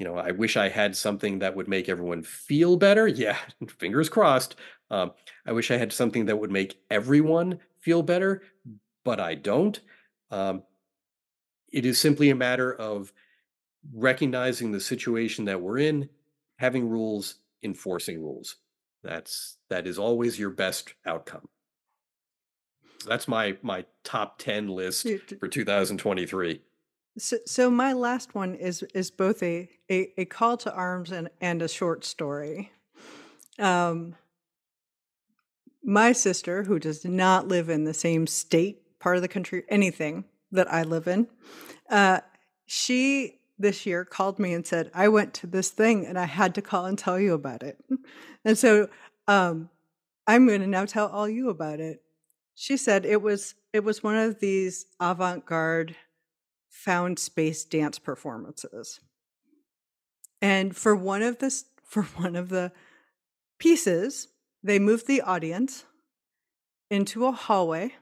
you 0.00 0.06
know, 0.06 0.16
I 0.16 0.30
wish 0.30 0.56
I 0.56 0.70
had 0.70 0.96
something 0.96 1.40
that 1.40 1.54
would 1.54 1.68
make 1.68 1.90
everyone 1.90 2.22
feel 2.22 2.78
better. 2.78 3.06
Yeah, 3.06 3.36
fingers 3.78 4.08
crossed. 4.08 4.56
Um, 4.90 5.12
I 5.46 5.52
wish 5.52 5.70
I 5.70 5.76
had 5.76 5.92
something 5.92 6.24
that 6.24 6.38
would 6.38 6.50
make 6.50 6.80
everyone 6.90 7.58
feel 7.80 8.02
better, 8.02 8.42
but 9.04 9.20
I 9.20 9.34
don't. 9.34 9.78
Um, 10.30 10.62
it 11.70 11.84
is 11.84 12.00
simply 12.00 12.30
a 12.30 12.34
matter 12.34 12.72
of 12.72 13.12
recognizing 13.92 14.72
the 14.72 14.80
situation 14.80 15.44
that 15.44 15.60
we're 15.60 15.78
in, 15.78 16.08
having 16.56 16.88
rules, 16.88 17.34
enforcing 17.62 18.22
rules. 18.22 18.56
That's 19.04 19.58
that 19.68 19.86
is 19.86 19.98
always 19.98 20.38
your 20.38 20.50
best 20.50 20.94
outcome. 21.04 21.46
That's 23.06 23.28
my 23.28 23.58
my 23.60 23.84
top 24.02 24.38
10 24.38 24.68
list 24.68 25.06
for 25.38 25.48
2023. 25.48 26.62
So, 27.20 27.36
so 27.44 27.70
my 27.70 27.92
last 27.92 28.34
one 28.34 28.54
is 28.54 28.82
is 28.94 29.10
both 29.10 29.42
a, 29.42 29.68
a, 29.90 30.12
a 30.16 30.24
call 30.24 30.56
to 30.58 30.72
arms 30.72 31.12
and, 31.12 31.28
and 31.40 31.60
a 31.60 31.68
short 31.68 32.04
story. 32.04 32.72
Um, 33.58 34.16
my 35.82 36.12
sister, 36.12 36.64
who 36.64 36.78
does 36.78 37.04
not 37.04 37.46
live 37.46 37.68
in 37.68 37.84
the 37.84 37.94
same 37.94 38.26
state, 38.26 38.98
part 38.98 39.16
of 39.16 39.22
the 39.22 39.28
country, 39.28 39.64
anything 39.68 40.24
that 40.50 40.72
I 40.72 40.82
live 40.82 41.06
in, 41.06 41.28
uh, 41.90 42.20
she 42.66 43.40
this 43.58 43.84
year 43.84 44.06
called 44.06 44.38
me 44.38 44.54
and 44.54 44.66
said, 44.66 44.90
I 44.94 45.08
went 45.08 45.34
to 45.34 45.46
this 45.46 45.68
thing 45.68 46.06
and 46.06 46.18
I 46.18 46.24
had 46.24 46.54
to 46.54 46.62
call 46.62 46.86
and 46.86 46.98
tell 46.98 47.20
you 47.20 47.34
about 47.34 47.62
it. 47.62 47.78
And 48.42 48.56
so 48.56 48.88
um, 49.28 49.68
I'm 50.26 50.46
going 50.46 50.62
to 50.62 50.66
now 50.66 50.86
tell 50.86 51.08
all 51.08 51.28
you 51.28 51.50
about 51.50 51.78
it. 51.78 52.00
She 52.54 52.78
said 52.78 53.04
it 53.04 53.20
was 53.20 53.54
it 53.74 53.84
was 53.84 54.02
one 54.02 54.16
of 54.16 54.40
these 54.40 54.86
avant-garde 54.98 55.94
found 56.70 57.18
space 57.18 57.64
dance 57.64 57.98
performances. 57.98 59.00
And 60.40 60.74
for 60.74 60.96
one 60.96 61.22
of 61.22 61.38
this 61.38 61.66
for 61.84 62.04
one 62.04 62.36
of 62.36 62.48
the 62.48 62.72
pieces, 63.58 64.28
they 64.62 64.78
moved 64.78 65.06
the 65.06 65.20
audience 65.20 65.84
into 66.88 67.26
a 67.26 67.32
hallway. 67.32 67.94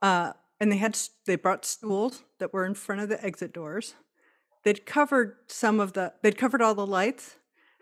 Uh, 0.00 0.32
and 0.58 0.72
they 0.72 0.78
had 0.78 0.98
they 1.26 1.36
brought 1.36 1.64
stools 1.64 2.22
that 2.38 2.52
were 2.52 2.64
in 2.64 2.74
front 2.74 3.02
of 3.02 3.08
the 3.08 3.22
exit 3.24 3.52
doors. 3.52 3.94
They'd 4.64 4.86
covered 4.86 5.36
some 5.46 5.78
of 5.78 5.92
the 5.92 6.14
they'd 6.22 6.38
covered 6.38 6.62
all 6.62 6.74
the 6.74 6.86
lights, 6.86 7.36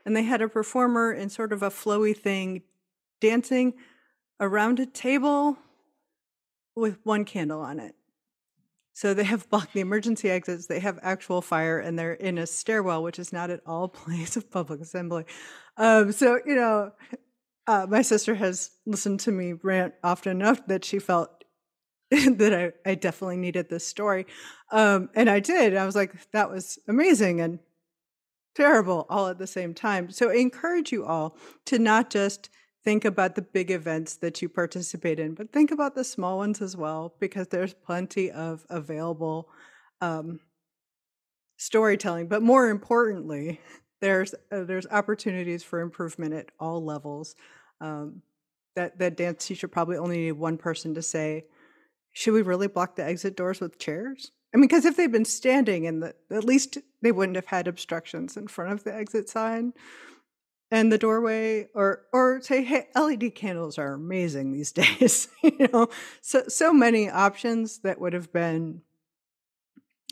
and 0.05 0.16
they 0.16 0.24
had 0.24 0.43
a 0.43 0.49
performer 0.49 1.12
in 1.12 1.31
sort 1.31 1.53
of 1.53 1.62
a 1.62 1.70
flowy 1.70 2.16
thing 2.16 2.62
dancing 3.20 3.74
around 4.41 4.81
a 4.81 4.87
table 4.87 5.59
with 6.74 6.99
one 7.05 7.24
candle 7.24 7.61
on 7.61 7.78
it. 7.78 7.95
So 9.01 9.14
they 9.14 9.24
have 9.24 9.48
blocked 9.48 9.72
the 9.72 9.80
emergency 9.80 10.28
exits, 10.28 10.66
they 10.66 10.78
have 10.80 10.98
actual 11.01 11.40
fire, 11.40 11.78
and 11.78 11.98
they're 11.98 12.12
in 12.12 12.36
a 12.36 12.46
stairwell, 12.46 13.03
which 13.03 13.18
is 13.18 13.32
not 13.32 13.48
at 13.48 13.62
all 13.64 13.88
place 14.05 14.36
of 14.36 14.51
public 14.51 14.82
assembly. 14.82 15.24
Um, 15.78 16.12
so, 16.12 16.38
you 16.44 16.55
know, 16.55 16.92
uh, 17.66 17.86
my 17.88 18.03
sister 18.03 18.34
has 18.34 18.72
listened 18.84 19.20
to 19.20 19.32
me 19.32 19.55
rant 19.55 19.94
often 20.05 20.32
enough 20.32 20.66
that 20.66 20.84
she 20.84 20.98
felt 20.98 21.44
that 22.11 22.53
I, 22.84 22.90
I 22.90 22.94
definitely 22.94 23.38
needed 23.38 23.70
this 23.70 23.86
story. 23.86 24.26
Um, 24.70 25.09
and 25.14 25.30
I 25.30 25.40
did. 25.40 25.74
I 25.74 25.86
was 25.86 25.96
like, 25.96 26.30
that 26.32 26.51
was 26.51 26.78
amazing 26.86 27.40
and 27.40 27.59
terrible 28.55 29.07
all 29.09 29.28
at 29.28 29.38
the 29.38 29.46
same 29.46 29.72
time. 29.72 30.11
So 30.11 30.28
I 30.28 30.34
encourage 30.34 30.92
you 30.92 31.07
all 31.07 31.38
to 31.64 31.78
not 31.78 32.11
just 32.11 32.51
think 32.85 33.05
about 33.05 33.35
the 33.35 33.43
big 33.43 33.70
events 33.70 34.16
that 34.16 34.41
you 34.41 34.49
participate 34.49 35.18
in, 35.18 35.35
but 35.35 35.53
think 35.53 35.70
about 35.70 35.95
the 35.95 36.05
small 36.05 36.39
ones 36.39 36.61
as 36.62 36.76
well, 36.76 37.14
because 37.20 37.49
there's 37.49 37.74
plenty 37.74 38.31
of 38.31 38.64
available 38.70 39.49
um, 40.01 40.41
storytelling. 41.57 42.26
But 42.28 42.43
more 42.43 42.68
importantly, 42.68 43.61
there's 44.01 44.35
uh, 44.51 44.64
there's 44.64 44.87
opportunities 44.91 45.62
for 45.62 45.81
improvement 45.81 46.35
at 46.35 46.51
all 46.59 46.85
levels. 46.85 47.35
Um, 47.81 48.22
that 48.76 48.99
that 48.99 49.16
dance 49.16 49.47
teacher 49.47 49.68
probably 49.68 49.97
only 49.97 50.18
needed 50.18 50.33
one 50.33 50.57
person 50.57 50.95
to 50.95 51.03
say, 51.03 51.45
"Should 52.12 52.35
we 52.35 52.43
really 52.43 52.68
block 52.68 52.97
the 52.97 53.05
exit 53.05 53.37
doors 53.37 53.61
with 53.61 53.78
chairs?" 53.78 54.33
I 54.53 54.57
mean, 54.57 54.66
because 54.66 54.85
if 54.85 54.97
they'd 54.97 55.12
been 55.12 55.24
standing 55.24 55.87
and 55.87 56.03
the, 56.03 56.14
at 56.31 56.45
least 56.45 56.78
they 57.03 57.12
wouldn't 57.12 57.37
have 57.37 57.47
had 57.47 57.68
obstructions 57.68 58.37
in 58.37 58.49
front 58.49 58.72
of 58.72 58.83
the 58.83 58.93
exit 58.93 59.28
sign 59.28 59.72
and 60.71 60.93
the 60.93 60.99
doorway, 60.99 61.68
or 61.75 62.07
or 62.12 62.41
say, 62.41 62.62
"Hey, 62.62 62.89
LED 62.95 63.35
candles 63.35 63.79
are 63.79 63.93
amazing 63.95 64.53
these 64.53 64.73
days." 64.83 65.29
you 65.43 65.68
know, 65.73 65.89
so 66.21 66.45
so 66.49 66.73
many 66.73 67.11
options 67.11 67.79
that 67.81 68.01
would 68.01 68.12
have 68.12 68.33
been 68.33 68.83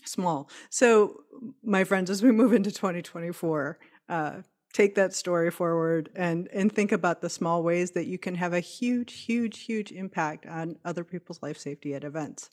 small. 0.05 0.49
So, 0.71 1.25
my 1.63 1.85
friends, 1.85 2.11
as 2.11 2.23
we 2.23 2.33
move 2.33 2.53
into 2.53 2.71
2024, 2.71 3.79
uh, 4.09 4.43
take 4.73 4.95
that 4.97 5.15
story 5.15 5.51
forward 5.51 6.11
and 6.15 6.49
and 6.53 6.73
think 6.73 6.93
about 6.93 7.21
the 7.21 7.31
small 7.31 7.63
ways 7.63 7.93
that 7.93 8.07
you 8.07 8.19
can 8.19 8.35
have 8.35 8.53
a 8.53 8.61
huge, 8.61 9.25
huge, 9.25 9.61
huge 9.61 9.93
impact 9.93 10.47
on 10.47 10.77
other 10.85 11.05
people's 11.05 11.43
life 11.43 11.59
safety 11.59 11.95
at 11.95 12.05
events. 12.05 12.51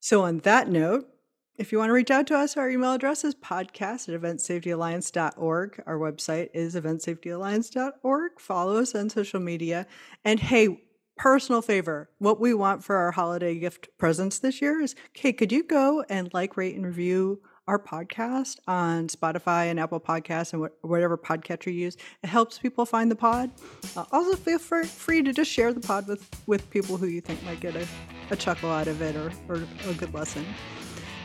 So, 0.00 0.22
on 0.22 0.38
that 0.40 0.68
note, 0.68 1.08
if 1.56 1.70
you 1.70 1.78
want 1.78 1.90
to 1.90 1.94
reach 1.94 2.10
out 2.10 2.26
to 2.28 2.36
us, 2.36 2.56
our 2.56 2.68
email 2.68 2.92
address 2.92 3.22
is 3.22 3.34
podcast 3.34 4.12
at 4.12 4.20
eventsafetyalliance.org. 4.20 5.82
Our 5.86 5.98
website 5.98 6.48
is 6.52 6.74
eventsafetyalliance.org. 6.74 8.40
Follow 8.40 8.76
us 8.76 8.94
on 8.94 9.08
social 9.08 9.40
media. 9.40 9.86
And 10.24 10.40
hey, 10.40 10.84
personal 11.16 11.62
favor, 11.62 12.10
what 12.18 12.40
we 12.40 12.54
want 12.54 12.82
for 12.82 12.96
our 12.96 13.12
holiday 13.12 13.56
gift 13.58 13.88
presents 13.98 14.40
this 14.40 14.60
year 14.60 14.80
is 14.80 14.96
okay, 15.16 15.32
could 15.32 15.52
you 15.52 15.62
go 15.62 16.04
and 16.08 16.32
like, 16.34 16.56
rate, 16.56 16.74
and 16.74 16.84
review 16.84 17.40
our 17.66 17.78
podcast 17.78 18.58
on 18.66 19.08
Spotify 19.08 19.70
and 19.70 19.78
Apple 19.78 20.00
Podcasts 20.00 20.52
and 20.52 20.66
wh- 20.66 20.84
whatever 20.84 21.16
podcatcher 21.16 21.66
you 21.66 21.84
use? 21.84 21.96
It 22.22 22.26
helps 22.26 22.58
people 22.58 22.84
find 22.84 23.10
the 23.10 23.16
pod. 23.16 23.52
Uh, 23.96 24.04
also, 24.10 24.36
feel 24.36 24.58
free, 24.58 24.84
free 24.84 25.22
to 25.22 25.32
just 25.32 25.50
share 25.50 25.72
the 25.72 25.80
pod 25.80 26.08
with, 26.08 26.28
with 26.46 26.68
people 26.70 26.96
who 26.96 27.06
you 27.06 27.20
think 27.20 27.42
might 27.44 27.60
get 27.60 27.76
a, 27.76 27.86
a 28.30 28.36
chuckle 28.36 28.70
out 28.70 28.88
of 28.88 29.00
it 29.00 29.14
or, 29.14 29.32
or 29.48 29.62
a 29.88 29.94
good 29.94 30.12
lesson. 30.12 30.44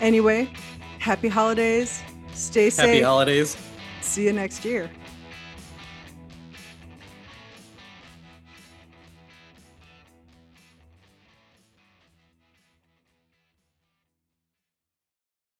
Anyway, 0.02 0.50
happy 1.00 1.28
holidays. 1.28 2.02
Stay 2.34 2.70
safe. 2.70 2.86
Happy 2.88 3.02
holidays. 3.02 3.58
See 4.02 4.26
you 4.26 4.34
next 4.34 4.64
year. 4.66 4.89